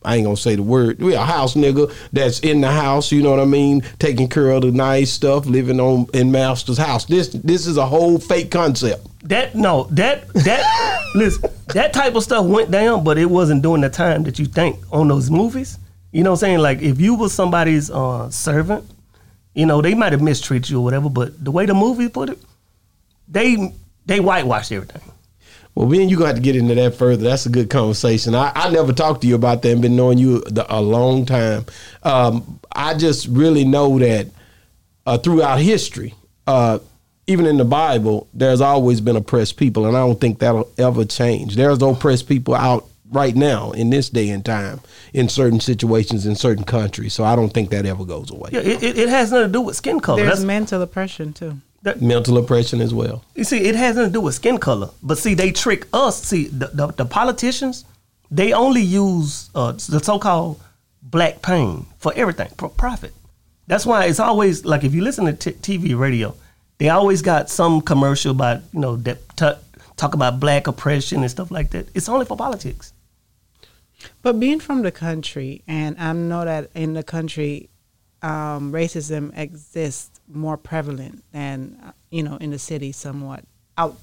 I 0.08 0.16
ain't 0.16 0.24
gonna 0.24 0.38
say 0.38 0.56
the 0.56 0.62
word. 0.62 1.00
We 1.00 1.12
a 1.12 1.20
house 1.20 1.52
nigga 1.52 1.94
that's 2.14 2.40
in 2.40 2.62
the 2.62 2.72
house. 2.72 3.12
You 3.12 3.22
know 3.22 3.28
what 3.28 3.40
I 3.40 3.44
mean? 3.44 3.82
Taking 3.98 4.26
care 4.26 4.48
of 4.48 4.62
the 4.62 4.72
nice 4.72 5.12
stuff, 5.12 5.44
living 5.44 5.78
on 5.78 6.06
in 6.14 6.32
master's 6.32 6.78
house. 6.78 7.04
This 7.04 7.28
this 7.28 7.66
is 7.66 7.76
a 7.76 7.84
whole 7.84 8.18
fake 8.18 8.50
concept. 8.50 9.06
That 9.28 9.54
no, 9.54 9.86
that 9.90 10.26
that 10.32 11.02
listen, 11.14 11.50
that 11.74 11.92
type 11.92 12.14
of 12.14 12.22
stuff 12.22 12.46
went 12.46 12.70
down, 12.70 13.04
but 13.04 13.18
it 13.18 13.26
wasn't 13.26 13.60
during 13.60 13.82
the 13.82 13.90
time 13.90 14.22
that 14.22 14.38
you 14.38 14.46
think 14.46 14.78
on 14.90 15.08
those 15.08 15.30
movies. 15.30 15.76
You 16.10 16.24
know 16.24 16.30
what 16.30 16.36
I'm 16.36 16.40
saying? 16.40 16.58
Like 16.60 16.80
if 16.80 16.98
you 16.98 17.14
was 17.14 17.34
somebody's 17.34 17.90
uh, 17.90 18.30
servant, 18.30 18.90
you 19.52 19.66
know, 19.66 19.82
they 19.82 19.92
might 19.92 20.12
have 20.12 20.22
mistreated 20.22 20.70
you 20.70 20.78
or 20.78 20.84
whatever, 20.84 21.10
but 21.10 21.44
the 21.44 21.50
way 21.50 21.66
the 21.66 21.74
movie 21.74 22.08
put 22.08 22.30
it, 22.30 22.38
they 23.28 23.74
they 24.06 24.20
whitewashed 24.20 24.72
everything. 24.72 25.02
Well, 25.78 25.86
then 25.86 26.08
you 26.08 26.16
gonna 26.16 26.26
have 26.26 26.36
to 26.36 26.42
get 26.42 26.56
into 26.56 26.74
that 26.74 26.96
further. 26.96 27.22
That's 27.22 27.46
a 27.46 27.50
good 27.50 27.70
conversation. 27.70 28.34
I, 28.34 28.50
I 28.52 28.68
never 28.68 28.92
talked 28.92 29.20
to 29.20 29.28
you 29.28 29.36
about 29.36 29.62
that 29.62 29.70
and 29.70 29.80
been 29.80 29.94
knowing 29.94 30.18
you 30.18 30.40
the, 30.40 30.66
a 30.68 30.80
long 30.80 31.24
time. 31.24 31.66
Um, 32.02 32.58
I 32.74 32.94
just 32.94 33.28
really 33.28 33.64
know 33.64 33.96
that 34.00 34.26
uh, 35.06 35.18
throughout 35.18 35.60
history, 35.60 36.16
uh, 36.48 36.80
even 37.28 37.46
in 37.46 37.58
the 37.58 37.64
Bible, 37.64 38.26
there's 38.34 38.60
always 38.60 39.00
been 39.00 39.14
oppressed 39.14 39.56
people, 39.56 39.86
and 39.86 39.96
I 39.96 40.00
don't 40.00 40.20
think 40.20 40.40
that'll 40.40 40.68
ever 40.78 41.04
change. 41.04 41.54
There's 41.54 41.80
oppressed 41.80 42.28
people 42.28 42.56
out 42.56 42.84
right 43.12 43.36
now 43.36 43.70
in 43.70 43.90
this 43.90 44.10
day 44.10 44.30
and 44.30 44.44
time 44.44 44.80
in 45.14 45.28
certain 45.28 45.60
situations 45.60 46.26
in 46.26 46.34
certain 46.34 46.64
countries. 46.64 47.14
So 47.14 47.22
I 47.22 47.36
don't 47.36 47.50
think 47.50 47.70
that 47.70 47.86
ever 47.86 48.04
goes 48.04 48.32
away. 48.32 48.50
Yeah, 48.50 48.60
it, 48.62 48.82
it, 48.82 48.98
it 48.98 49.08
has 49.08 49.30
nothing 49.30 49.46
to 49.46 49.52
do 49.52 49.60
with 49.60 49.76
skin 49.76 50.00
color. 50.00 50.22
There's 50.22 50.38
That's, 50.38 50.44
mental 50.44 50.82
oppression 50.82 51.32
too. 51.32 51.60
Mental 52.00 52.36
oppression 52.38 52.80
as 52.80 52.92
well. 52.92 53.24
You 53.34 53.44
see, 53.44 53.58
it 53.58 53.74
has 53.76 53.96
nothing 53.96 54.10
to 54.10 54.18
do 54.18 54.20
with 54.20 54.34
skin 54.34 54.58
color. 54.58 54.90
But 55.02 55.18
see, 55.18 55.34
they 55.34 55.52
trick 55.52 55.86
us. 55.92 56.22
See, 56.22 56.48
the, 56.48 56.66
the, 56.68 56.86
the 56.88 57.04
politicians, 57.04 57.84
they 58.30 58.52
only 58.52 58.82
use 58.82 59.48
uh, 59.54 59.72
the 59.72 60.00
so-called 60.02 60.60
black 61.02 61.40
pain 61.40 61.86
for 61.98 62.12
everything, 62.14 62.48
for 62.58 62.68
profit. 62.68 63.14
That's 63.68 63.86
why 63.86 64.06
it's 64.06 64.20
always 64.20 64.64
like 64.64 64.82
if 64.82 64.94
you 64.94 65.02
listen 65.02 65.26
to 65.26 65.52
t- 65.52 65.78
TV, 65.78 65.98
radio, 65.98 66.34
they 66.78 66.88
always 66.88 67.22
got 67.22 67.50
some 67.50 67.80
commercial 67.80 68.32
about 68.32 68.62
you 68.72 68.80
know 68.80 68.96
that 68.96 69.18
t- 69.36 69.82
talk 69.96 70.14
about 70.14 70.40
black 70.40 70.66
oppression 70.66 71.20
and 71.22 71.30
stuff 71.30 71.50
like 71.50 71.70
that. 71.70 71.88
It's 71.94 72.08
only 72.08 72.24
for 72.24 72.36
politics. 72.36 72.92
But 74.22 74.40
being 74.40 74.60
from 74.60 74.82
the 74.82 74.92
country, 74.92 75.62
and 75.66 75.98
I 75.98 76.12
know 76.12 76.44
that 76.44 76.70
in 76.74 76.94
the 76.94 77.02
country, 77.02 77.68
um, 78.22 78.72
racism 78.72 79.36
exists 79.36 80.17
more 80.30 80.56
prevalent 80.56 81.24
than 81.32 81.78
uh, 81.84 81.92
you 82.10 82.22
know 82.22 82.36
in 82.36 82.50
the 82.50 82.58
city, 82.58 82.92
somewhat 82.92 83.44
out 83.76 83.96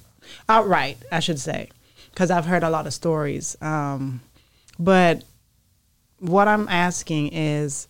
outright, 0.50 0.98
I 1.12 1.20
should 1.20 1.40
say, 1.40 1.70
because 2.12 2.32
I've 2.32 2.46
heard 2.46 2.64
a 2.64 2.70
lot 2.70 2.88
of 2.88 2.94
stories. 2.94 3.56
Um, 3.62 4.22
but 4.80 5.24
what 6.20 6.48
I'm 6.48 6.68
asking 6.68 7.30
is, 7.34 7.88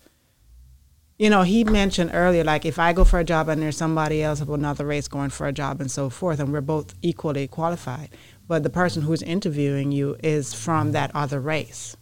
you 1.18 1.30
know, 1.30 1.44
he 1.44 1.64
mentioned 1.64 2.12
earlier, 2.14 2.44
like 2.44 2.66
if 2.66 2.78
I 2.78 2.94
go 2.94 3.04
for 3.04 3.20
a 3.20 3.24
job 3.24 3.48
and 3.48 3.62
there's 3.62 3.78
somebody 3.78 4.22
else 4.22 4.42
of 4.42 4.50
another 4.50 4.86
race 4.86 5.08
going 5.08 5.30
for 5.30 5.48
a 5.48 5.54
job 5.54 5.80
and 5.80 5.90
so 5.90 6.10
forth, 6.10 6.40
and 6.40 6.52
we're 6.52 6.62
both 6.62 6.94
equally 7.02 7.48
qualified, 7.48 8.10
but 8.48 8.64
the 8.64 8.70
person 8.70 9.04
who's 9.04 9.22
interviewing 9.22 9.92
you 9.92 10.18
is 10.22 10.54
from 10.54 10.92
that 10.92 11.12
other 11.16 11.40
race. 11.40 11.96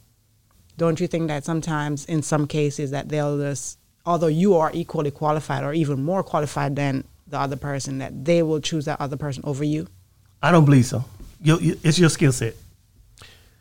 Don't 0.77 0.99
you 0.99 1.07
think 1.07 1.27
that 1.27 1.45
sometimes, 1.45 2.05
in 2.05 2.23
some 2.23 2.47
cases, 2.47 2.89
that 2.91 3.09
they'll 3.09 3.37
just, 3.37 3.77
although 4.05 4.27
you 4.27 4.55
are 4.55 4.71
equally 4.73 5.11
qualified 5.11 5.63
or 5.63 5.73
even 5.73 6.03
more 6.03 6.23
qualified 6.23 6.75
than 6.75 7.03
the 7.27 7.39
other 7.39 7.55
person, 7.55 7.99
that 7.99 8.25
they 8.25 8.43
will 8.43 8.59
choose 8.59 8.85
that 8.85 8.99
other 9.01 9.17
person 9.17 9.43
over 9.45 9.63
you? 9.63 9.87
I 10.41 10.51
don't 10.51 10.65
believe 10.65 10.85
so. 10.85 11.05
You, 11.41 11.59
you, 11.59 11.79
it's 11.83 11.97
your 11.99 12.09
skill 12.09 12.31
set. 12.31 12.55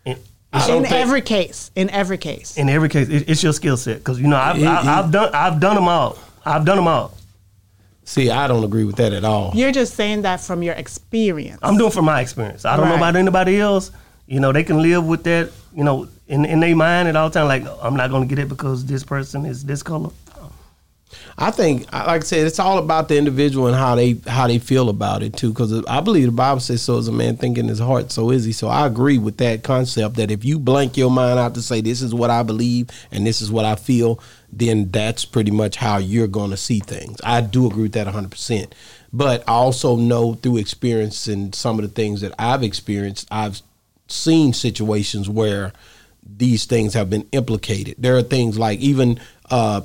In, 0.05 0.19
I 0.53 0.71
In 0.71 0.83
think- 0.83 0.93
every 0.93 1.23
case, 1.23 1.71
in 1.75 1.89
every 1.91 2.19
case. 2.19 2.57
in 2.57 2.69
every 2.69 2.89
case, 2.89 3.09
it, 3.09 3.29
it's 3.29 3.43
your 3.43 3.53
skill 3.53 3.77
set 3.77 3.99
because 3.99 4.21
you 4.21 4.27
know 4.29 4.37
I've, 4.37 4.59
It- 4.59 4.67
I, 4.67 4.99
I've 4.99 5.11
done 5.11 5.31
I've 5.35 5.61
done 5.61 5.77
them 5.77 5.89
all. 5.89 6.19
I've 6.45 6.65
done 6.65 6.77
them 6.77 6.89
all. 6.89 7.15
See, 8.05 8.31
I 8.31 8.49
don't 8.49 8.65
agree 8.65 8.83
with 8.85 8.97
that 8.97 9.13
at 9.13 9.25
all. 9.25 9.53
You're 9.55 9.71
just 9.71 9.95
saying 9.95 10.23
that 10.23 10.41
from 10.41 10.63
your 10.63 10.75
experience. 10.75 11.61
I'm 11.63 11.79
doing 11.79 11.93
from 11.93 12.05
my 12.05 12.21
experience. 12.21 12.65
I 12.65 12.77
don't 12.77 12.89
know 12.89 12.97
about 12.97 13.15
anybody 13.15 13.61
else. 13.61 13.93
You 14.27 14.41
know, 14.41 14.51
they 14.53 14.65
can 14.65 14.83
live 14.83 15.07
with 15.07 15.23
that. 15.25 15.51
You 15.75 15.85
know, 15.85 16.09
in 16.27 16.45
in 16.45 16.61
their 16.61 16.75
mind 16.77 17.09
at 17.09 17.17
all 17.17 17.31
time. 17.31 17.47
Like 17.47 17.65
I'm 17.81 17.97
not 17.97 18.11
going 18.11 18.29
to 18.29 18.35
get 18.35 18.43
it 18.43 18.49
because 18.49 18.85
this 18.85 19.05
person 19.05 19.47
is 19.47 19.65
this 19.65 19.83
color. 19.83 20.11
I 21.39 21.51
think, 21.51 21.91
like 21.93 22.23
I 22.23 22.25
said, 22.25 22.47
it's 22.47 22.59
all 22.59 22.79
about 22.79 23.09
the 23.09 23.17
individual 23.17 23.67
and 23.67 23.77
how 23.77 23.95
they 23.95 24.17
how 24.27 24.47
they 24.47 24.59
feel 24.59 24.89
about 24.89 25.23
it 25.23 25.37
too. 25.37 25.51
Because 25.51 25.85
I 25.87 26.01
believe 26.01 26.27
the 26.27 26.33
Bible 26.33 26.61
says, 26.61 26.83
"So 26.83 26.99
is 26.99 27.09
a 27.09 27.13
man 27.13 27.37
thinking 27.37 27.69
his 27.69 27.79
heart, 27.79 28.13
so 28.13 28.31
is 28.31 28.45
he." 28.45 28.53
So 28.53 28.69
I 28.69 28.87
agree 28.87 29.19
with 29.19 29.39
that 29.39 29.63
concept 29.63 30.17
that 30.17 30.31
if 30.31 30.45
you 30.45 30.59
blank 30.59 30.97
your 30.97 31.11
mind 31.11 31.39
out 31.39 31.55
to 31.55 31.63
say 31.63 31.81
this 31.81 32.03
is 32.03 32.15
what 32.15 32.31
I 32.31 32.43
believe 32.43 32.91
and 33.11 33.27
this 33.27 33.41
is 33.41 33.51
what 33.51 33.65
I 33.65 33.77
feel, 33.77 34.21
then 34.53 34.91
that's 34.91 35.25
pretty 35.25 35.51
much 35.51 35.77
how 35.77 35.97
you're 35.99 36.29
going 36.29 36.51
to 36.51 36.57
see 36.57 36.81
things. 36.81 37.19
I 37.25 37.41
do 37.41 37.67
agree 37.67 37.85
with 37.85 37.93
that 37.93 38.07
100. 38.07 38.31
percent 38.31 38.75
But 39.13 39.43
I 39.49 39.53
also 39.53 39.97
know 39.97 40.35
through 40.35 40.59
experience 40.59 41.27
and 41.27 41.55
some 41.55 41.79
of 41.79 41.83
the 41.83 41.91
things 41.91 42.21
that 42.21 42.35
I've 42.39 42.63
experienced, 42.63 43.27
I've 43.31 43.63
seen 44.09 44.53
situations 44.53 45.29
where 45.29 45.73
these 46.25 46.65
things 46.67 46.95
have 46.95 47.11
been 47.11 47.27
implicated. 47.33 47.97
There 47.99 48.17
are 48.17 48.23
things 48.23 48.59
like 48.59 48.79
even 48.81 49.19
uh, 49.51 49.83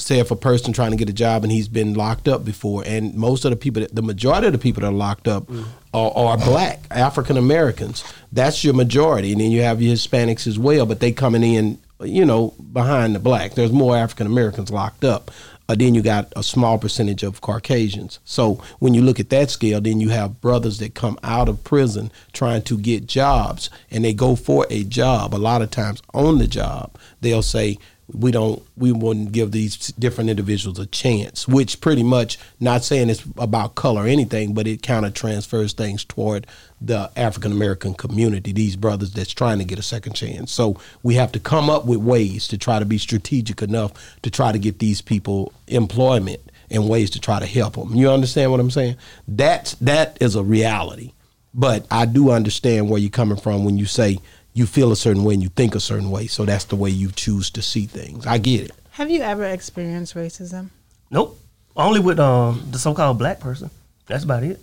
say 0.00 0.18
if 0.18 0.30
a 0.30 0.36
person 0.36 0.72
trying 0.72 0.90
to 0.90 0.96
get 0.96 1.08
a 1.08 1.12
job 1.12 1.44
and 1.44 1.52
he's 1.52 1.68
been 1.68 1.94
locked 1.94 2.26
up 2.28 2.44
before, 2.44 2.82
and 2.86 3.14
most 3.14 3.44
of 3.44 3.50
the 3.50 3.56
people, 3.56 3.86
the 3.92 4.02
majority 4.02 4.46
of 4.46 4.52
the 4.52 4.58
people 4.58 4.80
that 4.80 4.88
are 4.88 4.92
locked 4.92 5.28
up 5.28 5.48
are, 5.92 6.12
are 6.16 6.38
black 6.38 6.80
African 6.90 7.36
Americans. 7.36 8.02
That's 8.32 8.64
your 8.64 8.74
majority, 8.74 9.32
and 9.32 9.40
then 9.40 9.50
you 9.50 9.62
have 9.62 9.82
your 9.82 9.94
Hispanics 9.94 10.46
as 10.46 10.58
well, 10.58 10.86
but 10.86 11.00
they 11.00 11.12
coming 11.12 11.42
in, 11.42 11.78
you 12.00 12.24
know, 12.24 12.54
behind 12.72 13.14
the 13.14 13.18
black. 13.18 13.54
There's 13.54 13.72
more 13.72 13.96
African 13.96 14.26
Americans 14.26 14.70
locked 14.70 15.04
up. 15.04 15.30
Uh, 15.68 15.74
then 15.76 15.94
you 15.94 16.02
got 16.02 16.32
a 16.34 16.42
small 16.42 16.78
percentage 16.78 17.22
of 17.22 17.40
Caucasians. 17.40 18.18
So 18.24 18.54
when 18.80 18.92
you 18.92 19.02
look 19.02 19.20
at 19.20 19.30
that 19.30 19.50
scale, 19.50 19.80
then 19.80 20.00
you 20.00 20.08
have 20.08 20.40
brothers 20.40 20.78
that 20.78 20.96
come 20.96 21.16
out 21.22 21.48
of 21.48 21.62
prison 21.62 22.10
trying 22.32 22.62
to 22.62 22.76
get 22.76 23.06
jobs, 23.06 23.70
and 23.88 24.04
they 24.04 24.12
go 24.12 24.34
for 24.34 24.66
a 24.68 24.82
job. 24.82 25.32
A 25.32 25.36
lot 25.36 25.62
of 25.62 25.70
times 25.70 26.02
on 26.12 26.38
the 26.38 26.48
job, 26.48 26.96
they'll 27.20 27.42
say, 27.42 27.78
we 28.14 28.30
don't 28.30 28.62
we 28.76 28.92
wouldn't 28.92 29.32
give 29.32 29.52
these 29.52 29.76
different 29.92 30.30
individuals 30.30 30.78
a 30.78 30.86
chance 30.86 31.48
which 31.48 31.80
pretty 31.80 32.02
much 32.02 32.38
not 32.58 32.84
saying 32.84 33.08
it's 33.10 33.24
about 33.36 33.74
color 33.74 34.04
or 34.04 34.06
anything 34.06 34.54
but 34.54 34.66
it 34.66 34.82
kind 34.82 35.04
of 35.04 35.14
transfers 35.14 35.72
things 35.72 36.04
toward 36.04 36.46
the 36.80 37.10
african 37.16 37.52
american 37.52 37.94
community 37.94 38.52
these 38.52 38.76
brothers 38.76 39.12
that's 39.12 39.32
trying 39.32 39.58
to 39.58 39.64
get 39.64 39.78
a 39.78 39.82
second 39.82 40.12
chance. 40.14 40.52
So 40.52 40.76
we 41.02 41.14
have 41.14 41.32
to 41.32 41.40
come 41.40 41.70
up 41.70 41.86
with 41.86 41.98
ways 41.98 42.46
to 42.48 42.58
try 42.58 42.78
to 42.78 42.84
be 42.84 42.98
strategic 42.98 43.62
enough 43.62 43.92
to 44.22 44.30
try 44.30 44.52
to 44.52 44.58
get 44.58 44.78
these 44.78 45.00
people 45.00 45.52
employment 45.66 46.40
and 46.70 46.88
ways 46.88 47.10
to 47.10 47.20
try 47.20 47.40
to 47.40 47.46
help 47.46 47.74
them 47.74 47.94
you 47.94 48.10
understand 48.10 48.50
what 48.50 48.60
i'm 48.60 48.70
saying? 48.70 48.96
That's 49.26 49.74
that 49.76 50.18
is 50.20 50.36
a 50.36 50.42
reality. 50.42 51.12
But 51.52 51.86
i 51.90 52.04
do 52.04 52.30
understand 52.30 52.90
where 52.90 53.00
you're 53.00 53.10
coming 53.10 53.38
from 53.38 53.64
when 53.64 53.78
you 53.78 53.86
say 53.86 54.18
you 54.52 54.66
feel 54.66 54.90
a 54.92 54.96
certain 54.96 55.24
way 55.24 55.34
and 55.34 55.42
you 55.42 55.48
think 55.50 55.74
a 55.74 55.80
certain 55.80 56.10
way. 56.10 56.26
So 56.26 56.44
that's 56.44 56.64
the 56.64 56.76
way 56.76 56.90
you 56.90 57.10
choose 57.12 57.50
to 57.50 57.62
see 57.62 57.86
things. 57.86 58.26
I 58.26 58.38
get 58.38 58.62
it. 58.62 58.72
Have 58.92 59.10
you 59.10 59.20
ever 59.22 59.44
experienced 59.44 60.14
racism? 60.14 60.70
Nope. 61.10 61.38
Only 61.76 62.00
with 62.00 62.18
um, 62.18 62.66
the 62.70 62.78
so-called 62.78 63.18
black 63.18 63.38
person. 63.40 63.70
That's 64.06 64.24
about 64.24 64.42
it. 64.42 64.58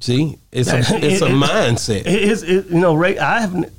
See, 0.00 0.36
it's 0.50 0.70
a 0.70 0.78
it's 0.80 0.90
a 0.90 0.96
It- 0.96 1.04
it- 1.14 1.20
mindset. 1.30 2.00
It 2.00 2.06
is, 2.06 2.42
it, 2.42 2.66
you 2.66 2.78
know, 2.80 2.94
Ray. 2.94 3.16
I 3.18 3.40
haven't 3.40 3.72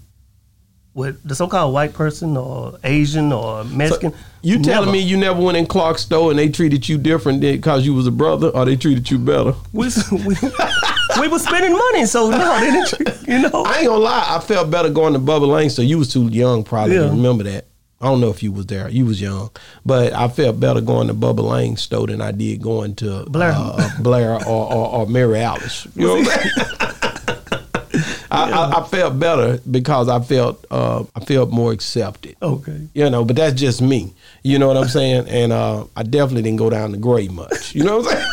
with 0.94 1.22
the 1.28 1.36
so-called 1.36 1.74
white 1.74 1.92
person 1.94 2.38
or 2.38 2.80
Asian 2.86 3.34
or 3.34 3.64
So 3.66 3.70
Mexican. 3.70 4.14
you 4.42 4.60
telling 4.62 4.86
never. 4.88 4.92
me 4.94 5.00
you 5.00 5.18
never 5.18 5.42
went 5.42 5.58
in 5.58 5.66
Clark's 5.66 6.04
store 6.04 6.30
and 6.30 6.40
they 6.40 6.48
treated 6.48 6.88
you 6.88 6.98
different 6.98 7.42
because 7.42 7.86
you 7.86 7.94
was 7.94 8.08
a 8.08 8.12
brother, 8.12 8.48
or 8.50 8.64
they 8.64 8.78
treated 8.78 9.12
you 9.12 9.18
better? 9.20 9.54
we 9.74 9.90
we, 10.12 10.36
we 11.22 11.28
were 11.28 11.40
spending 11.40 11.74
money, 11.74 12.06
so 12.06 12.30
no, 12.30 12.60
they 12.60 12.72
didn't. 12.72 13.28
You 13.28 13.40
know, 13.50 13.64
I 13.66 13.80
ain't 13.80 13.88
gonna 13.88 14.04
lie, 14.04 14.26
I 14.28 14.40
felt 14.40 14.70
better 14.70 14.90
going 14.90 15.14
to 15.14 15.20
Bubba 15.20 15.48
Lane. 15.48 15.70
So 15.70 15.82
you 15.82 15.98
was 15.98 16.12
too 16.12 16.28
young, 16.28 16.64
probably 16.64 16.96
Yeah. 16.96 17.04
to 17.04 17.10
remember 17.10 17.44
that. 17.46 17.66
I 18.02 18.08
don't 18.08 18.20
know 18.22 18.30
if 18.30 18.44
you 18.44 18.52
was 18.52 18.66
there. 18.68 18.88
You 18.90 19.06
was 19.06 19.20
young, 19.22 19.50
but 19.86 20.14
I 20.14 20.28
felt 20.28 20.60
better 20.60 20.82
going 20.82 21.08
to 21.08 21.14
Bubba 21.14 21.40
Lane 21.50 21.78
store 21.78 22.06
than 22.08 22.22
I 22.22 22.32
did 22.32 22.62
going 22.62 22.94
to 22.96 23.24
Blair. 23.30 23.54
uh, 23.56 23.90
Blair 24.00 24.36
or, 24.36 24.72
or, 24.74 24.90
or 24.90 25.08
Mary 25.08 25.40
Alice. 25.40 25.88
You 25.96 26.08
know 26.08 26.16
what 26.18 26.28
I'm 26.30 26.40
saying? 26.40 27.02
I, 28.32 28.52
I, 28.52 28.82
I 28.82 28.88
felt 28.88 29.18
better 29.18 29.60
because 29.72 30.10
I 30.10 30.20
felt 30.20 30.66
uh, 30.70 31.04
I 31.16 31.22
felt 31.22 31.52
more 31.52 31.72
accepted. 31.72 32.36
okay. 32.42 32.88
You 32.94 33.10
know, 33.10 33.24
but 33.24 33.38
that's 33.38 33.58
just 33.60 33.82
me. 33.82 34.14
You 34.44 34.60
know 34.60 34.68
what 34.68 34.76
I'm 34.78 34.90
saying? 34.90 35.30
And 35.30 35.54
uh, 35.54 35.86
I 35.96 36.04
definitely 36.04 36.42
didn't 36.44 36.58
go 36.60 36.70
down 36.70 36.92
the 36.92 36.98
gray 36.98 37.30
much. 37.30 37.74
You 37.74 37.86
know 37.86 38.00
what 38.00 38.08
I'm 38.14 38.18
saying? 38.18 38.32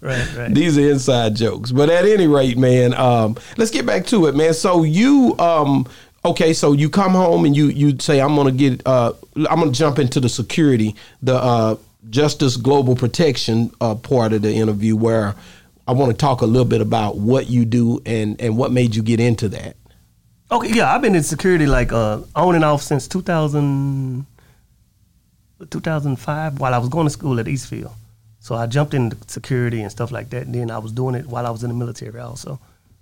Right, 0.00 0.36
right. 0.36 0.54
These 0.54 0.78
are 0.78 0.90
inside 0.90 1.36
jokes. 1.36 1.72
But 1.72 1.90
at 1.90 2.06
any 2.06 2.26
rate, 2.26 2.56
man, 2.56 2.94
um, 2.94 3.36
let's 3.58 3.70
get 3.70 3.84
back 3.84 4.06
to 4.06 4.26
it, 4.26 4.34
man. 4.34 4.54
So 4.54 4.82
you 4.82 5.36
um 5.38 5.86
okay, 6.24 6.54
so 6.54 6.72
you 6.72 6.88
come 6.88 7.12
home 7.12 7.44
and 7.44 7.54
you 7.54 7.66
you 7.66 7.98
say 7.98 8.20
I'm 8.20 8.34
gonna 8.34 8.52
get 8.52 8.86
uh 8.86 9.12
I'm 9.36 9.60
gonna 9.60 9.72
jump 9.72 9.98
into 9.98 10.20
the 10.20 10.28
security, 10.28 10.96
the 11.22 11.34
uh 11.34 11.76
Justice 12.08 12.56
Global 12.56 12.96
Protection 12.96 13.70
uh 13.80 13.94
part 13.94 14.32
of 14.32 14.42
the 14.42 14.52
interview 14.52 14.96
where 14.96 15.34
I 15.86 15.92
want 15.92 16.12
to 16.12 16.16
talk 16.16 16.40
a 16.40 16.46
little 16.46 16.64
bit 16.68 16.80
about 16.80 17.18
what 17.18 17.50
you 17.50 17.64
do 17.64 18.00
and 18.06 18.40
and 18.40 18.56
what 18.56 18.72
made 18.72 18.94
you 18.94 19.02
get 19.02 19.20
into 19.20 19.48
that. 19.50 19.76
Okay, 20.52 20.72
yeah, 20.72 20.92
I've 20.92 21.02
been 21.02 21.14
in 21.14 21.22
security 21.22 21.66
like 21.66 21.92
uh, 21.92 22.20
on 22.34 22.56
and 22.56 22.64
off 22.64 22.82
since 22.82 23.06
2000, 23.06 24.26
2005 25.70 26.58
while 26.58 26.74
I 26.74 26.78
was 26.78 26.88
going 26.88 27.06
to 27.06 27.10
school 27.10 27.38
at 27.38 27.46
Eastfield. 27.46 27.92
So 28.40 28.54
I 28.54 28.66
jumped 28.66 28.94
into 28.94 29.16
security 29.26 29.82
and 29.82 29.90
stuff 29.90 30.10
like 30.10 30.30
that. 30.30 30.46
And 30.46 30.54
then 30.54 30.70
I 30.70 30.78
was 30.78 30.92
doing 30.92 31.14
it 31.14 31.26
while 31.26 31.46
I 31.46 31.50
was 31.50 31.62
in 31.62 31.68
the 31.68 31.74
military 31.74 32.18
also. 32.20 32.58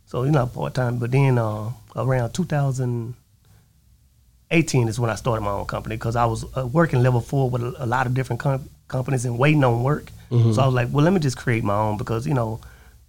So, 0.07 0.24
you 0.24 0.33
know, 0.33 0.46
part 0.46 0.74
time. 0.74 0.98
But 0.98 1.12
then 1.12 1.38
uh, 1.38 1.70
around 1.96 2.33
2018 2.33 4.88
is 4.88 4.98
when 4.98 5.11
I 5.11 5.14
started 5.14 5.42
my 5.42 5.51
own 5.53 5.66
company 5.66 5.96
because 5.96 6.16
I 6.16 6.24
was 6.27 6.44
uh, 6.57 6.66
working 6.66 7.03
level 7.03 7.20
four 7.20 7.48
with 7.51 7.62
a, 7.62 7.85
a 7.85 7.87
lot 7.87 8.07
of 8.07 8.14
different 8.14 8.40
com- 8.40 8.68
companies 8.88 9.24
and 9.24 9.38
waiting 9.38 9.64
on 9.64 9.83
work. 9.83 10.11
So 10.31 10.61
I 10.61 10.66
was 10.66 10.74
like, 10.74 10.88
well, 10.92 11.03
let 11.05 11.14
me 11.14 11.20
just 11.20 11.38
create 11.38 11.64
my 11.64 11.74
own 11.74 11.96
because, 11.96 12.27
you 12.27 12.35
know, 12.35 12.61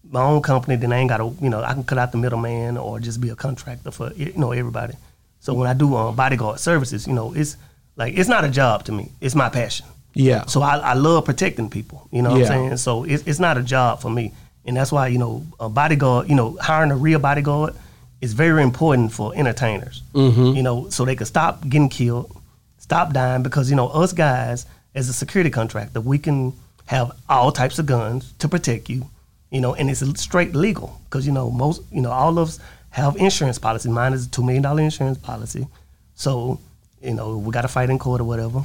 my 0.10 0.22
own 0.22 0.42
company, 0.42 0.78
then 0.78 0.94
I 0.94 1.00
ain't 1.00 1.10
got 1.10 1.18
to, 1.18 1.36
you 1.42 1.50
know, 1.50 1.62
I 1.62 1.74
can 1.74 1.84
cut 1.84 1.98
out 1.98 2.14
the 2.14 2.18
middleman 2.18 2.78
or 2.78 2.98
just 3.02 3.20
be 3.20 3.28
a 3.30 3.36
contractor 3.36 3.92
for, 3.92 4.14
you 4.14 4.32
know, 4.38 4.54
everybody. 4.54 4.94
So 5.42 5.54
when 5.54 5.68
I 5.68 5.74
do 5.74 5.96
uh, 5.96 6.14
bodyguard 6.14 6.62
services, 6.62 7.08
you 7.08 7.14
know, 7.14 7.34
it's 7.34 7.58
like, 7.98 8.18
it's 8.18 8.30
not 8.30 8.46
a 8.46 8.50
job 8.50 8.86
to 8.86 8.94
me. 8.94 9.12
It's 9.20 9.36
my 9.36 9.50
passion. 9.50 9.86
Yeah. 10.14 10.46
So 10.48 10.62
I, 10.62 10.78
I 10.78 10.94
love 10.94 11.26
protecting 11.26 11.70
people. 11.70 12.08
You 12.12 12.22
know 12.22 12.32
what 12.32 12.40
Yeah. 12.40 12.46
I'm 12.46 12.52
saying? 12.52 12.78
So 12.78 13.04
it's, 13.04 13.24
it's 13.28 13.40
not 13.40 13.58
a 13.58 13.64
job 13.64 14.02
for 14.02 14.10
me. 14.10 14.34
And 14.66 14.76
that's 14.78 14.92
why, 14.92 15.08
you 15.08 15.18
know, 15.18 15.46
a 15.60 15.70
bodyguard, 15.70 16.30
you 16.30 16.36
know, 16.36 16.58
hiring 16.62 16.92
a 16.92 16.96
real 16.96 17.20
bodyguard 17.20 17.74
is 18.22 18.34
very 18.34 18.62
important 18.62 19.12
for 19.14 19.34
entertainers. 19.36 20.04
Mm-hmm. 20.14 20.56
You 20.58 20.64
know, 20.64 20.90
so 20.90 21.06
they 21.06 21.16
can 21.16 21.26
stop 21.26 21.62
getting 21.68 21.90
killed, 21.90 22.36
stop 22.78 23.14
dying, 23.14 23.44
because, 23.44 23.70
you 23.70 23.76
know, 23.76 23.88
us 23.88 24.12
guys, 24.14 24.66
as 24.96 25.08
a 25.10 25.14
security 25.14 25.50
contractor, 25.50 26.02
we 26.02 26.18
can 26.18 26.54
have 26.86 27.12
all 27.30 27.52
types 27.52 27.80
of 27.80 27.86
guns 27.86 28.34
to 28.40 28.50
protect 28.50 28.90
you, 28.90 29.08
you 29.52 29.62
know, 29.62 29.76
and 29.76 29.90
it's 29.90 30.04
straight 30.22 30.54
legal. 30.56 31.00
Because, 31.06 31.26
you 31.26 31.32
know, 31.32 31.50
most, 31.50 31.82
you 31.92 32.02
know, 32.02 32.12
all 32.12 32.38
of 32.38 32.50
us 32.50 32.60
have 32.90 33.16
insurance 33.18 33.58
policy. 33.60 33.88
Mine 33.90 34.14
is 34.14 34.26
a 34.26 34.30
$2 34.30 34.44
million 34.44 34.80
insurance 34.80 35.18
policy. 35.20 35.68
So, 36.16 36.60
you 37.02 37.14
know, 37.14 37.38
we 37.38 37.52
got 37.52 37.62
to 37.62 37.68
fight 37.68 37.90
in 37.90 37.98
court 38.00 38.20
or 38.22 38.26
whatever. 38.26 38.64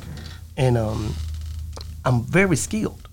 And 0.56 0.76
um, 0.76 1.14
I'm 2.04 2.22
very 2.22 2.56
skilled. 2.56 3.08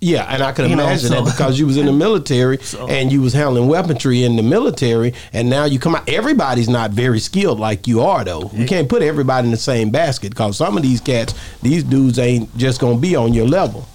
Yeah, 0.00 0.32
and 0.32 0.44
I 0.44 0.52
can 0.52 0.70
You 0.70 0.76
know, 0.76 0.84
imagine 0.84 1.08
so- 1.08 1.22
that 1.24 1.32
because 1.32 1.58
you 1.58 1.66
was 1.66 1.76
in 1.76 1.86
the 1.86 1.92
military 1.92 2.58
So- 2.62 2.86
and 2.86 3.10
you 3.10 3.20
was 3.20 3.32
handling 3.32 3.66
weaponry 3.66 4.22
in 4.22 4.36
the 4.36 4.44
military, 4.44 5.12
and 5.32 5.50
now 5.50 5.64
you 5.64 5.80
come 5.80 5.96
out. 5.96 6.08
Everybody's 6.08 6.68
not 6.68 6.92
very 6.92 7.18
skilled 7.18 7.58
like 7.58 7.88
you 7.88 8.00
are, 8.02 8.24
though. 8.24 8.46
We 8.56 8.64
can't 8.64 8.88
put 8.88 9.02
everybody 9.02 9.46
in 9.48 9.50
the 9.50 9.56
same 9.56 9.90
basket 9.90 10.30
because 10.30 10.56
some 10.56 10.76
of 10.76 10.84
these 10.84 11.00
cats, 11.00 11.34
these 11.62 11.82
dudes 11.82 12.18
ain't 12.20 12.56
just 12.56 12.80
gonna 12.80 12.96
be 12.98 13.16
on 13.16 13.34
your 13.34 13.48
level. 13.48 13.88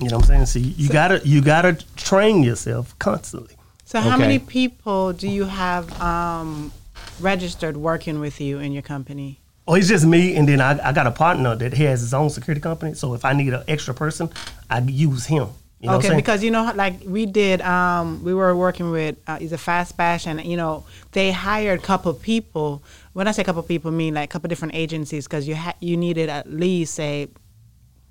You 0.00 0.08
know 0.08 0.16
what 0.16 0.30
I'm 0.30 0.46
saying? 0.46 0.46
So 0.46 0.58
you, 0.58 0.72
you 0.76 0.88
gotta 0.88 1.20
you 1.22 1.42
gotta 1.42 1.74
train 1.96 2.42
yourself 2.42 2.98
constantly. 2.98 3.54
So 3.84 4.00
how 4.00 4.14
Okay. 4.14 4.18
many 4.22 4.38
people 4.38 5.12
do 5.12 5.28
you 5.28 5.44
have 5.44 6.00
um, 6.00 6.72
registered 7.20 7.76
working 7.76 8.20
with 8.20 8.40
you 8.40 8.58
in 8.58 8.72
your 8.72 8.82
company? 8.82 9.38
Or 9.66 9.78
it's 9.78 9.88
just 9.88 10.04
me, 10.04 10.34
and 10.36 10.48
then 10.48 10.60
I, 10.60 10.88
I 10.88 10.92
got 10.92 11.06
a 11.06 11.12
partner 11.12 11.54
that 11.54 11.72
has 11.74 12.00
his 12.00 12.12
own 12.12 12.30
security 12.30 12.60
company. 12.60 12.94
So 12.94 13.14
if 13.14 13.24
I 13.24 13.32
need 13.32 13.52
an 13.54 13.62
extra 13.68 13.94
person, 13.94 14.28
I 14.68 14.80
use 14.80 15.26
him. 15.26 15.48
You 15.78 15.90
know 15.90 15.96
okay, 15.96 16.14
because 16.14 16.44
you 16.44 16.50
know, 16.52 16.70
like 16.76 16.94
we 17.04 17.26
did, 17.26 17.60
um, 17.60 18.22
we 18.22 18.34
were 18.34 18.54
working 18.56 18.90
with 18.90 19.16
uh, 19.26 19.38
he's 19.38 19.52
a 19.52 19.58
fast 19.58 19.96
bash, 19.96 20.26
and 20.28 20.44
you 20.44 20.56
know, 20.56 20.84
they 21.10 21.32
hired 21.32 21.80
a 21.80 21.82
couple 21.82 22.12
people. 22.14 22.82
When 23.14 23.26
I 23.26 23.32
say 23.32 23.42
couple 23.42 23.62
people, 23.64 23.90
I 23.90 23.94
mean 23.94 24.14
like 24.14 24.30
a 24.30 24.32
couple 24.32 24.48
different 24.48 24.74
agencies, 24.74 25.26
because 25.26 25.48
you 25.48 25.56
ha- 25.56 25.74
you 25.80 25.96
needed 25.96 26.28
at 26.28 26.48
least 26.48 26.94
say 26.94 27.28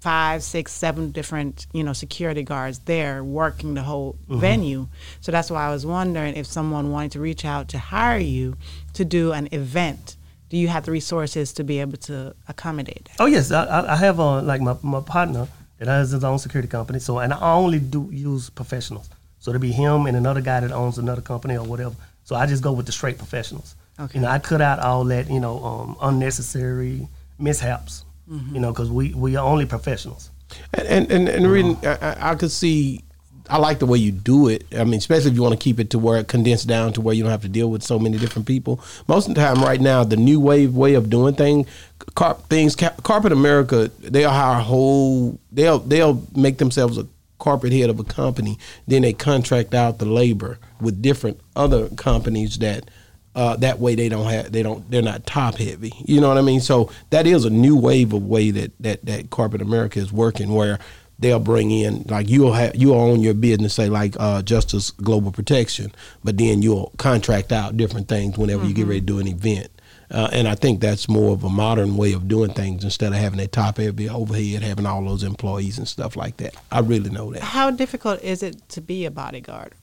five, 0.02 0.42
six, 0.44 0.72
seven 0.74 1.12
different 1.12 1.68
you 1.74 1.84
know 1.84 1.94
security 1.94 2.44
guards 2.44 2.80
there 2.80 3.24
working 3.24 3.74
the 3.74 3.84
whole 3.84 4.18
Mm-hmm. 4.28 4.40
venue. 4.40 4.88
So 5.22 5.32
that's 5.32 5.50
why 5.52 5.66
I 5.68 5.70
was 5.72 5.86
wondering 5.86 6.36
if 6.36 6.46
someone 6.48 6.92
wanted 6.92 7.12
to 7.14 7.20
reach 7.22 7.46
out 7.46 7.70
to 7.70 7.80
hire 7.80 8.20
you 8.20 8.58
to 8.94 9.06
do 9.06 9.32
an 9.32 9.48
event. 9.52 10.18
Do 10.52 10.58
you 10.58 10.68
have 10.68 10.84
the 10.86 10.92
resources 10.92 11.54
to 11.54 11.64
be 11.64 11.76
able 11.84 11.98
to 12.10 12.16
accommodate 12.54 13.04
that? 13.06 13.16
Oh 13.24 13.26
yes, 13.36 13.52
I, 13.52 13.64
I 13.78 13.80
I 13.94 13.96
have 14.06 14.20
uh, 14.20 14.42
like 14.52 14.62
my, 14.68 14.76
my 14.84 15.00
partner 15.16 15.48
that 15.80 15.88
has 15.88 16.12
his 16.12 16.24
own 16.24 16.40
security 16.40 16.68
company. 16.68 17.00
So 17.00 17.20
and 17.24 17.32
I 17.34 17.54
only 17.64 17.80
do 17.80 18.02
use 18.12 18.50
professionals. 18.50 19.08
So 19.40 19.54
to 19.54 19.60
be 19.60 19.72
him 19.72 20.06
and 20.08 20.16
another 20.18 20.42
guy 20.42 20.60
that 20.60 20.72
owns 20.82 20.98
another 20.98 21.22
company 21.22 21.56
or 21.58 21.66
whatever. 21.66 21.96
So 22.26 22.36
I 22.36 22.46
just 22.54 22.62
go 22.62 22.72
with 22.74 22.86
the 22.86 22.92
straight 22.92 23.18
professionals. 23.18 23.76
Okay. 24.00 24.16
You 24.20 24.22
know, 24.26 24.32
I 24.36 24.40
cut 24.40 24.62
out 24.62 24.80
all 24.80 25.04
that 25.06 25.26
you 25.36 25.40
know 25.40 25.56
um, 25.70 25.96
unnecessary 26.02 27.08
mishaps. 27.40 28.06
Mm-hmm. 28.30 28.56
You 28.56 28.62
know, 28.62 28.72
because 28.74 28.90
we 28.92 29.14
we 29.14 29.36
are 29.38 29.46
only 29.54 29.66
professionals. 29.66 30.30
And 30.74 30.88
and 30.88 31.12
and, 31.12 31.30
and 31.30 31.46
the 31.46 31.50
reason 31.50 31.78
I, 31.84 31.96
I- 32.10 32.32
I 32.32 32.36
could 32.36 32.52
see, 32.52 33.04
I 33.52 33.58
like 33.58 33.80
the 33.80 33.86
way 33.86 33.98
you 33.98 34.14
do 34.14 34.48
it. 34.48 34.66
I 34.74 34.86
mean, 34.86 35.00
especially 35.00 35.32
if 35.32 35.36
you 35.36 35.42
want 35.44 35.60
to 35.60 35.62
keep 35.62 35.78
it 35.78 35.90
to 35.90 36.00
where 36.00 36.18
it 36.20 36.30
condensed 36.30 36.68
down 36.70 36.94
to 36.94 37.02
where 37.02 37.14
you 37.14 37.22
don't 37.22 37.32
have 37.32 37.42
to 37.42 37.50
deal 37.50 37.70
with 37.70 37.84
so 37.84 38.00
many 38.00 38.18
different 38.18 38.48
people. 38.48 38.82
Most 39.10 39.28
of 39.28 39.36
the 39.36 39.42
time, 39.42 39.62
right 39.62 39.82
now, 39.82 40.06
the 40.06 40.16
new 40.16 40.40
wave 40.40 40.74
way 40.74 40.94
of 40.94 41.10
doing 41.10 41.36
thing, 41.36 41.68
car, 42.16 42.36
things, 42.50 42.78
Ca- 42.78 42.96
Carpet 43.04 43.34
America, 43.34 43.92
they'll 44.00 44.30
hire 44.30 44.62
whole, 44.62 45.38
they'll 45.52 45.80
they'll 45.80 46.26
make 46.34 46.60
themselves 46.60 46.98
a 46.98 47.06
corporate 47.40 47.74
head 47.74 47.90
of 47.90 48.00
a 48.00 48.06
company. 48.06 48.58
Then 48.88 49.02
they 49.02 49.12
contract 49.12 49.74
out 49.74 49.98
the 50.00 50.06
labor 50.06 50.58
with 50.80 51.02
different 51.02 51.40
other 51.56 51.90
companies 51.90 52.58
that. 52.60 52.90
Uh, 53.34 53.56
that 53.56 53.80
way 53.80 53.96
they 53.96 54.10
don't 54.10 54.30
have 54.30 54.52
they 54.52 54.62
don't 54.62 54.92
they're 54.92 55.02
not 55.02 55.26
top 55.26 55.56
heavy 55.56 55.94
you 56.00 56.20
know 56.20 56.28
what 56.28 56.38
i 56.38 56.42
mean 56.42 56.60
so 56.60 56.92
that 57.12 57.26
is 57.26 57.46
a 57.46 57.50
new 57.50 57.78
wave 57.78 58.12
of 58.12 58.26
way 58.28 58.52
that 58.52 58.74
that 58.78 59.06
that 59.06 59.30
corporate 59.30 59.62
america 59.62 59.98
is 60.00 60.12
working 60.12 60.54
where 60.54 60.80
they'll 61.22 61.40
bring 61.40 61.72
in 61.72 62.04
like 62.10 62.30
you'll 62.30 62.54
have 62.54 62.76
you'll 62.76 62.96
own 63.00 63.22
your 63.22 63.34
business 63.34 63.74
say 63.76 63.88
like 63.88 64.16
uh, 64.20 64.42
justice 64.42 64.92
global 64.92 65.32
protection 65.32 65.92
but 66.24 66.38
then 66.38 66.62
you'll 66.62 66.92
contract 66.98 67.52
out 67.52 67.78
different 67.78 68.08
things 68.08 68.38
whenever 68.38 68.66
you 68.66 68.74
get 68.74 68.88
ready 68.88 69.00
to 69.00 69.06
do 69.06 69.20
an 69.20 69.28
event 69.28 69.70
uh, 70.12 70.30
and 70.34 70.48
I 70.48 70.56
think 70.56 70.82
that's 70.82 71.08
more 71.08 71.32
of 71.32 71.44
a 71.46 71.50
modern 71.50 71.96
way 71.96 72.12
of 72.12 72.28
doing 72.28 72.54
things 72.54 72.84
instead 72.84 73.14
of 73.14 73.18
having 73.18 73.40
that 73.40 73.54
top 73.54 73.78
heavy 73.78 74.10
overhead, 74.10 74.62
having 74.62 74.86
all 74.86 75.04
those 75.06 75.24
employees 75.24 75.78
and 75.78 75.88
stuff 75.88 76.18
like 76.18 76.36
that. 76.38 76.54
I 76.70 76.80
really 76.80 77.10
know 77.10 77.32
that. 77.32 77.42
How 77.42 77.72
difficult 77.72 78.22
is 78.22 78.44
it 78.44 78.68
to 78.70 78.82
be 78.82 79.06
a 79.06 79.12
bodyguard? 79.12 79.74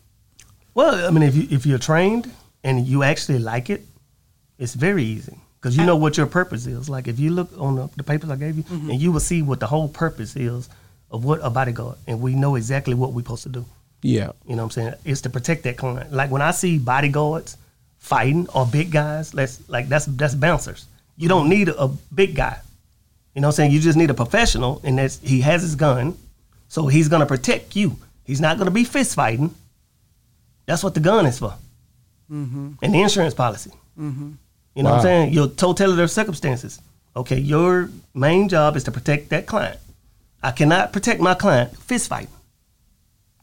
Well, 0.74 1.06
I 1.06 1.10
mean, 1.10 1.22
if 1.22 1.34
you 1.34 1.48
if 1.50 1.64
you're 1.64 1.78
trained 1.78 2.30
and 2.62 2.86
you 2.86 3.02
actually 3.02 3.38
like 3.38 3.70
it, 3.70 3.86
it's 4.58 4.74
very 4.74 5.02
easy 5.02 5.38
because 5.60 5.76
you 5.78 5.84
know 5.86 5.96
what 5.96 6.18
your 6.18 6.26
purpose 6.26 6.66
is. 6.66 6.90
Like 6.90 7.08
if 7.08 7.18
you 7.18 7.30
look 7.30 7.50
on 7.58 7.76
the, 7.76 7.88
the 7.96 8.02
papers 8.02 8.28
I 8.28 8.36
gave 8.36 8.58
you, 8.58 8.64
and 8.70 9.00
you 9.00 9.10
will 9.10 9.20
see 9.20 9.40
what 9.40 9.60
the 9.60 9.66
whole 9.66 9.88
purpose 9.88 10.36
is 10.36 10.68
of 11.10 11.24
what 11.24 11.40
a 11.42 11.50
bodyguard, 11.50 11.96
and 12.06 12.20
we 12.20 12.34
know 12.34 12.54
exactly 12.56 12.94
what 12.94 13.12
we're 13.12 13.22
supposed 13.22 13.44
to 13.44 13.48
do. 13.48 13.64
Yeah. 14.02 14.32
You 14.46 14.56
know 14.56 14.64
what 14.64 14.76
I'm 14.76 14.82
saying? 14.82 14.94
It's 15.04 15.22
to 15.22 15.30
protect 15.30 15.64
that 15.64 15.76
client. 15.76 16.12
Like 16.12 16.30
when 16.30 16.42
I 16.42 16.52
see 16.52 16.78
bodyguards 16.78 17.56
fighting 17.98 18.48
or 18.54 18.66
big 18.66 18.90
guys, 18.90 19.34
let's 19.34 19.66
like 19.68 19.88
that's 19.88 20.06
that's 20.06 20.34
bouncers. 20.34 20.86
You 21.16 21.28
don't 21.28 21.42
mm-hmm. 21.42 21.50
need 21.50 21.68
a, 21.68 21.82
a 21.82 21.88
big 22.14 22.34
guy. 22.34 22.60
You 23.34 23.40
know 23.40 23.48
what 23.48 23.54
I'm 23.54 23.56
saying? 23.56 23.70
You 23.72 23.80
just 23.80 23.98
need 23.98 24.10
a 24.10 24.14
professional, 24.14 24.80
and 24.84 24.98
that's 24.98 25.18
he 25.20 25.40
has 25.40 25.62
his 25.62 25.74
gun, 25.74 26.16
so 26.68 26.86
he's 26.86 27.08
gonna 27.08 27.26
protect 27.26 27.76
you. 27.76 27.96
He's 28.24 28.40
not 28.40 28.58
gonna 28.58 28.70
be 28.70 28.84
fist 28.84 29.14
fighting. 29.14 29.54
That's 30.66 30.84
what 30.84 30.94
the 30.94 31.00
gun 31.00 31.26
is 31.26 31.38
for, 31.38 31.54
mm-hmm. 32.30 32.72
and 32.82 32.94
the 32.94 33.00
insurance 33.00 33.34
policy. 33.34 33.72
Mm-hmm. 33.98 34.32
You 34.74 34.82
know 34.82 34.90
what 34.90 34.96
I'm 34.96 35.02
saying? 35.02 35.32
Your 35.32 35.48
totality 35.48 36.02
of 36.02 36.10
circumstances. 36.10 36.80
Okay, 37.16 37.38
your 37.38 37.90
main 38.14 38.48
job 38.48 38.76
is 38.76 38.84
to 38.84 38.92
protect 38.92 39.30
that 39.30 39.46
client. 39.46 39.80
I 40.42 40.52
cannot 40.52 40.92
protect 40.92 41.20
my 41.20 41.34
client 41.34 41.76
fist 41.76 42.08
fighting. 42.08 42.30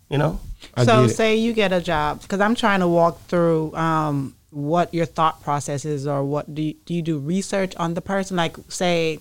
You 0.10 0.18
know? 0.18 0.40
I 0.76 0.86
so 0.86 1.08
say 1.08 1.36
you 1.36 1.54
get 1.54 1.74
a 1.74 1.82
job 1.82 2.22
because 2.22 2.40
I'm 2.40 2.56
trying 2.56 2.80
to 2.80 2.88
walk 2.88 3.22
through 3.28 3.76
um, 3.76 4.36
what 4.52 4.94
your 4.94 5.06
thought 5.06 5.44
process 5.44 5.86
is, 5.86 6.08
or 6.08 6.24
what 6.24 6.54
do 6.54 6.62
you, 6.62 6.74
do 6.86 6.94
you 6.94 7.02
do 7.02 7.20
research 7.20 7.76
on 7.76 7.94
the 7.94 8.02
person? 8.02 8.38
Like 8.38 8.56
say, 8.70 9.20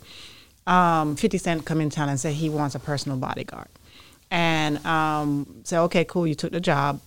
um, 0.66 1.16
Fifty 1.16 1.38
Cent 1.38 1.64
come 1.64 1.80
in 1.80 1.90
town 1.90 2.08
and 2.08 2.20
say 2.20 2.32
he 2.32 2.48
wants 2.48 2.74
a 2.74 2.78
personal 2.78 3.18
bodyguard, 3.18 3.68
and 4.30 4.84
um, 4.86 5.62
say, 5.64 5.76
okay, 5.78 6.04
cool, 6.04 6.26
you 6.26 6.34
took 6.34 6.52
the 6.52 6.60
job. 6.60 7.00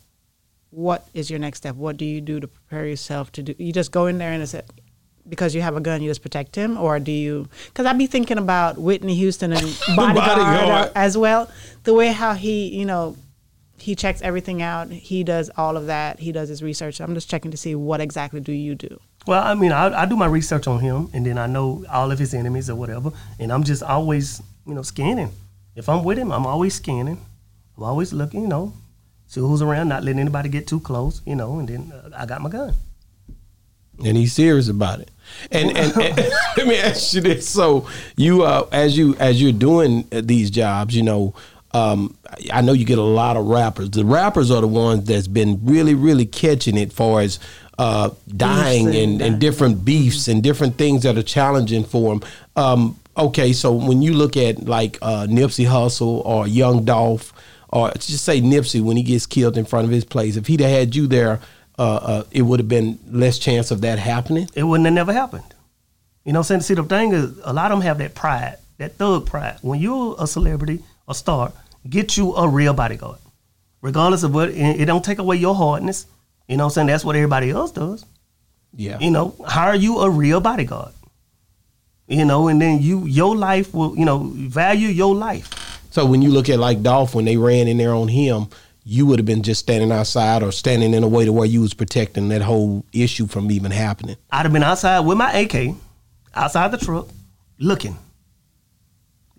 What 0.69 1.07
is 1.13 1.29
your 1.29 1.39
next 1.39 1.59
step? 1.59 1.75
What 1.75 1.97
do 1.97 2.05
you 2.05 2.19
do 2.19 2.39
to 2.39 2.47
prepare 2.47 2.85
yourself 2.85 3.31
to 3.33 3.43
do? 3.43 3.55
You 3.57 3.71
just 3.71 3.91
go 3.91 4.07
in 4.07 4.17
there 4.17 4.33
and 4.33 4.47
say, 4.47 4.61
because 5.29 5.53
you 5.55 5.61
have 5.61 5.75
a 5.75 5.81
gun, 5.81 6.01
you 6.01 6.09
just 6.09 6.21
protect 6.21 6.55
him, 6.55 6.77
or 6.77 6.99
do 6.99 7.11
you? 7.11 7.47
Because 7.67 7.85
I'd 7.85 7.97
be 7.97 8.07
thinking 8.07 8.37
about 8.37 8.77
Whitney 8.77 9.15
Houston 9.15 9.51
and 9.53 9.61
bodyguard, 9.95 10.37
Bodyguard. 10.37 10.91
as 10.95 11.17
well. 11.17 11.49
The 11.83 11.93
way 11.93 12.07
how 12.11 12.33
he, 12.33 12.67
you 12.77 12.85
know, 12.85 13.15
he 13.79 13.95
checks 13.95 14.21
everything 14.21 14.61
out. 14.61 14.89
He 14.91 15.23
does 15.23 15.49
all 15.57 15.77
of 15.77 15.87
that. 15.87 16.19
He 16.19 16.31
does 16.31 16.49
his 16.49 16.63
research. 16.63 16.99
I'm 16.99 17.13
just 17.13 17.29
checking 17.29 17.51
to 17.51 17.57
see 17.57 17.75
what 17.75 18.01
exactly 18.01 18.39
do 18.39 18.51
you 18.51 18.75
do. 18.75 18.99
Well, 19.27 19.43
I 19.43 19.53
mean, 19.55 19.71
I, 19.71 20.03
I 20.03 20.05
do 20.05 20.15
my 20.15 20.25
research 20.25 20.67
on 20.67 20.79
him, 20.79 21.09
and 21.13 21.25
then 21.25 21.37
I 21.37 21.47
know 21.47 21.83
all 21.91 22.11
of 22.11 22.17
his 22.19 22.33
enemies 22.33 22.69
or 22.69 22.75
whatever, 22.75 23.11
and 23.39 23.51
I'm 23.51 23.63
just 23.63 23.83
always, 23.83 24.41
you 24.65 24.73
know, 24.73 24.81
scanning. 24.81 25.31
If 25.75 25.89
I'm 25.89 26.03
with 26.03 26.17
him, 26.17 26.31
I'm 26.31 26.45
always 26.47 26.75
scanning. 26.75 27.19
I'm 27.77 27.83
always 27.83 28.13
looking, 28.13 28.41
you 28.43 28.47
know, 28.47 28.73
see 29.27 29.41
who's 29.41 29.61
around, 29.61 29.89
not 29.89 30.03
letting 30.03 30.19
anybody 30.21 30.49
get 30.49 30.65
too 30.65 30.79
close, 30.79 31.21
you 31.25 31.35
know, 31.35 31.59
and 31.59 31.67
then 31.67 31.91
uh, 31.91 32.09
I 32.17 32.25
got 32.25 32.41
my 32.41 32.49
gun. 32.49 32.73
and 34.03 34.15
he's 34.17 34.33
serious 34.33 34.69
about 34.69 35.01
it. 35.01 35.11
And, 35.51 35.75
and, 35.77 35.95
and 36.01 36.17
let 36.57 36.67
me 36.67 36.77
ask 36.77 37.13
you 37.13 37.21
this: 37.21 37.47
so 37.47 37.87
you, 38.15 38.43
uh, 38.43 38.67
as 38.71 38.97
you 38.97 39.15
as 39.15 39.41
you're 39.41 39.51
doing 39.51 40.07
these 40.11 40.49
jobs, 40.49 40.95
you 40.95 41.03
know, 41.03 41.33
um, 41.73 42.15
I 42.51 42.61
know 42.61 42.73
you 42.73 42.85
get 42.85 42.97
a 42.97 43.03
lot 43.03 43.37
of 43.37 43.45
rappers. 43.45 43.91
The 43.91 44.05
rappers 44.05 44.51
are 44.51 44.61
the 44.61 44.67
ones 44.67 45.05
that's 45.05 45.27
been 45.27 45.59
really, 45.63 45.93
really 45.93 46.25
catching 46.25 46.77
it, 46.77 46.91
far 46.93 47.21
as 47.21 47.39
uh, 47.77 48.09
dying 48.35 48.95
and 48.95 49.21
and, 49.21 49.39
different 49.39 49.85
beefs 49.85 50.27
and 50.27 50.41
different 50.41 50.77
things 50.77 51.03
that 51.03 51.17
are 51.17 51.23
challenging 51.23 51.83
for 51.83 52.13
them. 52.13 52.29
Um, 52.55 52.99
okay, 53.15 53.53
so 53.53 53.71
when 53.71 54.01
you 54.01 54.13
look 54.13 54.37
at 54.37 54.65
like 54.65 54.97
uh, 55.01 55.27
Nipsey 55.29 55.67
Hussle 55.67 56.25
or 56.25 56.47
Young 56.47 56.85
Dolph, 56.85 57.33
or 57.69 57.91
just 57.91 58.23
say 58.23 58.41
Nipsey 58.41 58.81
when 58.81 58.97
he 58.97 59.03
gets 59.03 59.25
killed 59.25 59.57
in 59.57 59.65
front 59.65 59.85
of 59.85 59.91
his 59.91 60.05
place, 60.05 60.35
if 60.37 60.47
he'd 60.47 60.61
have 60.61 60.71
had 60.71 60.95
you 60.95 61.07
there, 61.07 61.39
uh, 61.77 61.95
uh, 61.95 62.23
it 62.31 62.41
would 62.41 62.59
have 62.59 62.69
been 62.69 62.99
less 63.09 63.37
chance 63.37 63.71
of 63.71 63.81
that 63.81 63.99
happening. 63.99 64.49
It 64.55 64.63
wouldn't 64.63 64.85
have 64.85 64.95
never 64.95 65.13
happened. 65.13 65.53
You 66.25 66.33
know 66.33 66.39
what 66.39 66.51
I'm 66.51 66.61
saying? 66.61 66.61
See, 66.61 66.73
the 66.73 66.83
thing 66.83 67.13
is, 67.13 67.39
a 67.43 67.53
lot 67.53 67.71
of 67.71 67.77
them 67.77 67.85
have 67.85 67.99
that 67.99 68.15
pride, 68.15 68.57
that 68.77 68.95
thug 68.95 69.25
pride. 69.25 69.57
When 69.61 69.79
you're 69.79 70.15
a 70.19 70.27
celebrity, 70.27 70.83
a 71.07 71.15
star, 71.15 71.53
get 71.89 72.17
you 72.17 72.35
a 72.35 72.47
real 72.47 72.73
bodyguard. 72.73 73.19
Regardless 73.81 74.23
of 74.23 74.33
what, 74.33 74.49
it 74.49 74.81
it 74.81 74.85
don't 74.85 75.05
take 75.05 75.19
away 75.19 75.37
your 75.37 75.55
hardness. 75.55 76.05
You 76.47 76.57
know 76.57 76.65
what 76.65 76.71
I'm 76.71 76.73
saying? 76.73 76.87
That's 76.87 77.05
what 77.05 77.15
everybody 77.15 77.51
else 77.51 77.71
does. 77.71 78.05
Yeah. 78.75 78.99
You 78.99 79.11
know, 79.11 79.35
hire 79.45 79.75
you 79.75 79.99
a 79.99 80.09
real 80.09 80.39
bodyguard. 80.39 80.93
You 82.07 82.25
know, 82.25 82.47
and 82.47 82.61
then 82.61 82.81
you, 82.81 83.05
your 83.05 83.35
life 83.35 83.73
will, 83.73 83.97
you 83.97 84.05
know, 84.05 84.31
value 84.33 84.87
your 84.87 85.13
life. 85.13 85.53
So 85.91 86.05
when 86.05 86.21
you 86.21 86.29
look 86.29 86.49
at 86.49 86.59
like 86.59 86.81
Dolph 86.81 87.15
when 87.15 87.25
they 87.25 87.37
ran 87.37 87.67
in 87.67 87.77
there 87.77 87.93
on 87.93 88.07
him, 88.07 88.47
you 88.89 89.05
would 89.05 89.19
have 89.19 89.25
been 89.25 89.43
just 89.43 89.59
standing 89.59 89.91
outside 89.91 90.41
or 90.41 90.49
standing 90.49 90.93
in 90.93 91.03
a 91.03 91.07
way 91.09 91.25
to 91.25 91.33
where 91.33 91.45
you 91.45 91.59
was 91.59 91.73
protecting 91.73 92.29
that 92.29 92.41
whole 92.41 92.85
issue 92.93 93.27
from 93.27 93.51
even 93.51 93.69
happening. 93.69 94.15
I'd 94.31 94.43
have 94.43 94.53
been 94.53 94.63
outside 94.63 95.01
with 95.01 95.17
my 95.17 95.29
AK, 95.33 95.75
outside 96.33 96.71
the 96.71 96.77
truck, 96.77 97.09
looking, 97.59 97.97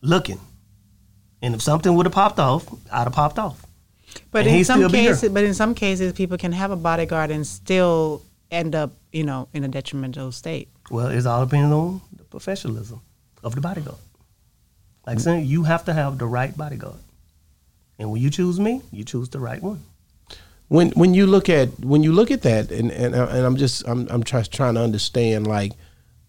looking. 0.03 0.39
And 1.41 1.55
if 1.55 1.63
something 1.63 1.95
would 1.95 2.05
have 2.05 2.13
popped 2.13 2.39
off, 2.39 2.69
I'd 2.93 3.05
have 3.05 3.15
popped 3.15 3.39
off. 3.39 3.65
But 4.31 4.47
And 4.47 4.57
in 4.57 4.65
some 4.67 4.81
still 4.81 4.91
be 4.91 4.99
here. 4.99 5.15
cases, 5.15 5.31
but 5.31 5.45
in 5.45 5.55
some 5.55 5.75
cases, 5.75 6.13
people 6.13 6.37
can 6.37 6.53
have 6.53 6.71
a 6.71 6.77
bodyguard 6.77 7.31
and 7.31 7.47
still 7.47 8.23
end 8.51 8.75
up, 8.75 8.93
you 9.13 9.25
know, 9.25 9.49
in 9.55 9.65
a 9.65 9.69
detrimental 9.69 10.31
state. 10.31 10.69
Well, 10.91 11.07
it's 11.07 11.25
all 11.25 11.47
depending 11.47 11.73
on 11.73 12.03
the 12.15 12.25
professionalism 12.25 13.01
of 13.43 13.55
the 13.55 13.63
bodyguard. 13.63 13.97
Like 15.07 15.21
saying, 15.21 15.47
you 15.47 15.63
have 15.63 15.87
to 15.87 15.95
have 15.95 16.19
the 16.19 16.27
right 16.27 16.55
bodyguard. 16.55 16.97
And 17.99 18.11
when 18.11 18.23
you 18.23 18.31
choose 18.31 18.61
me, 18.61 18.83
you 18.93 19.05
choose 19.05 19.29
the 19.29 19.41
right 19.41 19.63
one. 19.63 19.83
When 20.69 20.91
when 20.91 21.15
you 21.15 21.27
look 21.27 21.49
at 21.49 21.69
when 21.81 22.03
you 22.03 22.13
look 22.13 22.31
at 22.31 22.43
that 22.43 22.71
and 22.71 22.91
and, 22.91 23.15
and 23.15 23.47
I'm 23.47 23.57
just 23.57 23.87
I'm 23.89 24.07
I'm 24.11 24.23
try, 24.23 24.43
trying 24.43 24.75
to 24.75 24.81
understand 24.81 25.47
like 25.47 25.73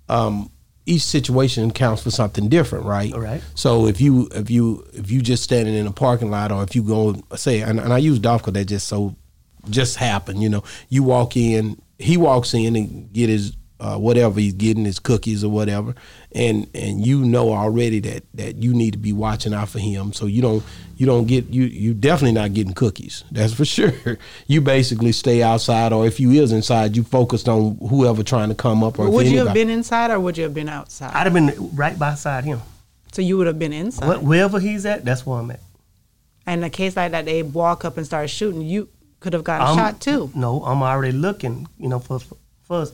um 0.08 0.50
each 0.86 1.04
situation 1.04 1.70
counts 1.72 2.02
for 2.02 2.10
something 2.10 2.50
different, 2.50 2.86
right? 2.86 3.14
All 3.14 3.20
right. 3.20 3.42
So 3.54 3.86
if 3.86 4.02
you 4.02 4.30
if 4.34 4.50
you 4.50 4.86
if 4.94 5.12
you 5.12 5.22
just 5.22 5.44
standing 5.44 5.76
in 5.76 5.86
a 5.86 5.92
parking 5.92 6.32
lot 6.32 6.52
or 6.52 6.64
if 6.64 6.76
you 6.76 6.82
go 6.82 7.22
say 7.36 7.62
and, 7.62 7.80
and 7.80 7.94
I 7.94 7.98
use 7.98 8.18
Dolph 8.18 8.42
because 8.42 8.54
that 8.54 8.66
just 8.66 8.88
so 8.88 9.16
just 9.70 9.98
happened, 9.98 10.42
you 10.42 10.50
know, 10.50 10.64
you 10.88 11.04
walk 11.04 11.36
in, 11.36 11.80
he 12.00 12.18
walks 12.18 12.54
in 12.54 12.76
and 12.76 13.12
get 13.14 13.30
his 13.30 13.56
uh, 13.80 13.98
whatever 13.98 14.40
he's 14.40 14.54
getting, 14.54 14.86
his 14.86 15.00
cookies 15.00 15.44
or 15.44 15.50
whatever, 15.50 15.96
and 16.32 16.68
and 16.76 17.06
you 17.06 17.24
know 17.26 17.52
already 17.54 18.00
that 18.02 18.24
that 18.36 18.58
you 18.58 18.74
need 18.74 18.92
to 18.92 19.00
be 19.00 19.14
watching 19.14 19.54
out 19.54 19.70
for 19.70 19.80
him, 19.80 20.14
so 20.14 20.26
you 20.28 20.42
don't 20.42 20.64
you 20.96 21.06
don't 21.06 21.26
get 21.26 21.48
you 21.50 21.64
you 21.64 21.94
definitely 21.94 22.34
not 22.34 22.54
getting 22.54 22.74
cookies, 22.74 23.24
that's 23.32 23.54
for 23.54 23.66
sure. 23.76 23.94
You 24.48 24.62
basically 24.62 25.12
stay 25.12 25.42
outside, 25.42 25.92
or 25.94 26.06
if 26.06 26.20
you 26.20 26.32
is 26.32 26.52
inside, 26.52 26.96
you 26.96 27.04
focused 27.04 27.50
on 27.50 27.78
whoever 27.78 28.22
trying 28.24 28.50
to 28.50 28.56
come 28.56 28.84
up, 28.84 29.00
or 29.00 29.10
would 29.10 29.28
you 29.28 29.44
have 29.46 29.54
been 29.54 29.70
inside 29.70 30.12
or 30.12 30.20
would 30.20 30.38
you 30.38 30.44
have 30.44 30.54
been 30.54 30.70
outside? 30.70 31.12
I'd 31.16 31.24
have 31.26 31.34
been 31.34 31.76
right 31.76 31.98
beside 31.98 32.44
him. 32.44 32.62
so 33.12 33.22
you 33.24 33.38
would 33.38 33.48
have 33.48 33.58
been 33.60 33.74
inside. 33.74 34.18
Wh- 34.20 34.24
Wherever 34.24 34.60
he's 34.60 34.86
at, 34.86 35.04
that's 35.06 35.26
where 35.26 35.40
I'm 35.40 35.50
at. 35.52 35.62
And 36.46 36.62
in 36.62 36.64
a 36.66 36.70
case 36.70 36.96
like 36.96 37.12
that, 37.12 37.26
they 37.26 37.42
walk 37.44 37.86
up 37.86 37.98
and 37.98 38.06
start 38.06 38.30
shooting. 38.30 38.62
You 38.62 38.88
could 39.20 39.34
have 39.34 39.44
gotten 39.44 39.66
I'm- 39.68 39.78
shot 39.78 40.00
too. 40.02 40.32
No, 40.36 40.64
I'm 40.64 40.84
already 40.84 41.18
looking, 41.18 41.68
you 41.80 41.90
know, 41.90 41.98
for 42.00 42.20
for 42.62 42.86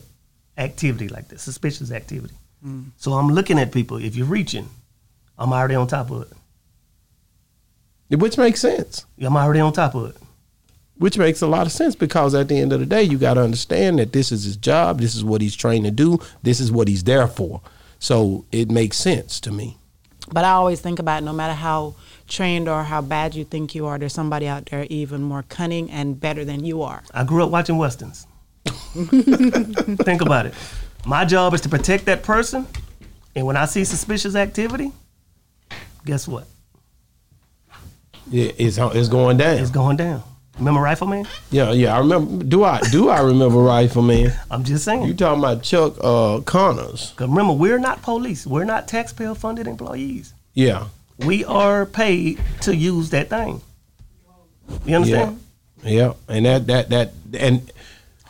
activity 0.56 1.08
like 1.08 1.28
this, 1.28 1.42
suspicious 1.42 1.90
activity. 1.92 2.34
Mm. 2.66 2.90
So 2.96 3.12
I'm 3.12 3.28
looking 3.28 3.58
at 3.58 3.72
people. 3.72 3.96
If 3.98 4.16
you're 4.16 4.26
reaching, 4.26 4.68
I'm 5.38 5.52
already 5.52 5.74
on 5.74 5.86
top 5.86 6.10
of 6.10 6.22
it. 6.22 8.18
which 8.18 8.36
makes 8.38 8.60
sense. 8.60 9.04
I'm 9.20 9.36
already 9.36 9.60
on 9.60 9.72
top 9.72 9.94
of 9.94 10.10
it. 10.10 10.16
which 10.98 11.18
makes 11.18 11.42
a 11.42 11.46
lot 11.46 11.66
of 11.66 11.72
sense 11.72 11.94
because 11.94 12.34
at 12.34 12.48
the 12.48 12.58
end 12.58 12.72
of 12.72 12.80
the 12.80 12.86
day, 12.86 13.02
you 13.02 13.18
got 13.18 13.34
to 13.34 13.42
understand 13.42 13.98
that 13.98 14.12
this 14.12 14.32
is 14.32 14.44
his 14.44 14.56
job. 14.56 14.98
This 15.00 15.14
is 15.14 15.22
what 15.22 15.40
he's 15.42 15.54
trained 15.54 15.84
to 15.84 15.90
do. 15.90 16.18
This 16.42 16.58
is 16.58 16.72
what 16.72 16.88
he's 16.88 17.04
there 17.04 17.28
for. 17.28 17.60
So 17.98 18.44
it 18.50 18.70
makes 18.70 18.96
sense 18.96 19.38
to 19.40 19.52
me. 19.52 19.76
But 20.32 20.44
I 20.44 20.50
always 20.52 20.80
think 20.80 20.98
about 20.98 21.22
no 21.22 21.32
matter 21.32 21.54
how 21.54 21.94
trained 22.26 22.68
or 22.68 22.82
how 22.82 23.00
bad 23.00 23.34
you 23.34 23.44
think 23.44 23.74
you 23.74 23.86
are, 23.86 23.98
there's 23.98 24.12
somebody 24.12 24.48
out 24.48 24.66
there 24.66 24.86
even 24.90 25.22
more 25.22 25.44
cunning 25.44 25.90
and 25.90 26.18
better 26.18 26.44
than 26.44 26.64
you 26.64 26.82
are. 26.82 27.04
I 27.14 27.22
grew 27.24 27.44
up 27.44 27.50
watching 27.50 27.78
westerns. 27.78 28.26
Think 28.66 30.20
about 30.22 30.46
it. 30.46 30.54
My 31.06 31.24
job 31.24 31.54
is 31.54 31.60
to 31.62 31.68
protect 31.68 32.06
that 32.06 32.22
person, 32.24 32.66
and 33.36 33.46
when 33.46 33.56
I 33.56 33.66
see 33.66 33.84
suspicious 33.84 34.34
activity, 34.34 34.90
guess 36.04 36.26
what? 36.26 36.46
It- 38.32 38.56
It's 38.58 38.76
it's 38.78 39.08
going 39.08 39.36
down. 39.36 39.58
It's 39.58 39.70
going 39.70 39.96
down. 39.96 40.22
Remember 40.58 40.80
Rifleman? 40.80 41.26
yeah, 41.50 41.70
yeah. 41.72 41.94
I 41.94 41.98
remember. 41.98 42.42
Do 42.44 42.64
I 42.64 42.80
do 42.90 43.08
I 43.10 43.20
remember 43.20 43.58
Rifleman? 43.58 44.32
I'm 44.50 44.64
just 44.64 44.84
saying. 44.84 45.04
You 45.04 45.14
talking 45.14 45.38
about 45.38 45.62
Chuck 45.62 45.94
uh, 46.02 46.40
Connors? 46.40 47.12
'Cause 47.14 47.28
remember, 47.28 47.52
we're 47.52 47.78
not 47.78 48.02
police. 48.02 48.46
We're 48.46 48.64
not 48.64 48.88
taxpayer-funded 48.88 49.66
employees. 49.68 50.32
Yeah, 50.54 50.86
We 51.18 51.44
are 51.44 51.84
paid 51.86 52.40
to 52.62 52.74
use 52.74 53.10
that 53.10 53.28
thing. 53.28 53.60
You 54.86 54.96
understand? 54.96 55.40
yeah. 55.84 56.14
And 56.26 56.46
that 56.46 56.66
that 56.66 56.88
that 56.90 57.12
and 57.38 57.70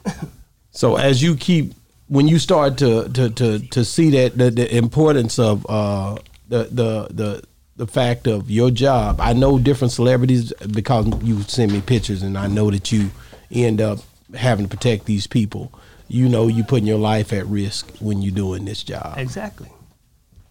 so 0.73 0.97
as 0.97 1.23
you 1.23 1.37
keep 1.37 1.73
when 2.09 2.29
you 2.29 2.38
start 2.38 2.79
to 2.79 3.09
to 3.11 3.31
to 3.31 3.59
to 3.59 3.85
see 3.85 4.11
that 4.11 4.37
the, 4.38 4.51
the 4.51 4.77
importance 4.77 5.38
of 5.38 5.66
uh 5.69 6.16
the 6.49 6.64
the 6.64 7.09
the 7.11 7.42
the 7.77 7.87
fact 7.87 8.27
of 8.27 8.51
your 8.51 8.71
job. 8.71 9.21
I 9.21 9.33
know 9.35 9.59
different 9.59 9.92
celebrities 9.92 10.51
because 10.71 11.07
you 11.23 11.42
send 11.42 11.73
me 11.73 11.81
pictures 11.83 12.23
and 12.23 12.38
I 12.38 12.47
know 12.47 12.71
that 12.71 12.90
you 12.90 13.11
end 13.51 13.81
up 13.83 13.99
having 14.35 14.64
to 14.66 14.75
protect 14.75 15.05
these 15.05 15.27
people. 15.27 15.71
You 16.09 16.27
know 16.29 16.47
you 16.49 16.64
putting 16.64 16.87
your 16.87 16.99
life 16.99 17.33
at 17.35 17.45
risk 17.47 17.90
when 18.01 18.23
you're 18.23 18.35
doing 18.35 18.64
this 18.64 18.83
job. 18.83 19.14
Exactly. 19.19 19.69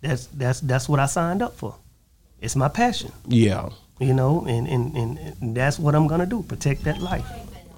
That's 0.02 0.28
that's 0.28 0.60
that's 0.60 0.88
what 0.88 1.00
I 1.00 1.08
signed 1.08 1.42
up 1.42 1.56
for. 1.58 1.76
It's 2.42 2.56
my 2.56 2.68
passion, 2.68 3.12
Yeah. 3.28 3.70
you 4.00 4.14
know, 4.14 4.46
and 4.48 4.68
and, 4.68 4.96
and, 4.96 5.18
and 5.42 5.56
that's 5.58 5.80
what 5.80 5.96
I'm 5.96 6.06
gonna 6.06 6.26
do. 6.28 6.44
Protect 6.44 6.84
that 6.84 7.02
life. 7.02 7.26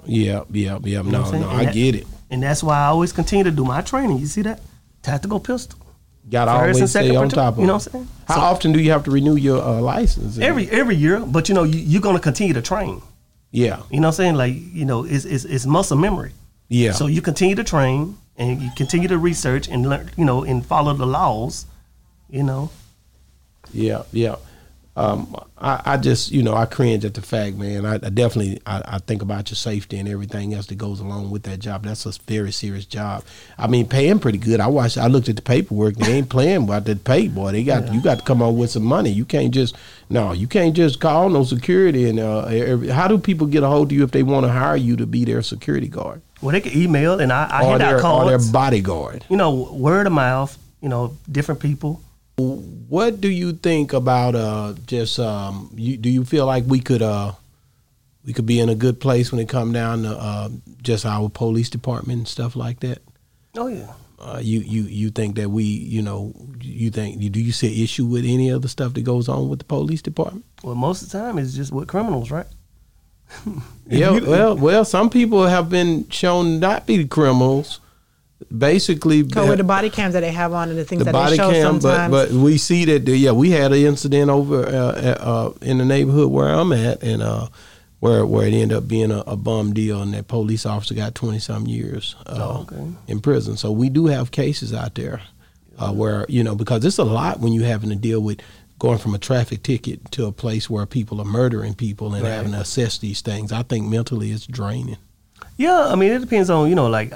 Yeah, 0.04 0.42
yeah, 0.50 0.78
yeah. 0.82 1.02
You 1.02 1.10
know 1.10 1.22
No, 1.22 1.30
no, 1.30 1.36
And 1.36 1.44
I 1.60 1.64
that- 1.66 1.74
get 1.74 1.94
it. 1.94 2.06
And 2.30 2.42
that's 2.42 2.62
why 2.62 2.76
I 2.78 2.86
always 2.86 3.12
continue 3.12 3.44
to 3.44 3.50
do 3.50 3.64
my 3.64 3.80
training. 3.80 4.18
You 4.18 4.26
see 4.26 4.42
that? 4.42 4.60
Tactical 5.02 5.40
pistol. 5.40 5.78
Got 6.30 6.44
to 6.44 6.50
always 6.50 6.90
stay 6.90 7.16
on 7.16 7.30
top 7.30 7.54
of 7.54 7.60
you 7.60 7.66
know 7.66 7.74
what 7.74 7.86
I'm 7.86 7.92
saying? 7.92 8.08
How 8.26 8.34
So- 8.34 8.40
often 8.42 8.72
do 8.72 8.80
you 8.80 8.90
have 8.90 9.04
to 9.04 9.10
renew 9.10 9.36
your 9.36 9.62
uh, 9.62 9.80
license? 9.80 10.38
Every 10.38 10.68
every 10.70 10.94
year, 10.96 11.20
but 11.20 11.48
you 11.48 11.54
know, 11.54 11.62
you, 11.64 11.78
you're 11.78 12.02
gonna 12.02 12.20
continue 12.20 12.52
to 12.54 12.60
train. 12.62 13.00
Yeah, 13.50 13.80
You 13.90 14.00
know 14.00 14.08
what 14.08 14.12
I'm 14.12 14.16
saying? 14.16 14.34
Like, 14.34 14.54
you 14.74 14.84
know, 14.84 15.04
it's 15.04 15.24
it's, 15.24 15.46
it's 15.46 15.64
muscle 15.64 15.96
memory. 15.96 16.32
yeah. 16.68 16.92
So 16.92 17.06
you 17.06 17.22
continue 17.22 17.54
to 17.56 17.64
train 17.64 18.18
and 18.36 18.60
you 18.60 18.68
continue 18.76 19.08
to 19.08 19.16
research 19.16 19.68
and 19.68 19.88
learn, 19.88 20.10
you 20.18 20.24
know, 20.26 20.44
and 20.44 20.64
follow 20.66 20.92
the 20.92 21.06
laws, 21.06 21.64
you 22.28 22.42
know. 22.42 22.68
Yeah, 23.72 24.02
yeah. 24.12 24.36
Um, 24.98 25.36
I, 25.56 25.80
I 25.84 25.96
just, 25.96 26.32
you 26.32 26.42
know, 26.42 26.54
I 26.54 26.66
cringe 26.66 27.04
at 27.04 27.14
the 27.14 27.22
fact, 27.22 27.56
man. 27.56 27.86
I, 27.86 27.94
I 27.94 28.10
definitely, 28.10 28.60
I, 28.66 28.82
I 28.84 28.98
think 28.98 29.22
about 29.22 29.48
your 29.48 29.54
safety 29.54 29.96
and 29.96 30.08
everything 30.08 30.54
else 30.54 30.66
that 30.66 30.74
goes 30.74 30.98
along 30.98 31.30
with 31.30 31.44
that 31.44 31.60
job. 31.60 31.84
That's 31.84 32.04
a 32.04 32.12
very 32.26 32.50
serious 32.50 32.84
job. 32.84 33.22
I 33.56 33.68
mean, 33.68 33.86
paying 33.88 34.18
pretty 34.18 34.38
good. 34.38 34.58
I 34.58 34.66
watched, 34.66 34.98
I 34.98 35.06
looked 35.06 35.28
at 35.28 35.36
the 35.36 35.42
paperwork. 35.42 35.94
They 35.94 36.14
ain't 36.14 36.28
playing 36.28 36.64
about 36.64 36.84
that 36.86 37.04
pay, 37.04 37.28
boy. 37.28 37.52
They 37.52 37.62
got, 37.62 37.94
you 37.94 38.02
got 38.02 38.18
to 38.18 38.24
come 38.24 38.42
up 38.42 38.54
with 38.54 38.72
some 38.72 38.82
money. 38.82 39.10
You 39.10 39.24
can't 39.24 39.54
just, 39.54 39.76
no, 40.10 40.32
you 40.32 40.48
can't 40.48 40.74
just 40.74 41.00
call 41.00 41.28
no 41.28 41.44
security. 41.44 42.08
And 42.08 42.18
uh, 42.18 42.46
every, 42.46 42.88
how 42.88 43.06
do 43.06 43.18
people 43.18 43.46
get 43.46 43.62
a 43.62 43.68
hold 43.68 43.92
of 43.92 43.92
you 43.92 44.02
if 44.02 44.10
they 44.10 44.24
want 44.24 44.46
to 44.46 44.52
hire 44.52 44.76
you 44.76 44.96
to 44.96 45.06
be 45.06 45.24
their 45.24 45.42
security 45.42 45.86
guard 45.86 46.22
Well, 46.42 46.52
they 46.52 46.60
can 46.60 46.76
email 46.76 47.20
and 47.20 47.32
I, 47.32 47.48
I 47.48 47.62
or 47.62 47.68
hand 47.68 47.80
their, 47.82 48.04
out 48.04 48.26
or 48.26 48.30
their 48.36 48.52
bodyguard? 48.52 49.24
you 49.28 49.36
know, 49.36 49.72
word 49.72 50.08
of 50.08 50.12
mouth. 50.12 50.58
You 50.80 50.88
know, 50.88 51.16
different 51.30 51.60
people. 51.60 52.00
What 52.38 53.20
do 53.20 53.28
you 53.28 53.52
think 53.52 53.92
about 53.92 54.34
uh 54.34 54.74
just 54.86 55.18
um 55.18 55.70
you 55.74 55.96
do 55.96 56.08
you 56.08 56.24
feel 56.24 56.46
like 56.46 56.64
we 56.66 56.78
could 56.80 57.02
uh 57.02 57.32
we 58.24 58.32
could 58.32 58.46
be 58.46 58.60
in 58.60 58.68
a 58.68 58.74
good 58.74 59.00
place 59.00 59.32
when 59.32 59.40
it 59.40 59.48
come 59.48 59.72
down 59.72 60.02
to 60.04 60.10
uh 60.10 60.48
just 60.82 61.04
our 61.04 61.28
police 61.28 61.68
department 61.68 62.18
and 62.18 62.28
stuff 62.28 62.54
like 62.54 62.80
that? 62.80 62.98
Oh 63.56 63.66
yeah. 63.66 63.92
Uh 64.20 64.40
you 64.42 64.60
you 64.60 64.82
you 64.82 65.10
think 65.10 65.34
that 65.36 65.50
we, 65.50 65.64
you 65.64 66.00
know, 66.00 66.32
you 66.60 66.90
think 66.90 67.18
do 67.32 67.40
you 67.40 67.52
see 67.52 67.82
issue 67.82 68.06
with 68.06 68.24
any 68.24 68.50
of 68.50 68.62
the 68.62 68.68
stuff 68.68 68.94
that 68.94 69.02
goes 69.02 69.28
on 69.28 69.48
with 69.48 69.58
the 69.58 69.64
police 69.64 70.02
department? 70.02 70.44
Well, 70.62 70.76
most 70.76 71.02
of 71.02 71.10
the 71.10 71.18
time 71.18 71.38
it's 71.38 71.54
just 71.54 71.72
with 71.72 71.88
criminals, 71.88 72.30
right? 72.30 72.46
Yeah, 73.90 74.20
well, 74.20 74.54
well, 74.54 74.84
some 74.84 75.08
people 75.08 75.46
have 75.46 75.70
been 75.70 76.06
shown 76.10 76.60
not 76.60 76.86
to 76.86 76.98
be 76.98 77.06
criminals. 77.08 77.80
Basically, 78.56 79.24
Cause 79.24 79.48
with 79.48 79.58
the 79.58 79.64
body 79.64 79.90
cams 79.90 80.14
that 80.14 80.20
they 80.20 80.30
have 80.30 80.52
on 80.52 80.68
and 80.70 80.78
the 80.78 80.84
things 80.84 81.00
the 81.00 81.06
that 81.06 81.12
body 81.12 81.30
they 81.32 81.36
show 81.36 81.50
cam, 81.50 81.74
but 81.74 81.80
sometimes. 81.82 82.10
but 82.12 82.30
we 82.30 82.56
see 82.56 82.84
that 82.84 83.04
the, 83.04 83.16
yeah, 83.16 83.32
we 83.32 83.50
had 83.50 83.72
an 83.72 83.78
incident 83.78 84.30
over 84.30 84.64
uh, 84.64 84.70
uh, 84.70 85.16
uh, 85.20 85.52
in 85.60 85.78
the 85.78 85.84
neighborhood 85.84 86.30
where 86.30 86.48
I'm 86.48 86.72
at, 86.72 87.02
and 87.02 87.20
uh, 87.20 87.48
where 87.98 88.24
where 88.24 88.46
it 88.46 88.54
ended 88.54 88.78
up 88.78 88.86
being 88.86 89.10
a, 89.10 89.18
a 89.26 89.36
bum 89.36 89.74
deal, 89.74 90.00
and 90.00 90.14
that 90.14 90.28
police 90.28 90.64
officer 90.64 90.94
got 90.94 91.16
twenty 91.16 91.40
some 91.40 91.66
years 91.66 92.14
uh, 92.26 92.36
Oh, 92.38 92.60
okay. 92.72 92.92
in 93.08 93.20
prison. 93.20 93.56
So 93.56 93.72
we 93.72 93.88
do 93.88 94.06
have 94.06 94.30
cases 94.30 94.72
out 94.72 94.94
there 94.94 95.20
uh, 95.76 95.92
where 95.92 96.24
you 96.28 96.44
know 96.44 96.54
because 96.54 96.84
it's 96.84 96.98
a 96.98 97.04
lot 97.04 97.40
when 97.40 97.52
you're 97.52 97.66
having 97.66 97.90
to 97.90 97.96
deal 97.96 98.20
with 98.20 98.40
going 98.78 98.98
from 98.98 99.14
a 99.16 99.18
traffic 99.18 99.64
ticket 99.64 100.12
to 100.12 100.26
a 100.26 100.32
place 100.32 100.70
where 100.70 100.86
people 100.86 101.20
are 101.20 101.24
murdering 101.24 101.74
people 101.74 102.14
and 102.14 102.22
Right. 102.22 102.30
having 102.34 102.52
to 102.52 102.60
assess 102.60 102.98
these 102.98 103.20
things. 103.20 103.50
I 103.50 103.64
think 103.64 103.88
mentally 103.88 104.30
it's 104.30 104.46
draining. 104.46 104.96
Yeah, 105.56 105.88
I 105.88 105.96
mean 105.96 106.12
it 106.12 106.20
depends 106.20 106.50
on 106.50 106.68
you 106.68 106.76
know 106.76 106.86
like 106.86 107.12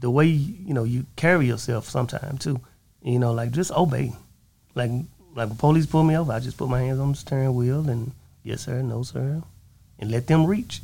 the 0.00 0.10
way 0.10 0.26
you 0.26 0.74
know 0.74 0.84
you 0.84 1.06
carry 1.16 1.46
yourself 1.46 1.88
sometimes 1.88 2.44
too. 2.44 2.60
You 3.02 3.18
know, 3.18 3.32
like 3.32 3.52
just 3.52 3.70
obey. 3.72 4.12
Like 4.74 4.90
like 5.34 5.48
when 5.48 5.56
police 5.56 5.86
pull 5.86 6.04
me 6.04 6.16
over, 6.16 6.32
I 6.32 6.40
just 6.40 6.56
put 6.56 6.68
my 6.68 6.80
hands 6.80 7.00
on 7.00 7.12
the 7.12 7.16
steering 7.16 7.54
wheel 7.54 7.88
and 7.88 8.12
yes 8.42 8.62
sir, 8.62 8.82
no 8.82 9.02
sir, 9.02 9.42
and 9.98 10.10
let 10.10 10.26
them 10.26 10.46
reach. 10.46 10.82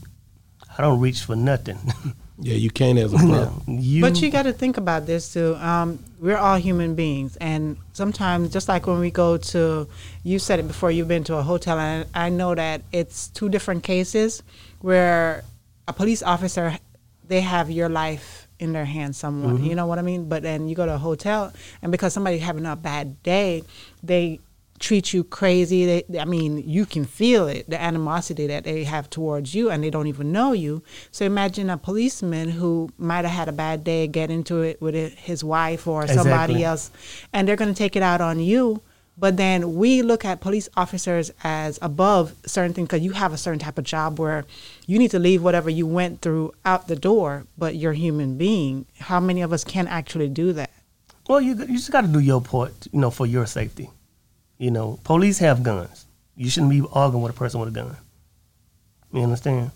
I 0.76 0.82
don't 0.82 1.00
reach 1.00 1.22
for 1.22 1.36
nothing. 1.36 1.78
Yeah, 2.38 2.54
you 2.54 2.70
can't 2.70 2.98
as 2.98 3.12
a 3.12 3.16
brother. 3.26 3.52
you, 3.68 4.02
But 4.02 4.20
you 4.20 4.28
got 4.28 4.42
to 4.42 4.52
think 4.52 4.76
about 4.76 5.06
this 5.06 5.32
too. 5.32 5.54
Um, 5.56 6.00
we're 6.18 6.36
all 6.36 6.56
human 6.56 6.96
beings, 6.96 7.36
and 7.36 7.76
sometimes, 7.92 8.52
just 8.52 8.68
like 8.68 8.88
when 8.88 8.98
we 8.98 9.12
go 9.12 9.36
to, 9.36 9.86
you 10.24 10.38
said 10.40 10.58
it 10.58 10.66
before. 10.66 10.90
You've 10.90 11.06
been 11.06 11.22
to 11.24 11.36
a 11.36 11.42
hotel, 11.42 11.78
and 11.78 12.06
I 12.12 12.30
know 12.30 12.54
that 12.54 12.82
it's 12.90 13.28
two 13.28 13.48
different 13.48 13.84
cases 13.84 14.42
where 14.80 15.44
a 15.86 15.92
police 15.92 16.22
officer, 16.22 16.76
they 17.28 17.40
have 17.40 17.70
your 17.70 17.88
life 17.88 18.43
in 18.58 18.72
their 18.72 18.84
hands, 18.84 19.16
somewhat. 19.16 19.54
You 19.54 19.58
mm-hmm. 19.58 19.74
know 19.74 19.86
what 19.86 19.98
I 19.98 20.02
mean? 20.02 20.28
But 20.28 20.42
then 20.42 20.68
you 20.68 20.74
go 20.74 20.86
to 20.86 20.94
a 20.94 20.98
hotel, 20.98 21.52
and 21.82 21.90
because 21.92 22.12
somebody's 22.12 22.42
having 22.42 22.66
a 22.66 22.76
bad 22.76 23.22
day, 23.22 23.64
they 24.02 24.40
treat 24.78 25.12
you 25.12 25.24
crazy. 25.24 25.86
They, 25.86 26.18
I 26.18 26.24
mean, 26.24 26.58
you 26.68 26.86
can 26.86 27.04
feel 27.04 27.48
it, 27.48 27.68
the 27.68 27.80
animosity 27.80 28.46
that 28.48 28.64
they 28.64 28.84
have 28.84 29.08
towards 29.08 29.54
you, 29.54 29.70
and 29.70 29.82
they 29.82 29.90
don't 29.90 30.06
even 30.06 30.32
know 30.32 30.52
you. 30.52 30.82
So 31.10 31.24
imagine 31.24 31.70
a 31.70 31.78
policeman 31.78 32.48
who 32.50 32.90
might 32.98 33.24
have 33.24 33.34
had 33.34 33.48
a 33.48 33.52
bad 33.52 33.84
day, 33.84 34.06
get 34.06 34.30
into 34.30 34.62
it 34.62 34.80
with 34.80 34.94
his 35.14 35.42
wife 35.42 35.86
or 35.86 36.06
somebody 36.06 36.54
Exactly. 36.54 36.64
else, 36.64 36.90
and 37.32 37.48
they're 37.48 37.56
going 37.56 37.72
to 37.72 37.78
take 37.78 37.96
it 37.96 38.02
out 38.02 38.20
on 38.20 38.40
you. 38.40 38.82
But 39.16 39.36
then 39.36 39.76
we 39.76 40.02
look 40.02 40.24
at 40.24 40.40
police 40.40 40.68
officers 40.76 41.30
as 41.44 41.78
above 41.80 42.34
certain 42.46 42.74
things 42.74 42.88
because 42.88 43.02
you 43.02 43.12
have 43.12 43.32
a 43.32 43.36
certain 43.36 43.60
type 43.60 43.78
of 43.78 43.84
job 43.84 44.18
where 44.18 44.44
you 44.86 44.98
need 44.98 45.12
to 45.12 45.20
leave 45.20 45.42
whatever 45.42 45.70
you 45.70 45.86
went 45.86 46.20
through 46.20 46.52
out 46.64 46.88
the 46.88 46.96
door, 46.96 47.44
but 47.56 47.76
you're 47.76 47.92
a 47.92 47.96
human 47.96 48.36
being. 48.36 48.86
How 48.98 49.20
many 49.20 49.40
of 49.42 49.52
us 49.52 49.62
can 49.62 49.86
actually 49.86 50.28
do 50.28 50.52
that? 50.54 50.70
Well, 51.28 51.40
you 51.40 51.54
you 51.54 51.76
just 51.76 51.92
got 51.92 52.02
to 52.02 52.08
do 52.08 52.18
your 52.18 52.40
part, 52.40 52.74
you 52.92 53.00
know, 53.00 53.10
for 53.10 53.24
your 53.24 53.46
safety. 53.46 53.88
You 54.58 54.70
know, 54.70 54.98
police 55.04 55.38
have 55.38 55.62
guns. 55.62 56.06
You 56.36 56.50
shouldn't 56.50 56.72
be 56.72 56.82
arguing 56.92 57.22
with 57.22 57.32
a 57.32 57.38
person 57.38 57.60
with 57.60 57.68
a 57.68 57.72
gun. 57.72 57.96
You 59.12 59.22
understand? 59.22 59.70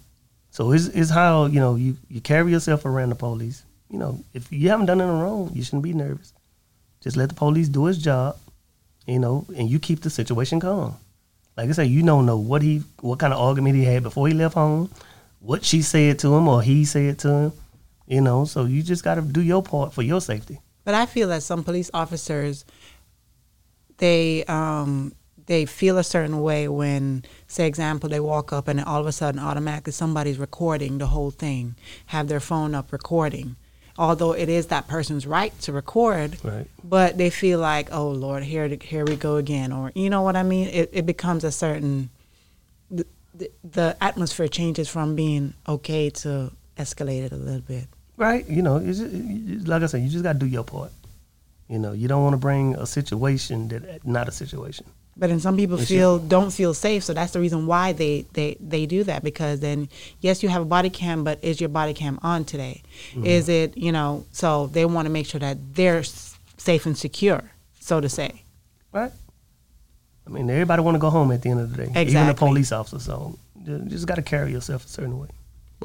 So 0.51 0.73
it's, 0.73 0.87
it's 0.89 1.11
how 1.11 1.47
you 1.47 1.61
know 1.61 1.77
you, 1.77 1.97
you 2.09 2.21
carry 2.21 2.51
yourself 2.51 2.85
around 2.85 3.11
the 3.11 3.15
police. 3.15 3.63
You 3.89 3.99
know, 3.99 4.25
if 4.35 4.53
you 4.53 4.69
haven't 4.69 4.87
done 4.87 5.01
anything 5.01 5.21
wrong, 5.21 5.51
you 5.55 5.63
shouldn't 5.63 5.85
be 5.85 5.95
nervous. 5.95 6.35
Just 7.01 7.17
let 7.17 7.29
the 7.29 7.35
police 7.35 7.69
do 7.69 7.85
his 7.85 7.99
job. 7.99 8.37
You 9.09 9.19
know, 9.19 9.47
and 9.57 9.71
you 9.71 9.79
keep 9.79 10.03
the 10.03 10.11
situation 10.11 10.61
calm. 10.61 10.95
Like 11.57 11.71
I 11.71 11.73
say, 11.73 11.87
you 11.87 12.03
don't 12.03 12.27
know 12.27 12.37
what 12.37 12.61
he, 12.61 12.83
what 13.01 13.19
kind 13.19 13.33
of 13.33 13.41
argument 13.41 13.75
he 13.75 13.85
had 13.85 14.03
before 14.03 14.29
he 14.29 14.35
left 14.35 14.55
home, 14.55 14.91
what 15.41 15.65
she 15.65 15.81
said 15.81 16.19
to 16.21 16.37
him 16.37 16.47
or 16.47 16.61
he 16.63 16.85
said 16.85 17.19
to 17.21 17.29
him. 17.29 17.53
You 18.07 18.21
know, 18.21 18.45
so 18.45 18.67
you 18.67 18.83
just 18.83 19.03
got 19.03 19.15
to 19.15 19.23
do 19.23 19.43
your 19.43 19.63
part 19.63 19.95
for 19.95 20.03
your 20.03 20.21
safety. 20.21 20.61
But 20.85 20.95
I 20.95 21.07
feel 21.07 21.29
that 21.29 21.43
some 21.43 21.65
police 21.65 21.91
officers, 21.93 22.65
they 23.97 24.45
um, 24.45 25.15
they 25.47 25.65
feel 25.65 25.97
a 25.97 26.05
certain 26.05 26.43
way 26.43 26.69
when, 26.69 27.25
say, 27.47 27.67
example, 27.67 28.11
they 28.11 28.21
walk 28.21 28.53
up 28.53 28.69
and 28.69 28.83
all 28.83 29.01
of 29.01 29.07
a 29.07 29.13
sudden, 29.13 29.41
automatically, 29.41 29.93
somebody's 29.93 30.39
recording 30.39 30.99
the 30.99 31.07
whole 31.07 31.31
thing, 31.31 31.77
have 32.07 32.29
their 32.29 32.41
phone 32.41 32.75
up 32.75 32.93
recording. 32.93 33.57
Although 33.99 34.33
it 34.33 34.49
is 34.49 34.69
that 34.69 34.87
person's 34.87 35.27
right 35.27 35.59
to 35.63 35.73
record, 35.73 36.39
Right. 36.45 36.67
but 36.85 37.19
they 37.19 37.31
feel 37.31 37.59
like, 37.59 37.93
oh 37.93 38.11
Lord, 38.11 38.45
here 38.45 38.69
here 38.81 39.05
we 39.05 39.17
go 39.17 39.37
again, 39.37 39.73
or 39.73 39.91
you 39.95 40.09
know 40.09 40.23
what 40.23 40.37
I 40.37 40.45
mean? 40.45 40.69
It 40.69 40.91
it 40.93 41.05
becomes 41.05 41.43
a 41.43 41.51
certain 41.51 42.11
the, 43.39 43.51
the, 43.63 43.97
atmosphere 44.01 44.49
changes 44.49 44.89
from 44.89 45.15
being 45.15 45.55
okay 45.69 46.11
to 46.11 46.51
escalated 46.77 47.33
a 47.33 47.37
little 47.37 47.61
bit. 47.61 47.85
Right. 48.17 48.49
You 48.49 48.63
know, 48.63 48.77
it's 48.77 48.99
just, 48.99 49.69
like 49.69 49.83
I 49.83 49.87
said, 49.87 50.03
you 50.03 50.09
just 50.09 50.25
got 50.25 50.35
to 50.35 50.39
do 50.39 50.47
your 50.47 50.65
part. 50.65 50.91
You 51.69 51.79
know, 51.79 51.93
you 51.93 52.09
don't 52.09 52.23
want 52.23 52.35
to 52.35 52.39
bring 52.39 52.75
a 52.75 52.87
situation 52.87 53.69
that 53.69 54.05
not 54.05 54.29
a 54.29 54.33
situation. 54.33 54.87
But 55.19 55.31
then 55.31 55.41
some 55.41 55.57
people 55.57 55.79
Yes, 55.79 55.89
feel 55.89 56.19
don't 56.21 56.53
feel 56.53 56.75
safe, 56.75 57.03
so 57.03 57.13
that's 57.13 57.33
the 57.33 57.41
reason 57.41 57.67
why 57.67 57.93
they, 57.93 58.25
they, 58.35 58.57
they 58.61 58.87
do 58.87 59.03
that. 59.05 59.25
Because 59.25 59.59
then, 59.59 59.89
yes, 60.21 60.43
you 60.45 60.49
have 60.49 60.63
a 60.63 60.65
body 60.65 60.91
cam, 60.91 61.25
but 61.25 61.43
is 61.43 61.61
your 61.61 61.69
body 61.69 61.93
cam 61.93 62.21
on 62.23 62.45
today? 62.45 62.83
Mm-hmm. 63.11 63.27
Is 63.27 63.49
it 63.49 63.77
you 63.77 63.91
know? 63.91 64.25
So 64.33 64.69
they 64.69 64.85
want 64.85 65.07
to 65.07 65.11
make 65.11 65.27
sure 65.27 65.41
that 65.41 65.75
they're 65.75 66.05
safe 66.05 66.87
and 66.87 66.97
secure, 66.97 67.51
so 67.81 68.01
to 68.01 68.09
say. 68.09 68.43
Right. 68.93 69.11
I 70.27 70.31
mean, 70.31 70.49
everybody 70.51 70.83
want 70.83 70.95
to 70.95 70.99
go 71.01 71.11
home 71.11 71.33
at 71.33 71.43
the 71.43 71.51
end 71.51 71.61
of 71.61 71.71
the 71.71 71.77
day. 71.79 71.83
Even 71.85 71.95
the 71.95 72.01
Exactly. 72.01 72.49
police 72.49 72.71
officer. 72.71 73.01
So 73.01 73.39
you 73.65 73.79
just 73.89 74.07
got 74.07 74.17
to 74.17 74.23
carry 74.23 74.53
yourself 74.53 74.85
a 74.85 74.89
certain 74.89 75.19
way. 75.19 75.29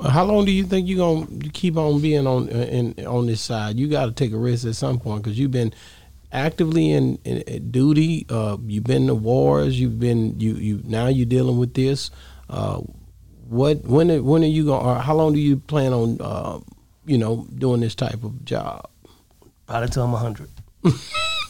How 0.09 0.25
long 0.25 0.43
do 0.45 0.51
you 0.51 0.63
think 0.63 0.87
you're 0.87 0.97
gonna 0.97 1.27
keep 1.53 1.77
on 1.77 2.01
being 2.01 2.25
on 2.25 2.49
uh, 2.49 2.67
in 2.71 3.05
on 3.05 3.27
this 3.27 3.41
side? 3.41 3.77
You 3.77 3.87
got 3.87 4.05
to 4.05 4.11
take 4.11 4.33
a 4.33 4.37
risk 4.37 4.65
at 4.65 4.75
some 4.75 4.99
point 4.99 5.23
because 5.23 5.37
you've 5.37 5.51
been 5.51 5.71
actively 6.33 6.91
in, 6.91 7.17
in, 7.23 7.37
in 7.41 7.71
duty. 7.71 8.25
Uh, 8.29 8.57
you've 8.65 8.83
been 8.83 9.07
to 9.07 9.15
wars. 9.15 9.79
You've 9.79 9.99
been 9.99 10.39
you 10.39 10.55
you 10.55 10.81
now 10.85 11.07
you're 11.07 11.25
dealing 11.25 11.57
with 11.57 11.73
this. 11.75 12.11
Uh, 12.49 12.81
what 13.47 13.83
when 13.85 14.11
are- 14.11 14.23
when 14.23 14.43
are 14.43 14.47
you 14.47 14.65
going? 14.65 14.85
Or 14.85 14.95
how 14.95 15.15
long 15.15 15.33
do 15.33 15.39
you 15.39 15.57
plan 15.57 15.93
on 15.93 16.17
uh, 16.19 16.59
you 17.05 17.17
know 17.17 17.47
doing 17.57 17.79
this 17.81 17.95
type 17.95 18.23
of 18.23 18.43
job? 18.45 18.89
Probably 19.67 19.89
till 19.89 20.03
I'm 20.03 20.11
100. 20.11 20.49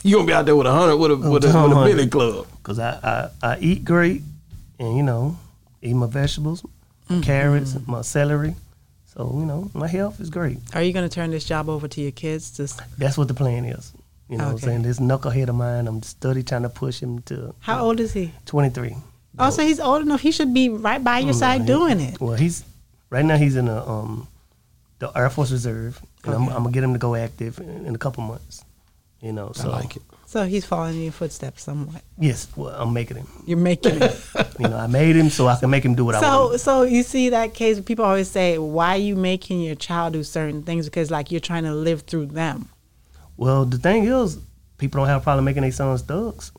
You 0.05 0.17
gonna 0.17 0.27
be 0.27 0.33
out 0.33 0.45
there 0.45 0.55
with 0.57 0.67
a 0.67 0.71
hundred 0.73 0.97
with 0.97 1.11
a 1.11 1.15
with 1.15 1.25
a, 1.25 1.29
with 1.31 1.45
a 1.45 1.53
100. 1.53 1.85
billy 1.95 2.07
club? 2.09 2.45
Because 2.57 2.77
I, 2.77 2.99
I, 3.41 3.51
I 3.53 3.57
eat 3.59 3.85
great 3.85 4.21
and, 4.77 4.97
you 4.97 5.01
know, 5.03 5.37
eat 5.81 5.93
my 5.93 6.07
vegetables, 6.07 6.61
my 7.07 7.21
carrots, 7.21 7.77
my 7.87 8.01
celery. 8.01 8.53
So, 9.05 9.31
you 9.39 9.45
know, 9.45 9.71
my 9.73 9.87
health 9.87 10.19
is 10.19 10.29
great. 10.29 10.57
Are 10.75 10.83
you 10.83 10.91
going 10.91 11.07
to 11.07 11.15
turn 11.15 11.31
this 11.31 11.45
job 11.45 11.69
over 11.69 11.87
to 11.87 12.01
your 12.01 12.11
kids? 12.11 12.51
To 12.57 12.63
s- 12.63 12.81
That's 12.97 13.17
what 13.17 13.29
the 13.29 13.33
plan 13.33 13.63
is. 13.63 13.93
You 14.29 14.37
know 14.37 14.45
what 14.45 14.51
I'm 14.53 14.57
saying? 14.59 14.81
This 14.83 14.99
knucklehead 14.99 15.49
of 15.49 15.55
mine, 15.55 15.87
I'm 15.87 16.01
steady 16.01 16.43
trying 16.43 16.63
to 16.63 16.69
push 16.69 16.99
him 17.01 17.21
to 17.23 17.53
how 17.59 17.83
old 17.85 17.99
is 17.99 18.13
he? 18.13 18.31
23. 18.45 18.95
Oh, 19.39 19.49
so 19.49 19.63
he's 19.63 19.79
old 19.79 20.01
enough. 20.03 20.21
He 20.21 20.31
should 20.31 20.53
be 20.53 20.69
right 20.69 21.03
by 21.03 21.19
your 21.19 21.33
Mm, 21.33 21.39
side 21.39 21.61
he- 21.61 21.67
doing 21.67 21.99
it. 21.99 22.19
Well, 22.21 22.35
he's 22.35 22.63
right 23.09 23.25
now. 23.25 23.35
He's 23.37 23.55
in 23.55 23.65
the 23.65 23.87
um, 23.87 24.27
the 24.99 25.11
Air 25.15 25.29
Force 25.29 25.51
Reserve, 25.51 25.99
and 26.23 26.33
I'm, 26.35 26.47
I'm 26.49 26.63
gonna 26.63 26.71
get 26.71 26.83
him 26.83 26.93
to 26.93 26.99
go 26.99 27.15
active 27.15 27.59
in, 27.59 27.85
in 27.87 27.95
a 27.95 27.97
couple 27.97 28.23
months. 28.23 28.63
You 29.21 29.31
know, 29.33 29.51
so 29.53 29.69
I 29.69 29.79
like 29.79 29.95
it. 29.95 30.01
So 30.25 30.45
he's 30.45 30.65
following 30.65 30.95
in 30.95 31.03
your 31.03 31.11
footsteps 31.11 31.63
somewhat. 31.63 32.01
Yes, 32.19 32.47
well, 32.55 32.73
I'm 32.75 32.91
making 32.93 33.17
him. 33.17 33.27
You're 33.45 33.57
making 33.57 33.99
him. 33.99 34.11
You 34.59 34.67
know, 34.69 34.77
I 34.77 34.85
made 34.87 35.15
him 35.15 35.29
so 35.29 35.47
I 35.47 35.55
can 35.55 35.69
make 35.71 35.83
him 35.83 35.95
do 35.95 36.05
what 36.05 36.15
I 36.15 36.21
So, 36.21 36.47
want. 36.47 36.59
so 36.61 36.83
you 36.83 37.01
see 37.03 37.29
that 37.29 37.53
case. 37.55 37.79
People 37.79 38.05
always 38.05 38.29
say, 38.29 38.57
"Why 38.59 38.89
are 38.95 38.97
you 38.97 39.15
making 39.15 39.61
your 39.61 39.75
child 39.75 40.13
do 40.13 40.23
certain 40.23 40.61
things?" 40.63 40.85
Because 40.85 41.09
like 41.11 41.31
you're 41.31 41.39
trying 41.41 41.63
to 41.63 41.73
live 41.73 42.01
through 42.03 42.27
them. 42.27 42.69
Well, 43.37 43.65
the 43.65 43.77
thing 43.77 44.05
is, 44.05 44.37
people 44.77 44.99
don't 45.01 45.07
have 45.07 45.21
a 45.21 45.23
problem 45.23 45.45
making 45.45 45.61
their 45.63 45.71
sons 45.71 46.01
thugs. 46.01 46.51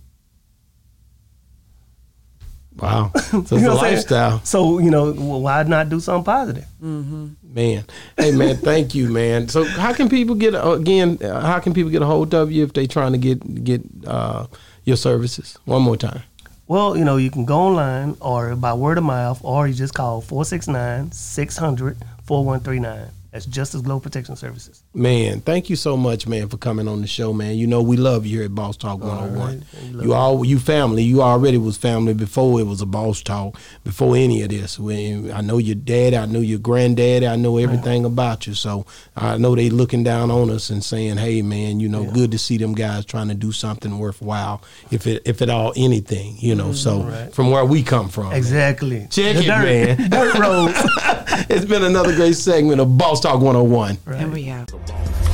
Wow, 2.77 3.13
so 3.15 3.39
it's 3.39 3.53
You 3.53 3.59
a 3.59 3.61
know 3.61 3.75
what 3.77 3.77
I'm 3.77 3.81
saying? 3.85 3.95
lifestyle. 3.97 4.41
So 4.45 4.79
you 4.81 4.91
know, 4.91 5.13
well, 5.13 5.41
why 5.41 5.63
not 5.63 5.89
do 5.91 6.01
something 6.01 6.25
positive? 6.25 6.67
Man, 6.81 7.85
hey 8.17 8.33
man, 8.33 8.57
thank 8.57 8.97
you, 8.97 9.09
man. 9.11 9.47
So 9.49 9.63
how 9.65 9.93
can 9.93 10.09
people 10.09 10.35
get 10.35 10.57
uh, 10.57 10.73
again? 10.73 11.19
Uh, 11.23 11.41
how 11.41 11.61
can 11.61 11.73
people 11.73 11.93
get 11.93 12.03
a 12.03 12.07
hold 12.07 12.35
of 12.35 12.51
you 12.51 12.65
if 12.65 12.73
they 12.73 12.89
trying 12.89 13.13
to 13.13 13.19
get 13.19 13.63
get 13.65 13.81
uh, 14.09 14.47
your 14.83 14.97
services? 14.97 15.57
One 15.67 15.83
more 15.83 15.97
time. 15.97 16.23
Well, 16.67 16.97
you 16.97 17.05
know, 17.05 17.17
you 17.17 17.31
can 17.31 17.45
go 17.45 17.59
online 17.59 18.17
or 18.21 18.57
by 18.57 18.75
word 18.75 18.99
of 18.99 19.05
mouth, 19.05 19.39
or 19.45 19.69
you 19.69 19.75
just 19.75 19.95
call 19.95 20.21
469-600-4139, 20.23 23.09
That's 23.35 23.47
Justice 23.47 23.81
Glow 23.81 23.99
Protection 23.99 24.37
Services. 24.37 24.85
Man, 24.95 25.41
thank 25.41 25.69
you 25.69 25.75
so 25.75 25.97
much, 25.97 26.29
man, 26.29 26.49
for 26.49 26.57
coming 26.57 26.87
on 26.87 27.01
the 27.01 27.09
show, 27.09 27.33
man. 27.33 27.57
You 27.57 27.67
know 27.67 27.83
we 27.83 27.97
love 27.97 28.25
you 28.25 28.37
here 28.37 28.45
at 28.45 28.55
Boss 28.55 28.77
Talk 28.77 29.01
101. 29.01 29.37
right. 29.37 29.61
Oh 29.99 30.03
you 30.05 30.15
all 30.15 30.45
you 30.45 30.61
family. 30.61 31.03
You 31.03 31.21
already 31.21 31.59
was 31.59 31.77
family 31.77 32.15
before 32.15 32.61
it 32.61 32.63
was 32.63 32.81
a 32.81 32.87
Boss 32.87 33.25
Talk, 33.25 33.59
before 33.83 34.15
any 34.15 34.43
of 34.43 34.51
this. 34.51 34.79
When 34.79 35.33
I 35.33 35.41
know 35.41 35.59
your 35.59 35.75
dad, 35.75 36.15
I 36.15 36.27
know 36.27 36.39
your 36.39 36.61
granddaddy, 36.61 37.27
I 37.27 37.35
know 37.35 37.57
everything 37.57 38.05
about 38.05 38.47
you. 38.47 38.55
So 38.55 38.87
I 39.17 39.37
know 39.37 39.57
they 39.57 39.69
looking 39.69 40.05
down 40.05 40.31
on 40.31 40.49
us 40.49 40.71
and 40.71 40.85
saying, 40.85 41.17
"Hey, 41.17 41.43
man, 41.43 41.81
you 41.81 41.89
know, 41.89 42.05
good 42.05 42.31
to 42.31 42.39
see 42.39 42.57
them 42.57 42.73
guys 42.73 43.05
trying 43.05 43.27
to 43.31 43.35
do 43.35 43.51
something 43.51 43.99
worthwhile, 43.99 44.63
if 44.93 45.09
it 45.09 45.23
if 45.25 45.43
at 45.43 45.51
all 45.51 45.73
anything, 45.75 46.37
you 46.39 46.55
know." 46.55 46.73
So 46.73 47.01
mm, 47.01 47.11
right. 47.11 47.35
from 47.35 47.51
where 47.51 47.65
we 47.65 47.83
come 47.83 48.09
from, 48.09 48.29
man. 48.29 48.37
Exactly. 48.37 49.09
Check 49.11 49.35
The 49.35 49.43
it, 49.43 49.47
dirt. 49.47 49.99
man. 49.99 50.11
Dirt 50.11 50.39
roads. 50.39 50.79
it's 51.51 51.65
been 51.65 51.83
another 51.83 52.15
great 52.15 52.37
segment 52.37 52.81
of 52.81 52.97
Boss 52.97 53.24
Talk 53.25 53.41
101. 53.41 53.97
And 54.07 54.35
we 54.35 54.43
have. 54.43 55.34